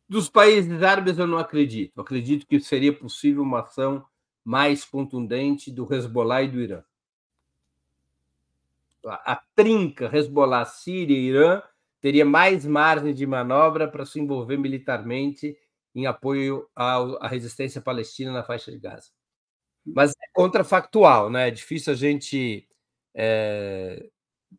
Dos 0.08 0.28
países 0.28 0.82
árabes 0.82 1.16
eu 1.16 1.26
não 1.26 1.38
acredito. 1.38 1.92
Eu 1.96 2.02
acredito 2.02 2.46
que 2.46 2.58
seria 2.60 2.92
possível 2.92 3.42
uma 3.42 3.60
ação 3.60 4.04
mais 4.44 4.84
contundente 4.84 5.70
do 5.70 5.92
Hezbollah 5.92 6.42
e 6.42 6.48
do 6.48 6.60
Irã. 6.60 6.82
a 9.06 9.40
trinca 9.54 10.10
Hezbollah, 10.12 10.64
Síria 10.64 11.16
e 11.16 11.28
Irã 11.28 11.62
teria 12.00 12.24
mais 12.24 12.66
margem 12.66 13.14
de 13.14 13.26
manobra 13.26 13.88
para 13.88 14.04
se 14.04 14.20
envolver 14.20 14.58
militarmente 14.58 15.56
em 15.94 16.06
apoio 16.06 16.68
à 16.74 17.28
resistência 17.28 17.80
palestina 17.80 18.32
na 18.32 18.42
faixa 18.42 18.70
de 18.70 18.78
Gaza. 18.78 19.10
Mas 19.86 20.10
é 20.12 20.26
contrafactual, 20.32 21.30
né? 21.30 21.48
É 21.48 21.50
difícil 21.50 21.92
a 21.92 21.96
gente 21.96 22.66
é, 23.14 24.08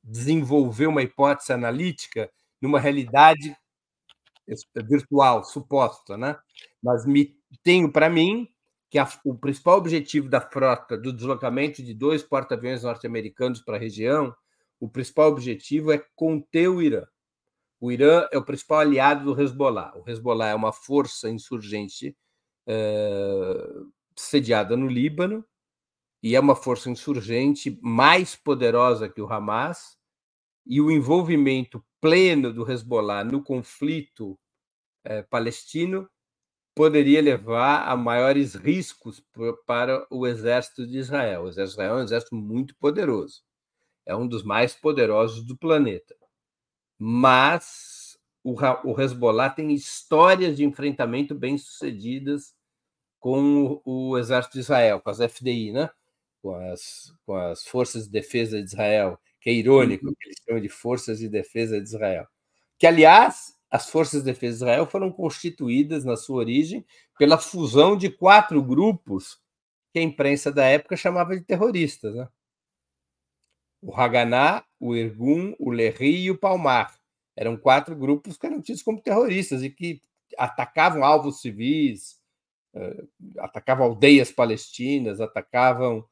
desenvolver 0.03 0.87
uma 0.87 1.01
hipótese 1.01 1.51
analítica 1.51 2.29
numa 2.61 2.79
realidade 2.79 3.55
virtual, 4.87 5.43
suposta, 5.43 6.15
né? 6.17 6.37
Mas 6.81 7.05
me 7.05 7.35
tenho 7.63 7.91
para 7.91 8.09
mim 8.09 8.47
que 8.89 8.99
a, 8.99 9.09
o 9.25 9.35
principal 9.35 9.77
objetivo 9.77 10.29
da 10.29 10.39
frota 10.39 10.97
do 10.97 11.11
deslocamento 11.11 11.83
de 11.83 11.93
dois 11.93 12.23
porta-aviões 12.23 12.83
norte-americanos 12.83 13.61
para 13.61 13.77
a 13.77 13.79
região, 13.79 14.33
o 14.79 14.87
principal 14.87 15.29
objetivo 15.29 15.91
é 15.91 16.01
conter 16.15 16.67
o 16.67 16.81
Irã. 16.81 17.03
O 17.85 17.91
Irã 17.91 18.27
é 18.31 18.37
o 18.39 18.43
principal 18.43 18.79
aliado 18.79 19.23
do 19.23 19.39
Hezbollah. 19.39 19.95
O 19.95 20.09
Hezbollah 20.09 20.47
é 20.47 20.55
uma 20.55 20.73
força 20.73 21.29
insurgente 21.29 22.17
é, 22.65 22.73
sediada 24.15 24.75
no 24.75 24.87
Líbano 24.87 25.45
e 26.23 26.35
é 26.35 26.39
uma 26.39 26.55
força 26.55 26.89
insurgente 26.89 27.77
mais 27.83 28.35
poderosa 28.35 29.07
que 29.07 29.21
o 29.21 29.31
Hamas. 29.31 29.99
E 30.65 30.81
o 30.81 30.89
envolvimento 30.89 31.85
pleno 32.01 32.51
do 32.51 32.67
Hezbollah 32.67 33.23
no 33.23 33.43
conflito 33.43 34.35
é, 35.03 35.21
palestino 35.21 36.09
poderia 36.73 37.21
levar 37.21 37.87
a 37.87 37.95
maiores 37.95 38.55
riscos 38.55 39.23
para 39.67 40.07
o 40.09 40.25
exército 40.25 40.87
de 40.87 40.97
Israel. 40.97 41.43
O 41.43 41.49
exército 41.49 41.77
de 41.77 41.83
Israel 41.83 41.97
é 41.99 42.01
um 42.01 42.03
exército 42.03 42.35
muito 42.35 42.75
poderoso, 42.77 43.43
é 44.07 44.15
um 44.15 44.27
dos 44.27 44.41
mais 44.41 44.73
poderosos 44.73 45.45
do 45.45 45.55
planeta. 45.55 46.15
Mas 46.97 48.17
o, 48.43 48.55
o 48.83 49.01
Hezbollah 49.01 49.49
tem 49.49 49.73
histórias 49.73 50.55
de 50.55 50.63
enfrentamento 50.63 51.35
bem-sucedidas 51.35 52.53
com 53.19 53.81
o, 53.83 54.09
o, 54.11 54.17
exército 54.17 54.53
de 54.53 54.59
Israel, 54.59 55.01
com 55.01 55.09
as 55.09 55.17
FDI, 55.17 55.71
né? 55.71 55.89
com, 56.45 56.53
as, 56.71 57.11
com 57.25 57.35
as 57.35 57.65
Forças 57.65 58.05
de 58.05 58.11
Defesa 58.11 58.61
de 58.61 58.67
Israel, 58.67 59.19
que 59.41 59.49
é 59.49 59.53
irônico 59.53 60.05
uhum. 60.05 60.13
que 60.13 60.27
eles 60.27 60.37
chamam 60.45 60.61
de 60.61 60.69
Forças 60.69 61.17
de 61.17 61.27
Defesa 61.27 61.81
de 61.81 61.87
Israel. 61.87 62.27
Que, 62.77 62.85
aliás, 62.85 63.57
as 63.71 63.89
Forças 63.89 64.19
de 64.19 64.25
Defesa 64.31 64.51
de 64.51 64.63
Israel 64.63 64.85
foram 64.85 65.11
constituídas, 65.11 66.05
na 66.05 66.15
sua 66.15 66.37
origem, 66.37 66.85
pela 67.17 67.39
fusão 67.39 67.97
de 67.97 68.11
quatro 68.11 68.61
grupos 68.61 69.39
que 69.91 69.97
a 69.97 70.03
imprensa 70.03 70.51
da 70.51 70.65
época 70.65 70.95
chamava 70.95 71.35
de 71.35 71.43
terroristas. 71.43 72.13
Né? 72.13 72.29
O 73.81 73.91
Haganá, 73.95 74.63
o 74.87 74.95
Irgun, 74.95 75.55
o 75.59 75.71
Lerri 75.71 76.25
e 76.25 76.31
o 76.31 76.37
Palmar. 76.37 76.95
Eram 77.35 77.57
quatro 77.57 77.95
grupos 77.95 78.37
que 78.37 78.45
eram 78.45 78.61
tidos 78.61 78.81
como 78.81 79.01
terroristas 79.01 79.63
e 79.63 79.69
que 79.69 80.01
atacavam 80.37 81.03
alvos 81.03 81.41
civis, 81.41 82.19
eh, 82.73 83.03
atacavam 83.39 83.85
aldeias 83.85 84.31
palestinas, 84.31 85.19
atacavam 85.19 86.05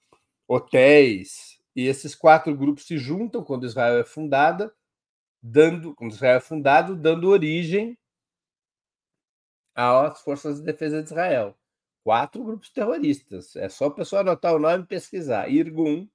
hotéis. 0.48 1.60
E 1.76 1.88
esses 1.88 2.14
quatro 2.14 2.56
grupos 2.56 2.86
se 2.86 2.98
juntam 2.98 3.44
quando 3.44 3.66
Israel 3.66 4.00
é 4.00 4.04
fundada 4.04 4.74
dando, 5.44 5.94
quando 5.94 6.14
Israel 6.14 6.38
é 6.38 6.40
fundado, 6.42 6.96
dando 6.96 7.28
origem 7.28 7.98
às 9.76 10.22
forças 10.22 10.60
de 10.60 10.64
defesa 10.64 11.02
de 11.02 11.10
Israel. 11.10 11.58
Quatro 12.04 12.44
grupos 12.44 12.70
terroristas. 12.70 13.56
É 13.56 13.68
só 13.68 13.88
o 13.88 13.92
pessoal 13.92 14.22
anotar 14.22 14.56
o 14.56 14.60
nome 14.60 14.84
e 14.84 14.88
pesquisar. 14.88 15.50
Irgun, 15.50 16.08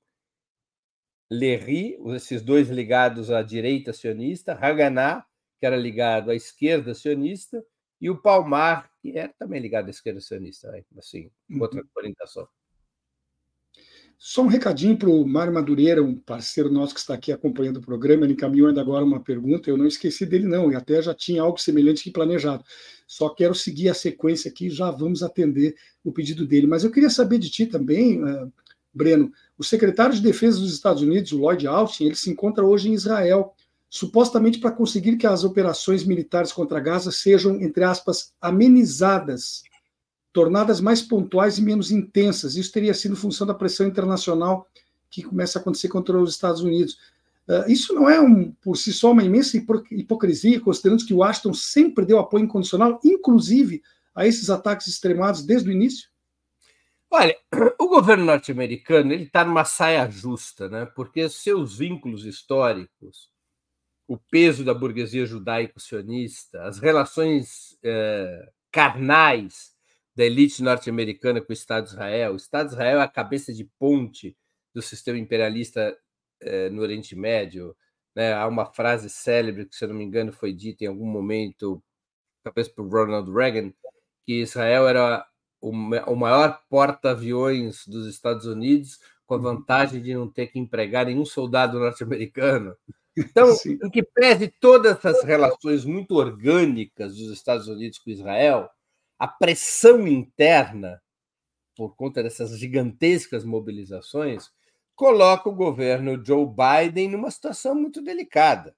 Lerri, 1.31 1.99
esses 2.14 2.43
dois 2.43 2.68
ligados 2.68 3.31
à 3.31 3.43
direita 3.43 3.93
sionista, 3.93 4.53
Haganá, 4.53 5.24
que 5.59 5.66
era 5.66 5.76
ligado 5.76 6.31
à 6.31 6.35
esquerda 6.35 6.95
sionista, 6.95 7.62
e 8.01 8.09
o 8.09 8.16
Palmar, 8.16 8.91
que 9.03 9.18
era 9.18 9.33
também 9.39 9.61
ligado 9.61 9.89
à 9.89 9.91
esquerda 9.91 10.20
sionista, 10.20 10.72
assim, 10.97 11.31
outra 11.59 11.81
uhum. 11.81 11.89
orientação. 11.97 12.49
Só 14.20 14.43
um 14.43 14.49
recadinho 14.49 14.99
para 14.99 15.09
o 15.09 15.24
Mário 15.24 15.55
Madureira, 15.55 16.03
um 16.03 16.16
parceiro 16.16 16.68
nosso 16.72 16.93
que 16.93 16.99
está 16.99 17.14
aqui 17.14 17.31
acompanhando 17.31 17.76
o 17.76 17.81
programa. 17.81 18.24
Ele 18.24 18.33
encaminhou 18.33 18.66
ainda 18.66 18.81
agora 18.81 19.05
uma 19.05 19.22
pergunta. 19.22 19.70
Eu 19.70 19.76
não 19.76 19.87
esqueci 19.87 20.26
dele, 20.26 20.45
não, 20.45 20.72
e 20.72 20.74
até 20.74 21.01
já 21.01 21.14
tinha 21.14 21.41
algo 21.41 21.57
semelhante 21.57 22.03
que 22.03 22.11
planejado. 22.11 22.64
Só 23.07 23.29
quero 23.29 23.55
seguir 23.55 23.89
a 23.89 23.95
sequência 23.95 24.51
aqui 24.51 24.70
já 24.70 24.91
vamos 24.91 25.22
atender 25.22 25.76
o 26.03 26.12
pedido 26.12 26.45
dele. 26.45 26.66
Mas 26.66 26.83
eu 26.83 26.91
queria 26.91 27.11
saber 27.11 27.39
de 27.39 27.49
ti 27.49 27.64
também, 27.64 28.20
uh, 28.20 28.53
Breno. 28.93 29.32
O 29.57 29.64
secretário 29.64 30.14
de 30.14 30.22
Defesa 30.22 30.61
dos 30.61 30.72
Estados 30.72 31.03
Unidos, 31.03 31.32
o 31.32 31.39
Lloyd 31.39 31.66
Austin, 31.66 32.07
ele 32.07 32.14
se 32.14 32.30
encontra 32.30 32.64
hoje 32.64 32.89
em 32.89 32.95
Israel, 32.95 33.55
supostamente 33.91 34.59
para 34.59 34.70
conseguir 34.70 35.16
que 35.16 35.26
as 35.26 35.45
operações 35.45 36.05
militares 36.05 36.53
contra 36.53 36.80
Gaza 36.80 37.11
sejam, 37.11 37.61
entre 37.61 37.84
aspas, 37.84 38.32
amenizadas 38.41 39.62
tornadas 40.32 40.80
mais 40.80 41.03
pontuais 41.03 41.59
e 41.59 41.62
menos 41.62 41.91
intensas. 41.91 42.55
Isso 42.55 42.70
teria 42.70 42.95
sido 42.95 43.16
função 43.16 43.47
da 43.47 43.55
pressão 43.55 43.86
internacional 43.86 44.68
que 45.11 45.22
começa 45.22 45.59
a 45.59 45.61
acontecer 45.61 45.89
contra 45.89 46.18
os 46.18 46.30
Estados 46.30 46.61
Unidos. 46.61 46.97
Uh, 47.49 47.70
isso 47.70 47.95
não 47.95 48.09
é, 48.09 48.20
um, 48.20 48.53
por 48.61 48.76
si 48.76 48.93
só, 48.93 49.12
uma 49.12 49.24
imensa 49.24 49.57
hipocrisia, 49.91 50.61
considerando 50.61 51.05
que 51.05 51.14
Washington 51.14 51.55
sempre 51.55 52.05
deu 52.05 52.18
apoio 52.18 52.45
incondicional, 52.45 53.01
inclusive 53.03 53.82
a 54.14 54.26
esses 54.26 54.51
ataques 54.51 54.86
extremados 54.86 55.43
desde 55.43 55.68
o 55.70 55.72
início? 55.72 56.09
Olha, 57.11 57.37
o 57.81 57.89
governo 57.89 58.25
norte-americano 58.25 59.13
ele 59.13 59.25
está 59.25 59.45
numa 59.45 59.65
saia 59.65 60.09
justa, 60.11 60.69
né? 60.69 60.87
Porque 60.87 61.29
seus 61.29 61.79
vínculos 61.79 62.25
históricos, 62.25 63.31
o 64.09 64.19
peso 64.19 64.65
da 64.65 64.75
burguesia 64.75 65.27
judaico-sionista, 65.27 66.63
as 66.65 66.79
relações 66.79 67.79
eh, 67.83 68.51
carnais 68.73 69.75
da 70.17 70.25
elite 70.25 70.63
norte-americana 70.63 71.41
com 71.41 71.51
o 71.51 71.55
Estado 71.55 71.85
de 71.85 71.91
Israel. 71.93 72.33
O 72.33 72.37
Estado 72.37 72.69
de 72.69 72.75
Israel 72.75 73.01
é 73.01 73.03
a 73.05 73.09
cabeça 73.09 73.53
de 73.53 73.65
ponte 73.79 74.37
do 74.75 74.83
sistema 74.83 75.19
imperialista 75.19 75.97
eh, 76.41 76.71
no 76.71 76.83
Oriente 76.83 77.17
Médio. 77.17 77.77
Né? 78.15 78.33
Há 78.35 78.47
uma 78.49 78.67
frase 78.67 79.11
célebre 79.11 79.67
que, 79.67 79.77
se 79.77 79.85
eu 79.85 79.89
não 79.91 79.97
me 79.97 80.05
engano, 80.05 80.33
foi 80.33 80.53
dita 80.53 80.85
em 80.85 80.89
algum 80.89 81.07
momento, 81.07 81.83
talvez 82.45 82.69
por 82.69 82.89
Ronald 82.89 83.31
Reagan, 83.33 83.73
que 84.27 84.43
Israel 84.43 84.89
era 84.89 85.27
o, 85.61 85.71
o 85.71 86.17
maior 86.17 86.61
porta-aviões 86.69 87.87
dos 87.87 88.07
Estados 88.07 88.47
Unidos, 88.47 88.99
com 89.27 89.35
a 89.35 89.37
uhum. 89.37 89.43
vantagem 89.43 90.03
de 90.03 90.15
não 90.15 90.29
ter 90.29 90.49
que 90.49 90.59
empregar 90.59 91.07
nenhum 91.07 91.25
soldado 91.25 91.79
norte-americano. 91.81 92.77
Então, 93.17 93.53
Sim. 93.55 93.79
em 93.83 93.91
que 93.91 94.03
pese 94.03 94.49
todas 94.61 94.97
essas 94.97 95.25
relações 95.25 95.85
muito 95.85 96.15
orgânicas 96.15 97.17
dos 97.17 97.33
Estados 97.33 97.67
Unidos 97.67 97.99
com 97.99 98.11
Israel, 98.11 98.71
a 99.19 99.27
pressão 99.27 100.07
interna, 100.07 101.03
por 101.77 101.97
conta 101.97 102.23
dessas 102.23 102.57
gigantescas 102.57 103.45
mobilizações, 103.45 104.51
coloca 104.95 105.49
o 105.49 105.55
governo 105.55 106.25
Joe 106.25 106.47
Biden 106.47 107.09
numa 107.09 107.31
situação 107.31 107.75
muito 107.75 108.01
delicada. 108.03 108.75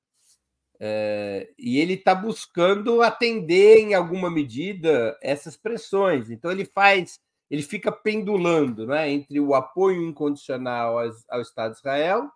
É, 0.82 1.52
e 1.58 1.78
ele 1.78 1.94
está 1.94 2.14
buscando 2.14 3.02
atender, 3.02 3.80
em 3.80 3.94
alguma 3.94 4.30
medida, 4.30 5.16
essas 5.22 5.56
pressões. 5.56 6.30
Então, 6.30 6.50
ele 6.50 6.64
faz, 6.64 7.18
ele 7.50 7.62
fica 7.62 7.92
pendulando 7.92 8.86
né, 8.86 9.10
entre 9.10 9.38
o 9.38 9.54
apoio 9.54 10.02
incondicional 10.02 10.98
ao, 10.98 11.10
ao 11.28 11.40
Estado 11.42 11.72
de 11.72 11.78
Israel 11.78 12.30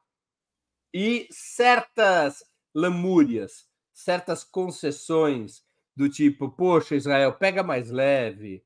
e 0.92 1.26
certas 1.30 2.44
lamúrias, 2.74 3.66
certas 3.92 4.44
concessões 4.44 5.62
do 5.96 6.08
tipo, 6.08 6.50
poxa, 6.50 6.96
Israel, 6.96 7.32
pega 7.32 7.62
mais 7.62 7.90
leve, 7.90 8.62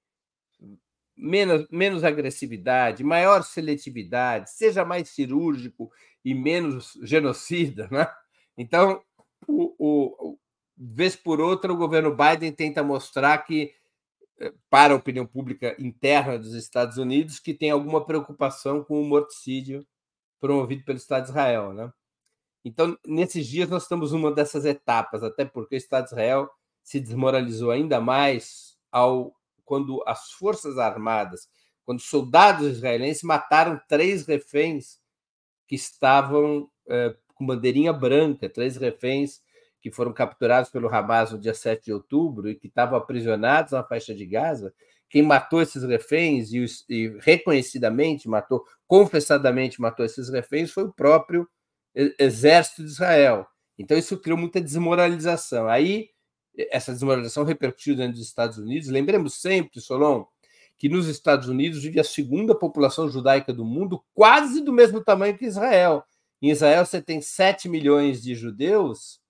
menos, 1.16 1.66
menos 1.70 2.05
agressividade, 2.05 3.05
maior 3.05 3.43
seletividade, 3.43 4.51
seja 4.51 4.85
mais 4.85 5.11
cirúrgico 5.11 5.91
e 6.24 6.35
menos 6.35 6.99
genocida, 7.03 7.89
né? 7.93 8.11
Então, 8.57 9.03
o, 9.49 9.74
o, 9.78 10.38
vez 10.76 11.16
por 11.16 11.40
outra, 11.40 11.72
o 11.72 11.76
governo 11.76 12.14
Biden 12.14 12.53
tenta 12.53 12.82
mostrar 12.82 13.38
que, 13.38 13.74
eh, 14.38 14.53
para 14.70 14.92
a 14.94 14.96
opinião 14.96 15.26
pública 15.26 15.74
interna 15.78 16.38
dos 16.38 16.55
Estados 16.55 16.99
Unidos, 16.99 17.40
que 17.40 17.55
tem 17.55 17.70
alguma 17.70 18.05
preocupação 18.05 18.84
com 18.84 19.01
o 19.01 19.05
morticídio 19.05 19.86
promovido 20.38 20.84
pelo 20.84 20.99
Estado 20.99 21.24
de 21.24 21.30
Israel, 21.30 21.72
né? 21.72 21.92
Então, 22.64 22.96
nesses 23.07 23.46
dias, 23.46 23.68
nós 23.68 23.84
estamos 23.84 24.12
numa 24.12 24.32
dessas 24.32 24.64
etapas, 24.64 25.22
até 25.22 25.44
porque 25.44 25.74
o 25.74 25.78
Estado 25.78 26.05
de 26.05 26.11
Israel 26.11 26.51
se 26.82 27.01
desmoralizou 27.01 27.70
ainda 27.70 28.01
mais 28.01 28.76
ao 28.92 29.34
quando 29.64 30.03
as 30.07 30.32
forças 30.32 30.78
armadas, 30.78 31.49
quando 31.84 32.01
soldados 32.01 32.66
israelenses 32.66 33.22
mataram 33.22 33.80
três 33.86 34.26
reféns 34.26 34.99
que 35.66 35.74
estavam 35.74 36.70
eh, 36.88 37.14
com 37.39 37.47
bandeirinha 37.47 37.93
branca, 37.93 38.49
três 38.49 38.76
reféns 38.76 39.41
que 39.80 39.91
foram 39.91 40.12
capturados 40.12 40.70
pelo 40.70 40.93
Hamas 40.93 41.30
no 41.30 41.39
dia 41.39 41.55
7 41.55 41.84
de 41.84 41.93
outubro 41.93 42.51
e 42.51 42.57
que 42.57 42.66
estavam 42.66 42.99
aprisionados 42.99 43.72
na 43.72 43.84
faixa 43.84 44.12
de 44.12 44.26
Gaza. 44.26 44.74
Quem 45.09 45.22
matou 45.22 45.62
esses 45.62 45.84
reféns 45.84 46.53
e, 46.53 46.66
e 46.89 47.16
reconhecidamente 47.20 48.28
matou, 48.28 48.64
confessadamente 48.86 49.80
matou 49.80 50.05
esses 50.05 50.28
reféns 50.28 50.72
foi 50.72 50.84
o 50.84 50.93
próprio 50.93 51.49
exército 52.18 52.82
de 52.82 52.89
Israel. 52.89 53.47
Então, 53.78 53.97
isso 53.97 54.18
criou 54.18 54.36
muita 54.36 54.61
desmoralização. 54.61 55.68
Aí, 55.68 56.09
essa 56.70 56.93
desmoralização 56.93 57.45
repercutiu 57.45 57.97
dentro 57.97 58.14
dos 58.14 58.26
Estados 58.26 58.59
Unidos. 58.59 58.89
Lembremos 58.89 59.41
sempre, 59.41 59.80
Solon, 59.80 60.24
que 60.76 60.89
nos 60.89 61.07
Estados 61.07 61.49
Unidos 61.49 61.82
vive 61.82 62.01
a 62.01 62.05
segunda 62.05 62.55
população 62.55 63.09
judaica 63.09 63.53
do 63.53 63.64
mundo, 63.64 64.03
quase 64.12 64.61
do 64.61 64.72
mesmo 64.72 65.03
tamanho 65.03 65.39
que 65.39 65.47
Israel. 65.47 66.05
Em 66.41 66.51
Israel, 66.51 66.86
você 66.86 67.03
tem 67.03 67.20
7 67.20 67.68
milhões 67.68 68.22
de 68.22 68.34
judeus 68.34 69.20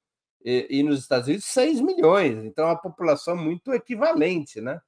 e, 0.45 0.67
e 0.71 0.83
nos 0.83 1.01
Estados 1.01 1.29
Unidos, 1.29 1.47
6 1.47 1.81
milhões. 1.81 2.45
Então, 2.45 2.67
é 2.67 2.69
uma 2.73 2.81
população 2.81 3.37
muito 3.37 3.73
equivalente. 3.73 4.61
Né? 4.61 4.81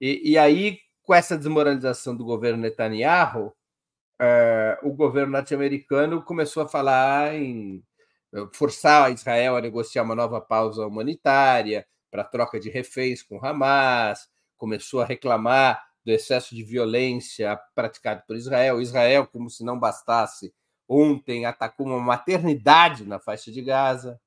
E, 0.00 0.32
e 0.32 0.38
aí, 0.38 0.78
com 1.02 1.14
essa 1.14 1.38
desmoralização 1.38 2.16
do 2.16 2.24
governo 2.24 2.62
Netanyahu, 2.62 3.52
é, 4.20 4.78
o 4.82 4.92
governo 4.92 5.32
norte-americano 5.32 6.22
começou 6.22 6.62
a 6.62 6.68
falar 6.68 7.34
em 7.34 7.82
eh, 8.32 8.46
forçar 8.52 9.12
Israel 9.12 9.56
a 9.56 9.60
negociar 9.60 10.02
uma 10.02 10.14
nova 10.14 10.40
pausa 10.40 10.86
humanitária 10.86 11.86
para 12.10 12.24
troca 12.24 12.60
de 12.60 12.70
reféns 12.70 13.22
com 13.22 13.44
Hamas, 13.44 14.28
começou 14.56 15.00
a 15.00 15.04
reclamar 15.04 15.84
do 16.04 16.12
excesso 16.12 16.54
de 16.54 16.62
violência 16.62 17.58
praticado 17.74 18.22
por 18.26 18.36
Israel. 18.36 18.80
Israel, 18.80 19.26
como 19.26 19.50
se 19.50 19.64
não 19.64 19.78
bastasse, 19.78 20.52
ontem 20.90 21.46
atacou 21.46 21.86
uma 21.86 22.00
maternidade 22.00 23.04
na 23.04 23.20
faixa 23.20 23.52
de 23.52 23.62
Gaza. 23.62 24.20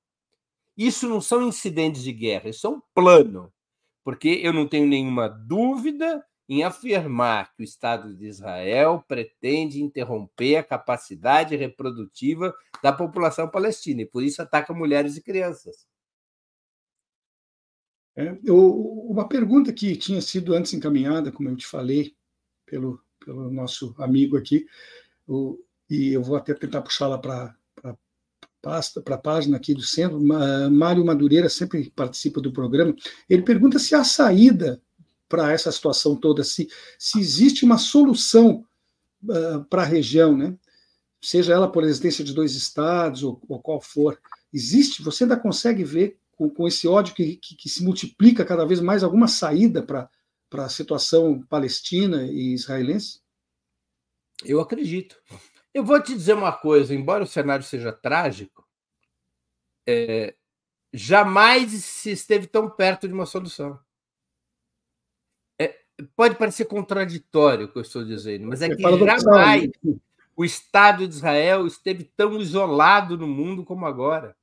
Isso 0.78 1.10
não 1.10 1.20
são 1.20 1.46
incidentes 1.46 2.02
de 2.02 2.14
guerra, 2.14 2.50
isso 2.50 2.66
é 2.66 2.70
um 2.70 2.82
plano, 2.96 3.54
porque 4.04 4.40
eu 4.42 4.54
não 4.54 4.66
tenho 4.66 4.88
nenhuma 4.88 5.28
dúvida 5.28 6.26
em 6.48 6.64
afirmar 6.64 7.54
que 7.54 7.62
o 7.62 7.64
Estado 7.64 8.16
de 8.16 8.26
Israel 8.26 9.04
pretende 9.08 9.84
interromper 9.84 10.56
a 10.56 10.64
capacidade 10.64 11.56
reprodutiva 11.56 12.54
da 12.82 12.92
população 12.92 13.50
palestina 13.50 14.02
e 14.02 14.06
por 14.06 14.24
isso 14.24 14.42
ataca 14.42 14.74
mulheres 14.74 15.18
e 15.18 15.22
crianças. 15.22 15.86
É, 18.16 18.38
eu, 18.44 18.58
uma 19.10 19.28
pergunta 19.28 19.74
que 19.74 19.96
tinha 19.96 20.22
sido 20.22 20.54
antes 20.54 20.74
encaminhada, 20.74 21.32
como 21.32 21.50
eu 21.50 21.56
te 21.56 21.66
falei, 21.66 22.16
pelo, 22.66 23.04
pelo 23.20 23.50
nosso 23.50 23.96
amigo 23.98 24.38
aqui, 24.38 24.66
o, 25.28 25.58
e 25.94 26.14
eu 26.14 26.24
vou 26.24 26.36
até 26.36 26.54
tentar 26.56 26.82
puxá-la 26.82 27.18
para 27.18 27.56
para 28.62 29.16
a 29.16 29.18
página 29.18 29.58
aqui 29.58 29.74
do 29.74 29.82
centro, 29.82 30.22
Mário 30.72 31.04
Madureira 31.04 31.50
sempre 31.50 31.90
participa 31.90 32.40
do 32.40 32.54
programa, 32.54 32.96
ele 33.30 33.42
pergunta 33.42 33.78
se 33.78 33.94
há 33.94 34.06
saída 34.06 34.82
para 35.28 35.52
essa 35.52 35.70
situação 35.70 36.16
toda, 36.16 36.46
se, 36.46 36.70
se 36.98 37.20
existe 37.20 37.66
uma 37.66 37.78
solução 37.78 38.66
uh, 39.26 39.66
para 39.66 39.82
a 39.82 39.86
região, 39.86 40.38
né? 40.38 40.58
seja 41.22 41.52
ela 41.52 41.70
por 41.70 41.84
existência 41.84 42.24
de 42.24 42.34
dois 42.34 42.56
estados 42.56 43.22
ou, 43.22 43.42
ou 43.50 43.62
qual 43.62 43.82
for, 43.82 44.18
existe, 44.54 45.04
você 45.04 45.26
ainda 45.26 45.36
consegue 45.36 45.84
ver 45.84 46.18
com, 46.32 46.50
com 46.50 46.66
esse 46.66 46.88
ódio 46.88 47.16
que, 47.16 47.36
que, 47.36 47.56
que, 47.56 47.68
se 47.68 47.84
multiplica 47.84 48.46
cada 48.46 48.66
vez 48.66 48.80
mais 48.80 49.04
alguma 49.04 49.28
saída 49.28 49.84
para 49.84 50.10
a 50.54 50.70
situação 50.70 51.42
palestina 51.50 52.24
e 52.28 52.54
israelense? 52.54 53.20
Eu 54.46 54.62
acredito. 54.62 55.18
Eu 55.74 55.84
vou 55.84 56.02
te 56.02 56.14
dizer 56.14 56.34
uma 56.34 56.52
coisa, 56.52 56.94
embora 56.94 57.24
o 57.24 57.28
cenário 57.28 57.66
seja 57.66 57.92
trágico, 57.92 58.68
é, 59.88 60.36
jamais 60.94 61.72
se 61.72 62.12
esteve 62.12 62.48
tão 62.48 62.70
perto 62.70 63.08
de 63.08 63.14
uma 63.14 63.26
solução 63.26 63.80
pode 66.16 66.36
parecer 66.36 66.66
contraditório 66.66 67.66
o 67.66 67.72
que 67.72 67.78
eu 67.78 67.82
estou 67.82 68.04
dizendo, 68.04 68.48
mas 68.48 68.62
é, 68.62 68.68
é 68.68 68.76
que 68.76 68.82
jamais 68.82 69.70
o 70.36 70.44
Estado 70.44 71.08
de 71.08 71.14
Israel 71.14 71.68
esteve 71.68 72.04
tão 72.04 72.40
isolado 72.40 73.18
no 73.18 73.28
mundo 73.28 73.64
como 73.64 73.86
agora. 73.86 74.36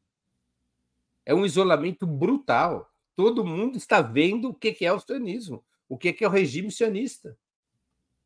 É 1.26 1.34
um 1.34 1.44
isolamento 1.44 2.06
brutal. 2.06 2.88
Todo 3.16 3.44
mundo 3.44 3.76
está 3.76 4.00
vendo 4.00 4.50
o 4.50 4.54
que 4.54 4.84
é 4.84 4.92
o 4.92 5.00
sionismo, 5.00 5.64
o 5.88 5.98
que 5.98 6.16
é 6.20 6.26
o 6.26 6.30
regime 6.30 6.70
sionista. 6.70 7.36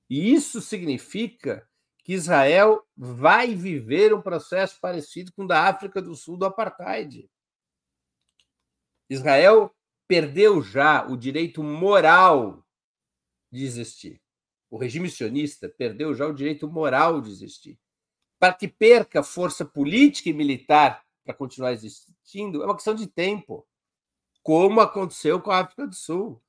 E 0.09 0.32
isso 0.32 0.61
significa 0.61 1.66
que 2.05 2.12
Israel 2.12 2.86
vai 2.94 3.55
viver 3.55 4.14
um 4.14 4.20
processo 4.20 4.78
parecido 4.78 5.32
com 5.32 5.44
o 5.44 5.46
da 5.46 5.66
África 5.66 6.02
do 6.02 6.14
Sul 6.14 6.36
do 6.36 6.44
apartheid. 6.44 7.28
Israel 9.09 9.74
perdeu 10.07 10.62
já 10.62 11.07
o 11.09 11.16
direito 11.16 11.62
moral 11.62 12.62
de 13.50 13.64
existir. 13.64 14.20
O 14.70 14.76
regime 14.76 15.11
sionista 15.11 15.66
perdeu 15.66 16.14
já 16.14 16.26
o 16.26 16.34
direito 16.34 16.68
moral 16.68 17.22
de 17.22 17.30
existir. 17.30 17.78
Para 18.38 18.52
que 18.52 18.68
perca 18.68 19.22
força 19.22 19.64
política 19.64 20.28
e 20.28 20.34
militar 20.34 21.02
para 21.24 21.32
continuar 21.32 21.72
existindo, 21.72 22.62
é 22.62 22.66
uma 22.66 22.74
questão 22.74 22.94
de 22.94 23.07
tempo, 23.07 23.66
como 24.42 24.80
aconteceu 24.80 25.40
com 25.40 25.50
a 25.50 25.61
África 25.61 25.86
do 25.86 25.94
Sul. 25.94 26.42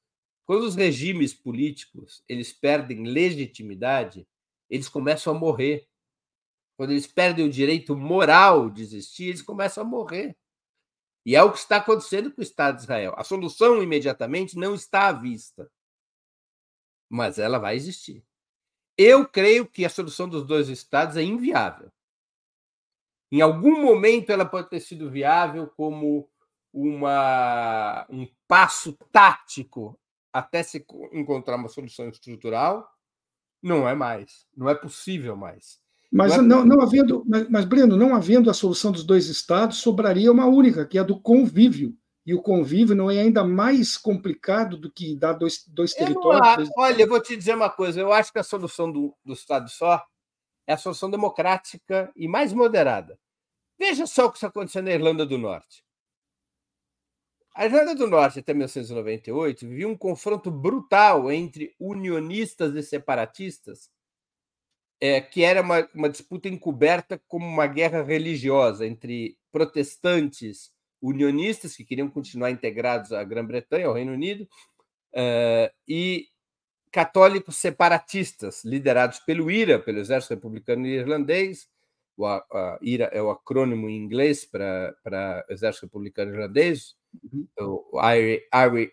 Quando 0.44 0.64
os 0.64 0.76
regimes 0.76 1.34
políticos 1.34 2.24
eles 2.28 2.52
perdem 2.52 3.04
legitimidade, 3.04 4.28
eles 4.70 4.90
começam 4.90 5.36
a 5.36 5.40
morrer. 5.40 5.88
Quando 6.78 6.92
eles 6.92 7.08
perdem 7.08 7.46
o 7.46 7.52
direito 7.52 7.96
moral 7.96 8.70
de 8.70 8.82
existir, 8.82 9.30
eles 9.30 9.42
começam 9.42 9.84
a 9.84 9.88
morrer. 9.88 10.36
E 11.26 11.36
é 11.36 11.42
o 11.42 11.52
que 11.52 11.58
está 11.58 11.78
acontecendo 11.78 12.32
com 12.32 12.42
o 12.42 12.44
Estado 12.44 12.76
de 12.76 12.84
Israel. 12.84 13.14
A 13.18 13.24
solução 13.24 13.82
imediatamente 13.82 14.58
não 14.58 14.76
está 14.76 15.08
à 15.08 15.12
vista 15.12 15.70
mas 17.10 17.40
ela 17.40 17.58
vai 17.58 17.76
existir. 17.76 18.24
Eu 18.98 19.28
creio 19.28 19.68
que 19.68 19.86
a 19.86 19.90
solução 19.90 20.28
dos 20.28 20.46
dois 20.46 20.70
estados 20.70 21.18
é 21.18 21.24
inviável. 21.24 21.92
Em 23.32 23.42
algum 23.42 23.82
momento 23.82 24.32
ela 24.32 24.46
pode 24.46 24.70
ter 24.70 24.80
sido 24.80 25.10
viável 25.10 25.68
como 25.76 26.30
uma, 26.72 28.06
um 28.10 28.28
passo 28.48 28.94
tático 29.12 30.00
até 30.32 30.64
se 30.64 30.86
encontrar 31.12 31.56
uma 31.56 31.70
solução 31.70 32.10
estrutural. 32.10 32.90
Não 33.66 33.90
é 33.90 33.96
mais, 33.96 34.46
não 34.56 34.70
é 34.70 34.76
possível 34.76 35.36
mais. 35.36 35.80
Mas 36.12 36.38
não, 36.38 36.62
é 36.62 36.66
não, 36.66 36.82
havendo, 36.82 37.26
mas, 37.28 37.50
mas 37.50 37.66
Breno, 37.66 37.98
não 37.98 38.16
havendo 38.16 38.48
a 38.48 38.54
solução 38.54 38.92
dos 38.92 39.04
dois 39.04 39.28
estados, 39.28 39.80
sobraria 39.80 40.32
uma 40.32 40.46
única, 40.46 40.86
que 40.86 41.00
é 41.00 41.02
a 41.02 41.04
do 41.04 41.20
convívio 41.20 41.98
e 42.26 42.34
o 42.36 42.44
convívio 42.44 42.96
não 42.96 43.10
é 43.10 43.20
ainda 43.20 43.44
mais 43.44 43.98
complicado 43.98 44.78
do 44.78 44.92
que 44.92 45.16
dar 45.16 45.34
dois, 45.34 45.64
dois 45.68 45.94
territórios? 45.94 46.70
olha, 46.78 47.02
eu 47.02 47.08
vou 47.08 47.20
te 47.20 47.36
dizer 47.36 47.56
uma 47.56 47.70
coisa: 47.70 48.00
eu 48.00 48.12
acho 48.12 48.32
que 48.32 48.40
a 48.40 48.44
solução 48.44 48.92
do, 48.92 49.16
do 49.26 49.34
Estado 49.34 49.70
só 49.70 50.04
é 50.68 50.74
a 50.74 50.78
solução 50.78 51.10
democrática 51.10 52.12
e 52.16 52.28
mais 52.28 52.54
moderada. 52.54 53.18
Veja 53.80 54.08
só 54.08 54.26
o 54.26 54.32
que 54.32 54.38
está 54.38 54.48
acontecendo 54.48 54.86
na 54.86 54.94
Irlanda 54.94 55.26
do 55.26 55.38
Norte. 55.38 55.85
A 57.56 57.66
Irlanda 57.66 57.96
do 57.96 58.06
Norte, 58.06 58.40
até 58.40 58.54
1998, 58.54 59.66
vivia 59.66 59.88
um 59.88 59.96
confronto 59.96 60.52
brutal 60.52 61.32
entre 61.32 61.74
unionistas 61.80 62.76
e 62.76 62.84
separatistas, 62.84 63.90
é, 65.00 65.22
que 65.22 65.42
era 65.42 65.62
uma, 65.62 65.88
uma 65.96 66.10
disputa 66.10 66.50
encoberta 66.50 67.18
como 67.30 67.48
uma 67.48 67.66
guerra 67.66 68.04
religiosa 68.04 68.86
entre 68.86 69.38
protestantes 69.54 70.70
unionistas 71.02 71.78
que 71.78 71.86
queriam 71.86 72.10
continuar 72.10 72.52
integrados 72.52 73.14
à 73.14 73.24
Grã-Bretanha, 73.24 73.88
ao 73.88 73.94
Reino 73.94 74.12
Unido, 74.12 74.44
uh, 75.14 75.72
e 75.88 76.28
católicos 76.92 77.56
separatistas, 77.56 78.66
liderados 78.66 79.20
pelo 79.20 79.50
IRA, 79.50 79.80
pelo 79.80 80.00
Exército 80.00 80.34
Republicano 80.34 80.86
Irlandês. 80.88 81.70
O 82.18 82.26
a, 82.26 82.38
a 82.52 82.80
IRA 82.82 83.06
é 83.14 83.22
o 83.22 83.30
acrônimo 83.30 83.90
em 83.90 83.96
inglês 83.98 84.46
para 84.46 85.46
Exército 85.50 85.86
Republicano 85.86 86.34
Irlandês. 86.34 86.98
O 87.60 88.00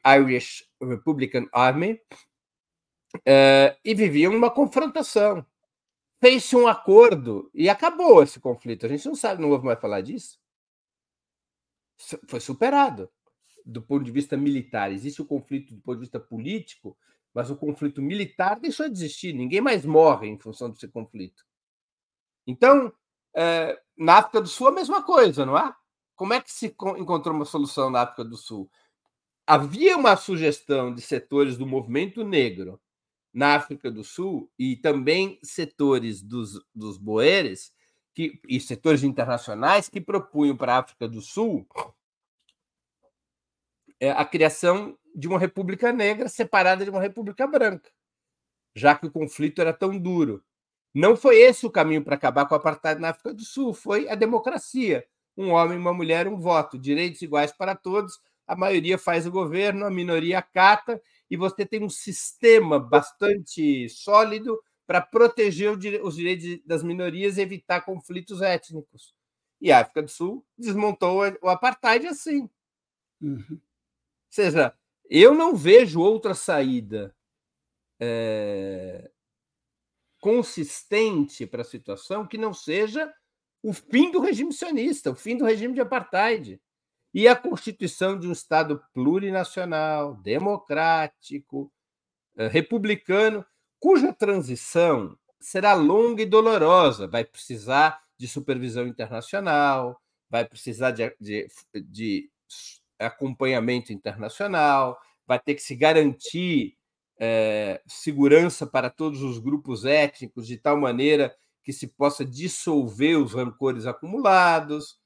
Irish 0.05 0.65
Republican 0.83 1.47
Army, 1.53 2.01
uh, 3.17 3.77
e 3.85 3.95
viviam 3.95 4.35
uma 4.35 4.51
confrontação. 4.51 5.45
Fez-se 6.21 6.55
um 6.57 6.69
acordo 6.69 7.51
e 7.53 7.69
acabou 7.69 8.23
esse 8.23 8.39
conflito. 8.39 8.87
A 8.87 8.89
gente 8.89 9.07
não 9.07 9.15
sabe, 9.15 9.43
não 9.43 9.51
ouve 9.51 9.67
mais 9.67 9.81
falar 9.81 10.01
disso 10.01 10.43
foi 12.27 12.41
superado 12.41 13.11
do 13.65 13.81
ponto 13.81 14.05
de 14.05 14.11
vista 14.11 14.37
militar. 14.37 14.91
Existe 14.91 15.23
o 15.23 15.27
conflito 15.27 15.75
do 15.75 15.81
ponto 15.81 15.97
de 15.97 16.01
vista 16.01 16.19
político, 16.19 16.97
mas 17.33 17.51
o 17.51 17.57
conflito 17.57 18.03
militar 18.03 18.59
deixou 18.59 18.89
de 18.89 18.95
existir. 18.95 19.33
Ninguém 19.33 19.61
mais 19.61 19.85
morre 19.85 20.29
em 20.29 20.39
função 20.39 20.71
desse 20.71 20.89
conflito. 20.89 21.45
Então, 22.47 22.93
é, 23.35 23.81
na 23.97 24.19
África 24.19 24.41
do 24.41 24.49
Sul, 24.49 24.69
a 24.69 24.73
mesma 24.73 25.03
coisa, 25.03 25.47
não 25.47 25.57
é? 25.57 25.75
Como 26.23 26.35
é 26.35 26.41
que 26.41 26.53
se 26.53 26.67
encontrou 26.67 27.35
uma 27.35 27.45
solução 27.45 27.91
na 27.91 28.03
África 28.03 28.25
do 28.25 28.37
Sul? 28.37 28.71
Havia 29.45 29.97
uma 29.97 30.15
sugestão 30.15 30.95
de 30.95 31.03
setores 31.03 31.59
do 31.59 31.67
movimento 31.67 32.23
negro 32.23 32.81
na 33.35 33.57
África 33.57 33.91
do 33.91 34.05
Sul 34.05 34.49
e 34.57 34.77
também 34.77 35.41
setores 35.43 36.23
dos, 36.23 36.65
dos 36.73 36.97
boeres 36.97 37.75
que, 38.15 38.41
e 38.49 38.61
setores 38.61 39.03
internacionais 39.03 39.89
que 39.89 40.01
propunham 40.01 40.57
para 40.57 40.77
a 40.77 40.79
África 40.79 41.09
do 41.09 41.21
Sul 41.21 41.67
é, 43.99 44.13
a 44.13 44.25
criação 44.25 44.97
de 45.13 45.27
uma 45.27 45.41
república 45.41 45.93
negra 45.93 46.29
separada 46.29 46.85
de 46.85 46.91
uma 46.91 47.01
república 47.01 47.49
branca, 47.49 47.91
já 48.77 48.95
que 48.95 49.09
o 49.09 49.11
conflito 49.11 49.61
era 49.61 49.73
tão 49.73 49.99
duro. 49.99 50.41
Não 50.95 51.17
foi 51.17 51.41
esse 51.41 51.67
o 51.67 51.71
caminho 51.71 52.05
para 52.05 52.15
acabar 52.15 52.47
com 52.47 52.55
o 52.55 52.59
apartheid 52.59 53.01
na 53.01 53.09
África 53.09 53.35
do 53.35 53.43
Sul, 53.43 53.75
foi 53.75 54.09
a 54.09 54.15
democracia. 54.15 55.05
Um 55.37 55.51
homem, 55.51 55.79
uma 55.79 55.95
mulher, 55.95 56.29
um 56.29 56.39
voto, 56.39 56.79
direitos 56.79 57.23
iguais 57.23 57.53
para 57.53 57.75
todos. 57.75 58.21
A 58.47 58.57
maioria 58.57 58.99
faz 58.99 59.27
o 59.27 59.31
governo, 59.31 59.87
a 59.87 59.91
minoria 59.91 60.39
acata, 60.39 61.01
e 61.31 61.37
você 61.37 61.65
tem 61.65 61.83
um 61.83 61.89
sistema 61.89 62.79
bastante 62.79 63.89
sólido 63.89 64.61
para 64.87 65.01
proteger 65.01 65.73
os 66.03 66.15
direitos 66.17 66.61
das 66.67 66.83
minorias 66.83 67.39
e 67.39 67.41
evitar 67.41 67.81
conflitos 67.83 68.43
étnicos. 68.43 69.15
E 69.61 69.71
a 69.71 69.81
África 69.81 70.03
do 70.03 70.11
Sul 70.11 70.45
desmontou 70.59 71.23
o 71.41 71.49
apartheid 71.49 72.07
assim. 72.07 72.51
Uhum. 73.21 73.47
Ou 73.51 73.61
seja, 74.29 74.75
eu 75.09 75.35
não 75.35 75.55
vejo 75.55 76.01
outra 76.01 76.35
saída 76.35 77.15
é, 78.01 79.11
consistente 80.21 81.47
para 81.47 81.63
a 81.63 81.65
situação 81.65 82.27
que 82.27 82.37
não 82.37 82.53
seja 82.53 83.13
o 83.63 83.73
fim 83.73 84.11
do 84.11 84.21
regime 84.21 84.53
sionista, 84.53 85.11
o 85.11 85.15
fim 85.15 85.37
do 85.37 85.45
regime 85.45 85.75
de 85.75 85.81
apartheid. 85.81 86.61
E 87.15 87.29
a 87.29 87.37
constituição 87.37 88.19
de 88.19 88.27
um 88.27 88.33
Estado 88.33 88.83
plurinacional, 88.93 90.17
democrático, 90.17 91.71
eh, 92.37 92.49
republicano, 92.49 93.45
cuja 93.79 94.13
transição 94.13 95.17
será 95.39 95.75
longa 95.75 96.23
e 96.23 96.27
dolorosa, 96.27 97.07
vai 97.07 97.25
precisar 97.25 98.01
de 98.17 98.27
supervisão 98.27 98.87
internacional, 98.87 100.01
vai 100.31 100.45
precisar 100.45 100.93
de, 100.93 101.15
de, 101.21 101.49
de 101.85 102.31
acompanhamento 102.99 103.93
internacional, 103.93 104.99
vai 105.27 105.39
ter 105.39 105.55
que 105.55 105.63
se 105.63 105.75
garantir 105.75 106.77
é, 107.19 107.83
segurança 107.87 108.67
para 108.67 108.89
todos 108.89 109.23
os 109.23 109.39
grupos 109.39 109.85
étnicos, 109.85 110.47
de 110.47 110.57
tal 110.57 110.77
maneira 110.77 111.35
que 111.63 111.73
se 111.73 111.87
possa 111.87 112.25
dissolver 112.25 113.17
os 113.17 113.35
rancores 113.35 113.87
acumulados, 113.87 114.99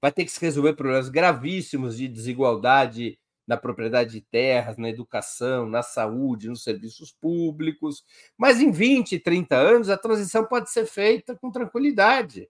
vai 0.00 0.12
ter 0.12 0.24
que 0.24 0.30
se 0.30 0.40
resolver 0.40 0.74
problemas 0.74 1.08
gravíssimos 1.08 1.96
de 1.96 2.08
desigualdade 2.08 3.18
na 3.46 3.56
propriedade 3.56 4.12
de 4.12 4.20
terras, 4.20 4.76
na 4.76 4.88
educação, 4.88 5.68
na 5.68 5.82
saúde, 5.82 6.48
nos 6.48 6.62
serviços 6.62 7.10
públicos. 7.10 8.04
Mas 8.38 8.60
em 8.60 8.70
20, 8.70 9.18
30 9.18 9.56
anos, 9.56 9.88
a 9.88 9.96
transição 9.96 10.44
pode 10.44 10.70
ser 10.70 10.86
feita 10.86 11.34
com 11.34 11.50
tranquilidade, 11.50 12.48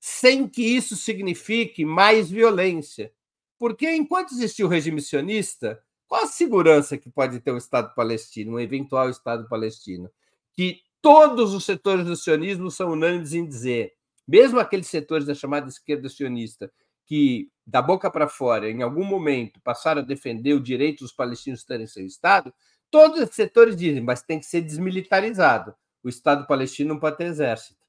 sem 0.00 0.48
que 0.48 0.62
isso 0.62 0.96
signifique 0.96 1.84
mais 1.84 2.28
violência. 2.28 3.12
Porque 3.58 3.88
enquanto 3.94 4.32
existir 4.32 4.64
o 4.64 4.68
regime 4.68 5.00
sionista, 5.00 5.80
qual 6.08 6.24
a 6.24 6.26
segurança 6.26 6.98
que 6.98 7.08
pode 7.08 7.38
ter 7.40 7.52
o 7.52 7.56
Estado 7.56 7.94
palestino, 7.94 8.54
um 8.54 8.60
eventual 8.60 9.08
Estado 9.08 9.48
palestino? 9.48 10.10
Que 10.52 10.80
todos 11.04 11.52
os 11.52 11.66
setores 11.66 12.06
do 12.06 12.16
sionismo 12.16 12.70
são 12.70 12.92
unânimes 12.92 13.34
em 13.34 13.46
dizer, 13.46 13.92
mesmo 14.26 14.58
aqueles 14.58 14.86
setores 14.86 15.26
da 15.26 15.34
chamada 15.34 15.68
esquerda 15.68 16.08
sionista, 16.08 16.72
que 17.04 17.50
da 17.66 17.82
boca 17.82 18.10
para 18.10 18.26
fora, 18.26 18.70
em 18.70 18.80
algum 18.80 19.04
momento, 19.04 19.60
passaram 19.60 20.00
a 20.00 20.04
defender 20.04 20.54
o 20.54 20.62
direito 20.62 21.00
dos 21.00 21.12
palestinos 21.12 21.62
terem 21.62 21.86
seu 21.86 22.06
Estado, 22.06 22.54
todos 22.90 23.20
os 23.20 23.34
setores 23.34 23.76
dizem, 23.76 24.00
mas 24.00 24.22
tem 24.22 24.40
que 24.40 24.46
ser 24.46 24.62
desmilitarizado. 24.62 25.74
O 26.02 26.08
Estado 26.08 26.46
palestino 26.46 26.94
não 26.94 26.98
pode 26.98 27.18
ter 27.18 27.26
exército. 27.26 27.84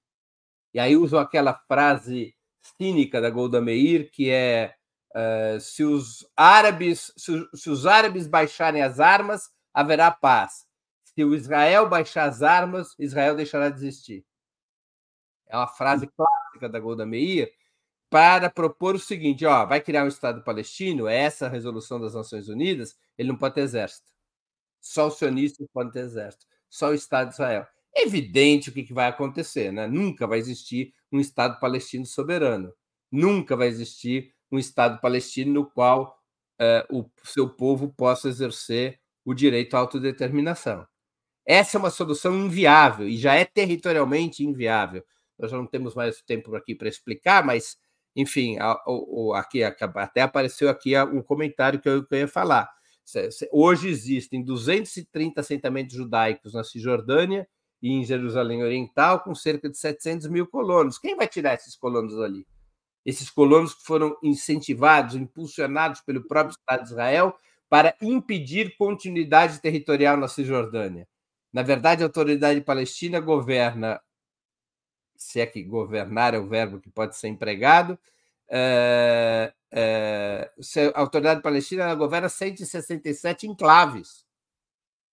E 0.73 0.79
aí 0.79 0.97
usam 0.97 1.17
aquela 1.17 1.53
frase 1.53 2.35
cínica 2.77 3.21
da 3.21 3.29
Golda 3.29 3.61
Meir, 3.61 4.11
que 4.11 4.29
é 4.29 4.75
Uh, 5.15 5.61
se 5.61 5.81
os 5.81 6.27
árabes 6.35 7.13
se, 7.15 7.31
se, 7.53 7.69
os 7.69 7.85
árabes 7.85 8.27
baixarem 8.27 8.81
as 8.81 8.99
armas, 8.99 9.49
haverá 9.73 10.11
paz. 10.11 10.64
Se 11.15 11.23
o 11.23 11.33
Israel 11.33 11.87
baixar 11.87 12.27
as 12.27 12.41
armas, 12.41 12.93
Israel 12.99 13.35
deixará 13.35 13.69
de 13.69 13.77
existir. 13.77 14.25
É 15.47 15.55
uma 15.55 15.67
frase 15.67 16.07
clássica 16.07 16.67
da 16.67 16.79
Golda 16.79 17.05
Meir 17.05 17.51
para 18.09 18.49
propor 18.49 18.95
o 18.95 18.99
seguinte: 18.99 19.45
ó, 19.45 19.65
vai 19.65 19.81
criar 19.81 20.03
um 20.03 20.07
Estado 20.09 20.43
palestino, 20.43 21.07
é 21.07 21.17
essa 21.17 21.47
resolução 21.47 21.99
das 21.99 22.13
Nações 22.13 22.49
Unidas, 22.49 22.97
ele 23.17 23.29
não 23.29 23.37
pode 23.37 23.55
ter 23.55 23.61
exército. 23.61 24.11
Só 24.81 25.07
os 25.07 25.17
sionistas 25.17 25.67
podem 25.73 25.91
ter 25.91 26.01
exército. 26.01 26.45
Só 26.69 26.89
o 26.89 26.93
Estado 26.93 27.29
de 27.29 27.33
Israel. 27.35 27.65
É 27.95 28.03
evidente 28.03 28.69
o 28.69 28.73
que, 28.73 28.83
que 28.83 28.93
vai 28.93 29.07
acontecer, 29.07 29.71
né? 29.71 29.87
Nunca 29.87 30.27
vai 30.27 30.37
existir 30.39 30.93
um 31.11 31.19
Estado 31.19 31.59
palestino 31.59 32.05
soberano. 32.05 32.73
Nunca 33.11 33.55
vai 33.55 33.67
existir 33.67 34.33
um 34.51 34.59
Estado 34.59 34.99
palestino 34.99 35.53
no 35.53 35.65
qual 35.69 36.19
eh, 36.59 36.85
o 36.91 37.09
seu 37.23 37.49
povo 37.49 37.89
possa 37.93 38.27
exercer 38.29 38.99
o 39.23 39.33
direito 39.33 39.75
à 39.75 39.79
autodeterminação. 39.79 40.85
Essa 41.45 41.77
é 41.77 41.79
uma 41.79 41.89
solução 41.89 42.35
inviável 42.35 43.07
e 43.07 43.17
já 43.17 43.35
é 43.35 43.45
territorialmente 43.45 44.43
inviável. 44.43 45.03
Nós 45.37 45.51
já 45.51 45.57
não 45.57 45.67
temos 45.67 45.93
mais 45.93 46.21
tempo 46.21 46.55
aqui 46.55 46.73
para 46.73 46.87
explicar, 46.87 47.45
mas, 47.45 47.77
enfim, 48.15 48.57
aqui 49.35 49.63
até 49.63 50.21
apareceu 50.21 50.69
aqui 50.69 50.97
um 50.99 51.21
comentário 51.21 51.79
que 51.79 51.89
eu, 51.89 52.05
ia 52.11 52.27
falar. 52.27 52.69
Hoje 53.51 53.89
existem 53.89 54.43
230 54.43 55.41
assentamentos 55.41 55.95
judaicos 55.95 56.53
na 56.53 56.63
Cisjordânia 56.63 57.47
e 57.81 57.91
em 57.91 58.03
Jerusalém 58.03 58.63
Oriental, 58.63 59.19
com 59.19 59.35
cerca 59.35 59.69
de 59.69 59.77
700 59.77 60.27
mil 60.27 60.47
colonos. 60.47 60.97
Quem 60.97 61.15
vai 61.15 61.27
tirar 61.27 61.53
esses 61.53 61.75
colonos 61.75 62.19
ali? 62.19 62.47
esses 63.05 63.29
colonos 63.29 63.75
que 63.75 63.83
foram 63.83 64.17
incentivados, 64.23 65.15
impulsionados 65.15 66.01
pelo 66.01 66.27
próprio 66.27 66.57
Estado 66.57 66.83
de 66.83 66.89
Israel 66.89 67.35
para 67.69 67.95
impedir 68.01 68.75
continuidade 68.77 69.61
territorial 69.61 70.17
na 70.17 70.27
Cisjordânia. 70.27 71.07
Na 71.55 71.63
verdade, 71.63 72.03
a 72.03 72.05
autoridade 72.05 72.59
palestina 72.59 73.21
governa, 73.21 74.01
se 75.15 75.39
é 75.39 75.45
que 75.45 75.63
governar 75.63 76.33
é 76.33 76.37
o 76.37 76.49
verbo 76.49 76.81
que 76.81 76.89
pode 76.89 77.15
ser 77.15 77.29
empregado, 77.29 77.97
é, 78.49 79.53
é, 79.71 80.51
a 80.93 80.99
autoridade 80.99 81.41
palestina 81.41 81.95
governa 81.95 82.27
167 82.27 83.47
enclaves, 83.47 84.25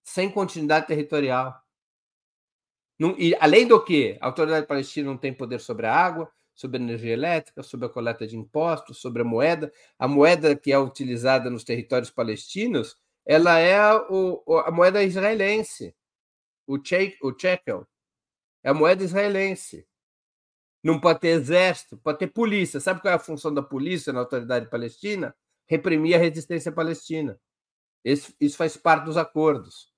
sem 0.03 0.29
continuidade 0.29 0.89
territorial. 0.89 1.63
e, 3.17 3.37
além 3.39 3.65
do 3.65 3.81
que, 3.81 4.19
a 4.21 4.27
autoridade 4.27 4.67
palestina 4.67 5.09
não 5.09 5.17
tem 5.17 5.33
poder 5.33 5.61
sobre 5.61 5.87
a 5.87 5.95
água, 5.95 6.29
sobre 6.57 6.77
a 6.77 6.81
energia 6.83 7.13
elétrica, 7.13 7.63
sobre 7.63 7.87
a 7.87 7.89
coleta 7.89 8.27
de 8.27 8.37
impostos, 8.37 8.99
sobre 8.99 9.23
a 9.23 9.25
moeda. 9.25 9.73
A 9.97 10.09
moeda 10.09 10.57
que 10.57 10.73
é 10.73 10.79
utilizada 10.79 11.49
nos 11.49 11.63
territórios 11.63 12.11
palestinos, 12.11 12.97
ela 13.25 13.61
é 13.61 13.79
a, 13.79 13.93
a 14.67 14.71
moeda 14.73 15.05
israelense, 15.05 15.95
o, 16.73 16.79
che, 16.83 17.19
o 17.23 17.33
shekel. 17.39 17.87
É 18.65 18.71
a 18.71 18.75
moeda 18.75 19.05
israelense. 19.05 19.87
Não 20.83 21.01
pode 21.01 21.21
ter 21.21 21.29
exército, 21.29 21.97
pode 21.99 22.19
ter 22.19 22.29
polícia. 22.29 22.81
Sabe 22.81 23.01
qual 23.01 23.13
é 23.13 23.17
a 23.17 23.19
função 23.19 23.53
da 23.53 23.63
polícia 23.63 24.13
na 24.13 24.21
autoridade 24.21 24.69
palestina? 24.69 25.35
Reprimir 25.67 26.15
a 26.15 26.19
resistência 26.19 26.73
palestina. 26.73 27.39
Esse, 28.05 28.35
isso 28.41 28.57
faz 28.57 28.77
parte 28.77 29.05
dos 29.05 29.17
acordos. 29.17 29.93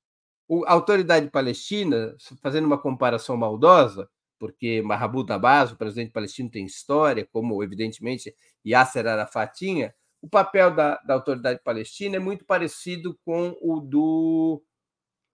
a 0.66 0.72
autoridade 0.72 1.30
palestina, 1.30 2.16
fazendo 2.42 2.66
uma 2.66 2.78
comparação 2.78 3.36
maldosa, 3.36 4.10
porque 4.38 4.82
Mahmoud 4.82 5.32
Abbas, 5.32 5.72
o 5.72 5.76
presidente 5.76 6.12
palestino, 6.12 6.50
tem 6.50 6.66
história, 6.66 7.26
como 7.32 7.62
evidentemente 7.62 8.34
Yasser 8.66 9.06
Arafat 9.06 9.56
tinha, 9.56 9.94
o 10.20 10.28
papel 10.28 10.74
da, 10.74 10.96
da 10.98 11.14
autoridade 11.14 11.62
palestina 11.62 12.16
é 12.16 12.18
muito 12.18 12.44
parecido 12.44 13.18
com 13.24 13.56
o 13.60 13.80
do 13.80 14.62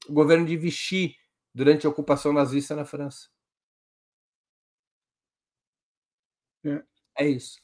governo 0.09 0.47
de 0.47 0.57
Vichy 0.57 1.17
durante 1.55 1.87
a 1.87 1.91
ocupação 1.91 2.33
nazista 2.33 2.75
na 2.75 2.85
França. 2.85 3.29
É, 6.65 6.83
é 7.19 7.29
isso. 7.29 7.59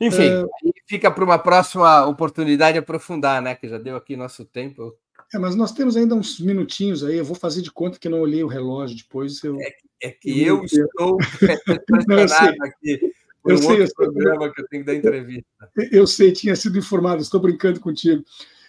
Enfim, 0.00 0.28
é... 0.28 0.44
fica 0.86 1.10
para 1.10 1.24
uma 1.24 1.38
próxima 1.38 2.06
oportunidade 2.06 2.78
aprofundar, 2.78 3.40
né? 3.40 3.54
Que 3.54 3.68
já 3.68 3.78
deu 3.78 3.96
aqui 3.96 4.16
nosso 4.16 4.44
tempo. 4.44 4.96
É, 5.32 5.38
mas 5.38 5.54
nós 5.54 5.72
temos 5.72 5.96
ainda 5.96 6.14
uns 6.14 6.38
minutinhos 6.38 7.02
aí. 7.02 7.16
Eu 7.16 7.24
vou 7.24 7.36
fazer 7.36 7.62
de 7.62 7.72
conta 7.72 7.98
que 7.98 8.08
não 8.08 8.20
olhei 8.20 8.44
o 8.44 8.48
relógio 8.48 8.96
depois. 8.96 9.42
Eu... 9.42 9.60
É, 9.60 9.74
é 10.02 10.10
que 10.10 10.42
eu, 10.42 10.58
eu 10.58 10.64
estou 10.64 11.18
impressionado 12.00 12.56
aqui 12.62 13.12
eu 13.46 13.54
um 13.54 13.58
sei, 13.58 13.80
outro 13.80 13.94
programa 13.94 14.52
que 14.52 14.60
eu 14.60 14.66
tenho 14.68 14.84
que 14.84 14.86
dar 14.86 14.94
entrevista. 14.98 15.70
Eu 15.92 16.06
sei, 16.06 16.32
tinha 16.32 16.56
sido 16.56 16.78
informado. 16.78 17.22
Estou 17.22 17.40
brincando 17.40 17.80
contigo. 17.80 18.24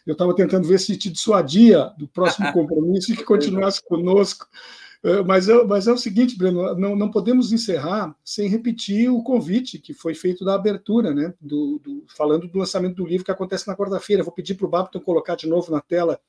Eu 0.07 0.13
estava 0.13 0.33
tentando 0.33 0.67
ver 0.67 0.79
se 0.79 0.97
te 0.97 1.09
dissuadia 1.09 1.93
do 1.97 2.07
próximo 2.07 2.51
compromisso 2.53 3.11
e 3.11 3.17
que 3.17 3.23
continuasse 3.23 3.83
conosco. 3.83 4.47
É, 5.03 5.21
mas, 5.21 5.47
é, 5.47 5.63
mas 5.63 5.87
é 5.87 5.91
o 5.91 5.97
seguinte, 5.97 6.37
Breno, 6.37 6.73
não, 6.75 6.95
não 6.95 7.11
podemos 7.11 7.51
encerrar 7.51 8.15
sem 8.23 8.49
repetir 8.49 9.11
o 9.11 9.21
convite 9.21 9.77
que 9.77 9.93
foi 9.93 10.15
feito 10.15 10.43
da 10.43 10.55
abertura, 10.55 11.13
né? 11.13 11.33
Do, 11.39 11.79
do 11.79 12.05
falando 12.15 12.47
do 12.47 12.57
lançamento 12.57 12.95
do 12.95 13.05
livro 13.05 13.25
que 13.25 13.31
acontece 13.31 13.67
na 13.67 13.75
quarta-feira. 13.75 14.23
Vou 14.23 14.33
pedir 14.33 14.55
para 14.55 14.65
o 14.65 14.69
Babton 14.69 14.99
colocar 15.01 15.35
de 15.35 15.47
novo 15.47 15.71
na 15.71 15.81
tela 15.81 16.19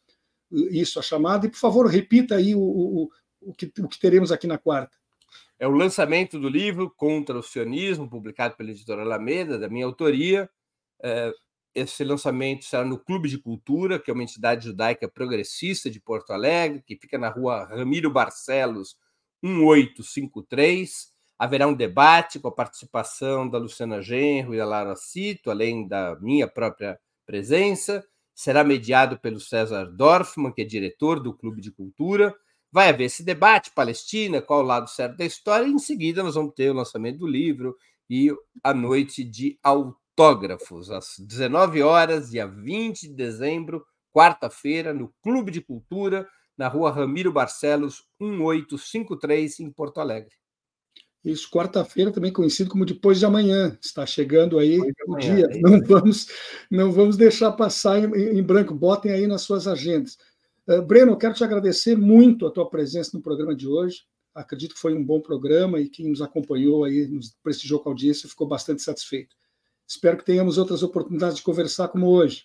isso, 0.51 0.99
a 0.99 1.03
chamada, 1.03 1.47
e 1.47 1.51
por 1.51 1.59
favor, 1.59 1.87
repita 1.87 2.37
aí 2.37 2.55
o, 2.55 2.61
o, 2.61 3.11
o, 3.43 3.55
que, 3.55 3.71
o 3.81 3.89
que 3.89 3.99
teremos 3.99 4.33
aqui 4.33 4.47
na 4.47 4.59
quarta. 4.59 4.97
É 5.59 5.67
o 5.67 5.73
lançamento 5.73 6.39
do 6.39 6.49
livro 6.49 6.91
Contra 6.97 7.39
o 7.39 7.43
Sionismo, 7.43 8.09
publicado 8.09 8.57
pela 8.57 8.71
editora 8.71 9.03
Alameda, 9.03 9.59
da 9.59 9.69
minha 9.69 9.85
autoria. 9.85 10.49
É, 11.03 11.33
esse 11.75 12.03
lançamento 12.05 12.65
será 12.65 12.85
no 12.85 12.99
Clube 12.99 13.29
de 13.29 13.39
Cultura, 13.39 13.99
que 13.99 14.11
é 14.11 14.15
uma 14.15 14.23
entidade 14.23 14.67
judaica 14.67 15.09
progressista 15.09 15.91
de 15.91 16.01
Porto 16.01 16.33
Alegre, 16.33 16.83
que 16.87 16.97
fica 16.97 17.19
na 17.19 17.29
rua 17.29 17.65
Ramiro 17.65 18.11
Barcelos, 18.11 18.97
1853. 19.43 21.09
Haverá 21.39 21.69
um 21.69 21.75
debate 21.75 22.41
com 22.41 22.49
a 22.49 22.55
participação 22.55 23.49
da 23.49 23.59
Luciana 23.59 24.03
Genro 24.03 24.55
e 24.55 24.59
da 24.59 24.65
Lara 24.65 24.97
Cito, 24.97 25.51
além 25.51 25.87
da 25.87 26.19
minha 26.21 26.49
própria 26.49 26.99
presença. 27.25 28.05
Será 28.35 28.65
mediado 28.65 29.19
pelo 29.19 29.39
César 29.39 29.85
Dorfman, 29.85 30.53
que 30.53 30.63
é 30.63 30.65
diretor 30.65 31.21
do 31.21 31.33
Clube 31.33 31.61
de 31.61 31.71
Cultura. 31.71 32.35
Vai 32.71 32.89
haver 32.89 33.05
esse 33.05 33.23
debate, 33.23 33.71
Palestina, 33.75 34.43
qual 34.43 34.61
o 34.61 34.67
lado 34.67 34.89
certo 34.91 35.17
da 35.17 35.25
história, 35.25 35.67
e 35.67 35.71
em 35.71 35.79
seguida 35.79 36.23
nós 36.23 36.35
vamos 36.35 36.55
ter 36.55 36.71
o 36.71 36.75
lançamento 36.75 37.19
do 37.19 37.27
livro 37.27 37.77
e 38.11 38.31
a 38.63 38.75
noite 38.75 39.25
de 39.25 39.59
autógrafos, 40.19 40.91
às 40.91 41.15
19 41.17 41.81
horas, 41.81 42.31
dia 42.31 42.45
20 42.45 43.03
de 43.03 43.15
dezembro, 43.15 43.87
quarta-feira, 44.13 44.93
no 44.93 45.15
Clube 45.23 45.53
de 45.53 45.61
Cultura, 45.61 46.29
na 46.57 46.67
rua 46.67 46.91
Ramiro 46.91 47.33
Barcelos, 47.33 48.03
1853, 48.19 49.61
em 49.61 49.71
Porto 49.71 50.01
Alegre. 50.01 50.35
Isso, 51.25 51.49
quarta-feira, 51.49 52.11
também 52.11 52.33
conhecido 52.33 52.69
como 52.69 52.85
depois 52.85 53.21
de 53.21 53.27
amanhã. 53.27 53.79
Está 53.81 54.05
chegando 54.05 54.59
aí 54.59 54.81
o 55.07 55.17
dia. 55.17 55.47
É 55.51 55.61
não 55.61 55.81
vamos, 55.83 56.27
não 56.69 56.91
vamos 56.91 57.17
deixar 57.17 57.53
passar 57.53 57.99
em, 57.99 58.39
em, 58.39 58.43
branco. 58.43 58.75
Botem 58.75 59.13
aí 59.13 59.27
nas 59.27 59.43
suas 59.43 59.69
agendas. 59.69 60.19
Uh, 60.67 60.83
Breno, 60.83 61.13
eu 61.13 61.17
quero 61.17 61.35
te 61.35 61.45
agradecer 61.45 61.97
muito 61.97 62.45
a 62.45 62.51
tua 62.51 62.69
presença 62.69 63.11
no 63.15 63.23
programa 63.23 63.55
de 63.55 63.69
hoje. 63.69 64.03
Acredito 64.35 64.75
que 64.75 64.81
foi 64.81 64.95
um 64.95 65.05
bom 65.05 65.21
programa 65.21 65.81
e 65.81 65.89
quem 65.89 66.09
nos 66.09 66.23
acompanhou 66.23 66.85
aí, 66.85 67.07
nos 67.07 67.37
prestigiou 67.43 67.81
com 67.81 67.89
a 67.89 67.93
audiência, 67.93 68.29
ficou 68.29 68.47
bastante 68.47 68.83
satisfeito. 68.83 69.37
Espero 69.89 70.19
que 70.19 70.25
tenhamos 70.25 70.59
outras 70.59 70.83
oportunidades 70.83 71.39
de 71.39 71.43
conversar 71.43 71.89
como 71.89 72.09
hoje. 72.09 72.45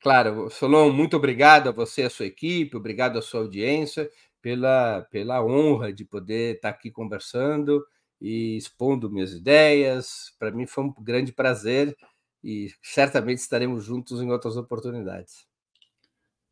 Claro, 0.00 0.48
Solon, 0.48 0.90
muito 0.90 1.14
obrigado 1.14 1.68
a 1.68 1.72
você 1.72 2.00
e 2.00 2.04
a 2.04 2.10
sua 2.10 2.24
equipe, 2.24 2.74
obrigado 2.74 3.18
à 3.18 3.22
sua 3.22 3.40
audiência 3.40 4.10
pela, 4.40 5.02
pela 5.10 5.44
honra 5.44 5.92
de 5.92 6.06
poder 6.06 6.54
estar 6.54 6.70
aqui 6.70 6.90
conversando 6.90 7.84
e 8.18 8.56
expondo 8.56 9.10
minhas 9.10 9.34
ideias. 9.34 10.32
Para 10.38 10.50
mim 10.50 10.66
foi 10.66 10.84
um 10.84 10.94
grande 10.98 11.32
prazer 11.32 11.94
e 12.42 12.70
certamente 12.82 13.40
estaremos 13.40 13.84
juntos 13.84 14.22
em 14.22 14.30
outras 14.30 14.56
oportunidades. 14.56 15.46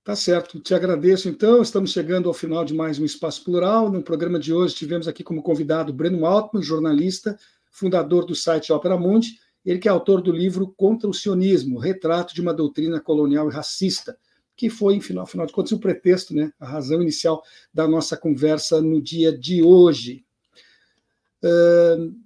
Tá 0.05 0.15
certo, 0.15 0.61
te 0.61 0.75
agradeço 0.75 1.31
então. 1.31 1.63
Estamos 1.63 1.91
chegando 1.91 2.29
ao 2.29 2.35
final 2.35 2.67
de 2.67 2.75
mais 2.75 2.99
um 2.99 3.05
Espaço 3.07 3.43
Plural. 3.45 3.91
No 3.91 4.03
programa 4.03 4.39
de 4.39 4.53
hoje 4.53 4.75
tivemos 4.75 5.09
aqui 5.09 5.25
como 5.25 5.43
convidado 5.43 5.91
Breno 5.91 6.27
Altman, 6.27 6.63
jornalista, 6.63 7.39
fundador 7.71 8.27
do 8.27 8.35
site 8.35 8.71
Opera 8.71 8.99
Mundi 8.99 9.39
ele 9.71 9.79
que 9.79 9.87
é 9.87 9.91
autor 9.91 10.23
do 10.23 10.33
livro 10.33 10.73
Contra 10.79 11.11
o 11.11 11.13
Sionismo, 11.13 11.79
Retrato 11.79 12.35
de 12.35 12.41
uma 12.41 12.55
Doutrina 12.55 12.99
Colonial 13.01 13.51
e 13.51 13.53
Racista, 13.53 14.17
que 14.57 14.71
foi, 14.71 14.97
afinal, 14.97 15.25
afinal 15.25 15.45
de 15.45 15.53
contas, 15.53 15.73
o 15.73 15.79
pretexto, 15.79 16.35
né, 16.35 16.51
a 16.59 16.67
razão 16.67 17.03
inicial 17.03 17.43
da 17.73 17.87
nossa 17.87 18.17
conversa 18.17 18.81
no 18.81 18.99
dia 18.99 19.31
de 19.31 19.63
hoje. 19.63 20.25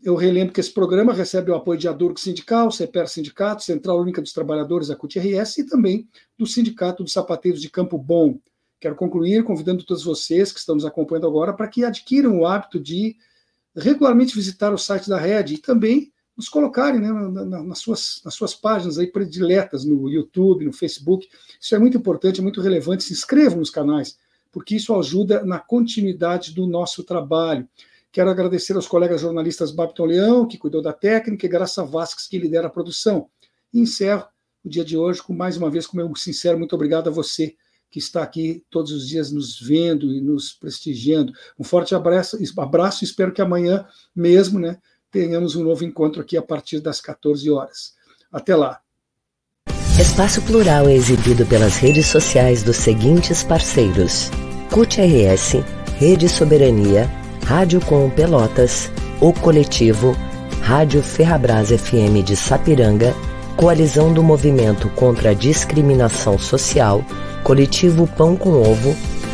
Eu 0.05 0.14
relembro 0.14 0.55
que 0.55 0.61
esse 0.61 0.72
programa 0.72 1.12
recebe 1.12 1.51
o 1.51 1.55
apoio 1.57 1.78
de 1.78 1.88
Adurgo 1.88 2.18
Sindical, 2.18 2.70
CEPER 2.70 3.09
Sindicato, 3.09 3.64
Central 3.64 4.01
Única 4.01 4.22
dos 4.22 4.32
Trabalhadores, 4.32 4.88
a 4.88 4.97
CUT-RS, 4.97 5.59
e 5.59 5.66
também 5.66 6.09
do 6.38 6.47
Sindicato 6.47 7.03
dos 7.03 7.12
Sapateiros 7.12 7.61
de 7.61 7.68
Campo 7.68 7.99
Bom. 7.99 8.38
Quero 8.80 8.95
concluir 8.95 9.43
convidando 9.43 9.84
todos 9.84 10.05
vocês 10.05 10.53
que 10.53 10.61
estão 10.61 10.76
nos 10.76 10.84
acompanhando 10.84 11.26
agora 11.26 11.53
para 11.53 11.66
que 11.66 11.84
adquiram 11.84 12.38
o 12.38 12.47
hábito 12.47 12.78
de 12.78 13.16
regularmente 13.76 14.34
visitar 14.34 14.72
o 14.72 14.78
site 14.78 15.09
da 15.09 15.18
Rede 15.18 15.55
e 15.55 15.59
também 15.59 16.12
nos 16.43 16.49
colocarem 16.49 17.01
né, 17.01 17.09
nas, 17.64 17.78
suas, 17.78 18.20
nas 18.24 18.34
suas 18.34 18.53
páginas 18.53 18.99
aí 18.99 19.07
prediletas 19.07 19.84
no 19.84 20.09
YouTube, 20.09 20.64
no 20.64 20.72
Facebook. 20.72 21.28
Isso 21.61 21.74
é 21.74 21.78
muito 21.78 21.97
importante, 21.97 22.40
é 22.40 22.43
muito 22.43 22.61
relevante. 22.61 23.05
Se 23.05 23.12
inscrevam 23.12 23.61
nos 23.61 23.70
canais, 23.70 24.18
porque 24.51 24.74
isso 24.74 24.93
ajuda 24.99 25.45
na 25.45 25.61
continuidade 25.61 26.53
do 26.53 26.66
nosso 26.66 27.05
trabalho. 27.05 27.68
Quero 28.11 28.28
agradecer 28.28 28.74
aos 28.74 28.88
colegas 28.88 29.20
jornalistas 29.20 29.70
Babton 29.70 30.07
Leão, 30.07 30.47
que 30.47 30.59
cuidou 30.59 30.82
da 30.82 30.93
técnica, 30.93 31.47
e 31.47 31.49
Graça 31.49 31.84
Vasques, 31.84 32.26
que 32.26 32.38
lidera 32.38 32.66
a 32.66 32.70
produção. 32.70 33.28
E 33.72 33.78
encerro 33.78 34.26
o 34.64 34.68
dia 34.68 34.84
de 34.84 34.97
hoje 34.97 35.22
com 35.22 35.32
mais 35.32 35.57
uma 35.57 35.70
vez 35.70 35.86
com 35.86 35.97
meu 35.97 36.14
sincero 36.14 36.59
muito 36.59 36.74
obrigado 36.74 37.09
a 37.09 37.12
você 37.12 37.57
que 37.90 37.99
está 37.99 38.22
aqui 38.22 38.64
todos 38.70 38.90
os 38.90 39.07
dias 39.07 39.30
nos 39.30 39.61
vendo 39.61 40.12
e 40.12 40.20
nos 40.20 40.53
prestigiando. 40.53 41.32
Um 41.59 41.62
forte 41.62 41.95
abraço, 41.95 42.38
abraço 42.59 43.05
espero 43.05 43.32
que 43.32 43.43
amanhã 43.43 43.86
mesmo, 44.16 44.59
né, 44.59 44.78
tenhamos 45.12 45.54
um 45.54 45.62
novo 45.62 45.84
encontro 45.84 46.22
aqui 46.22 46.36
a 46.36 46.42
partir 46.42 46.80
das 46.80 47.00
14 47.00 47.48
horas. 47.50 47.92
Até 48.32 48.56
lá. 48.56 48.80
Espaço 50.00 50.40
Plural 50.42 50.88
é 50.88 50.94
exibido 50.94 51.44
pelas 51.44 51.76
redes 51.76 52.06
sociais 52.06 52.62
dos 52.62 52.76
seguintes 52.76 53.42
parceiros: 53.42 54.30
CUT-RS, 54.70 55.62
Rede 55.98 56.28
Soberania, 56.28 57.08
Rádio 57.44 57.80
Com 57.84 58.08
Pelotas, 58.08 58.90
O 59.20 59.32
Coletivo, 59.34 60.16
Rádio 60.62 61.02
Ferrabras 61.02 61.68
FM 61.68 62.24
de 62.24 62.34
Sapiranga, 62.34 63.14
Coalizão 63.54 64.12
do 64.14 64.22
Movimento 64.22 64.88
contra 64.90 65.30
a 65.30 65.34
Discriminação 65.34 66.38
Social, 66.38 67.04
Coletivo 67.44 68.06
Pão 68.06 68.34
com 68.34 68.50
Ovo, 68.62 68.96